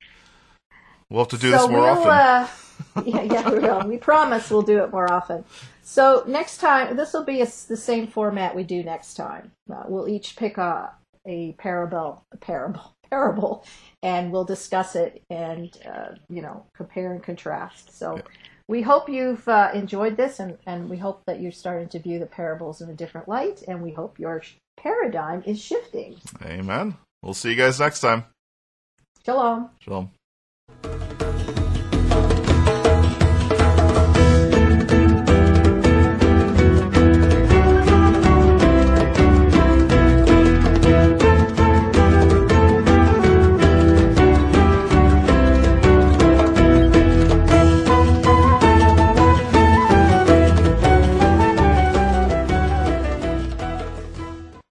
We'll 1.09 1.23
have 1.23 1.29
to 1.29 1.37
do 1.37 1.51
this 1.51 1.67
more 1.67 1.81
we'll, 1.81 1.89
often. 1.89 2.09
Uh, 2.09 2.47
yeah, 3.05 3.21
yeah, 3.21 3.49
we 3.49 3.59
will. 3.59 3.87
We 3.87 3.97
promise 3.97 4.49
we'll 4.49 4.61
do 4.61 4.83
it 4.83 4.91
more 4.91 5.11
often. 5.11 5.43
So 5.83 6.23
next 6.25 6.57
time, 6.57 6.95
this 6.95 7.13
will 7.13 7.25
be 7.25 7.41
a, 7.41 7.45
the 7.45 7.77
same 7.77 8.07
format 8.07 8.55
we 8.55 8.63
do 8.63 8.81
next 8.81 9.15
time. 9.15 9.51
Uh, 9.71 9.83
we'll 9.87 10.07
each 10.07 10.35
pick 10.35 10.57
a 10.57 10.91
a 11.27 11.53
parable, 11.53 12.23
a 12.31 12.37
parable, 12.37 12.95
parable, 13.09 13.65
and 14.03 14.31
we'll 14.31 14.45
discuss 14.45 14.95
it 14.95 15.21
and 15.29 15.77
uh, 15.85 16.15
you 16.29 16.41
know 16.41 16.65
compare 16.75 17.11
and 17.11 17.21
contrast. 17.21 17.97
So. 17.97 18.15
Yeah. 18.15 18.21
We 18.67 18.81
hope 18.81 19.09
you've 19.09 19.47
uh, 19.47 19.69
enjoyed 19.73 20.17
this, 20.17 20.39
and, 20.39 20.57
and 20.65 20.89
we 20.89 20.97
hope 20.97 21.21
that 21.27 21.39
you're 21.39 21.51
starting 21.51 21.87
to 21.89 21.99
view 21.99 22.17
the 22.17 22.25
parables 22.25 22.81
in 22.81 22.89
a 22.89 22.93
different 22.93 23.27
light, 23.27 23.63
and 23.67 23.83
we 23.83 23.91
hope 23.91 24.17
your 24.17 24.41
paradigm 24.75 25.43
is 25.45 25.61
shifting. 25.61 26.15
Amen. 26.43 26.97
We'll 27.21 27.35
see 27.35 27.51
you 27.51 27.55
guys 27.55 27.79
next 27.79 28.01
time. 28.01 28.25
Shalom. 29.23 29.69
Shalom. 29.79 30.11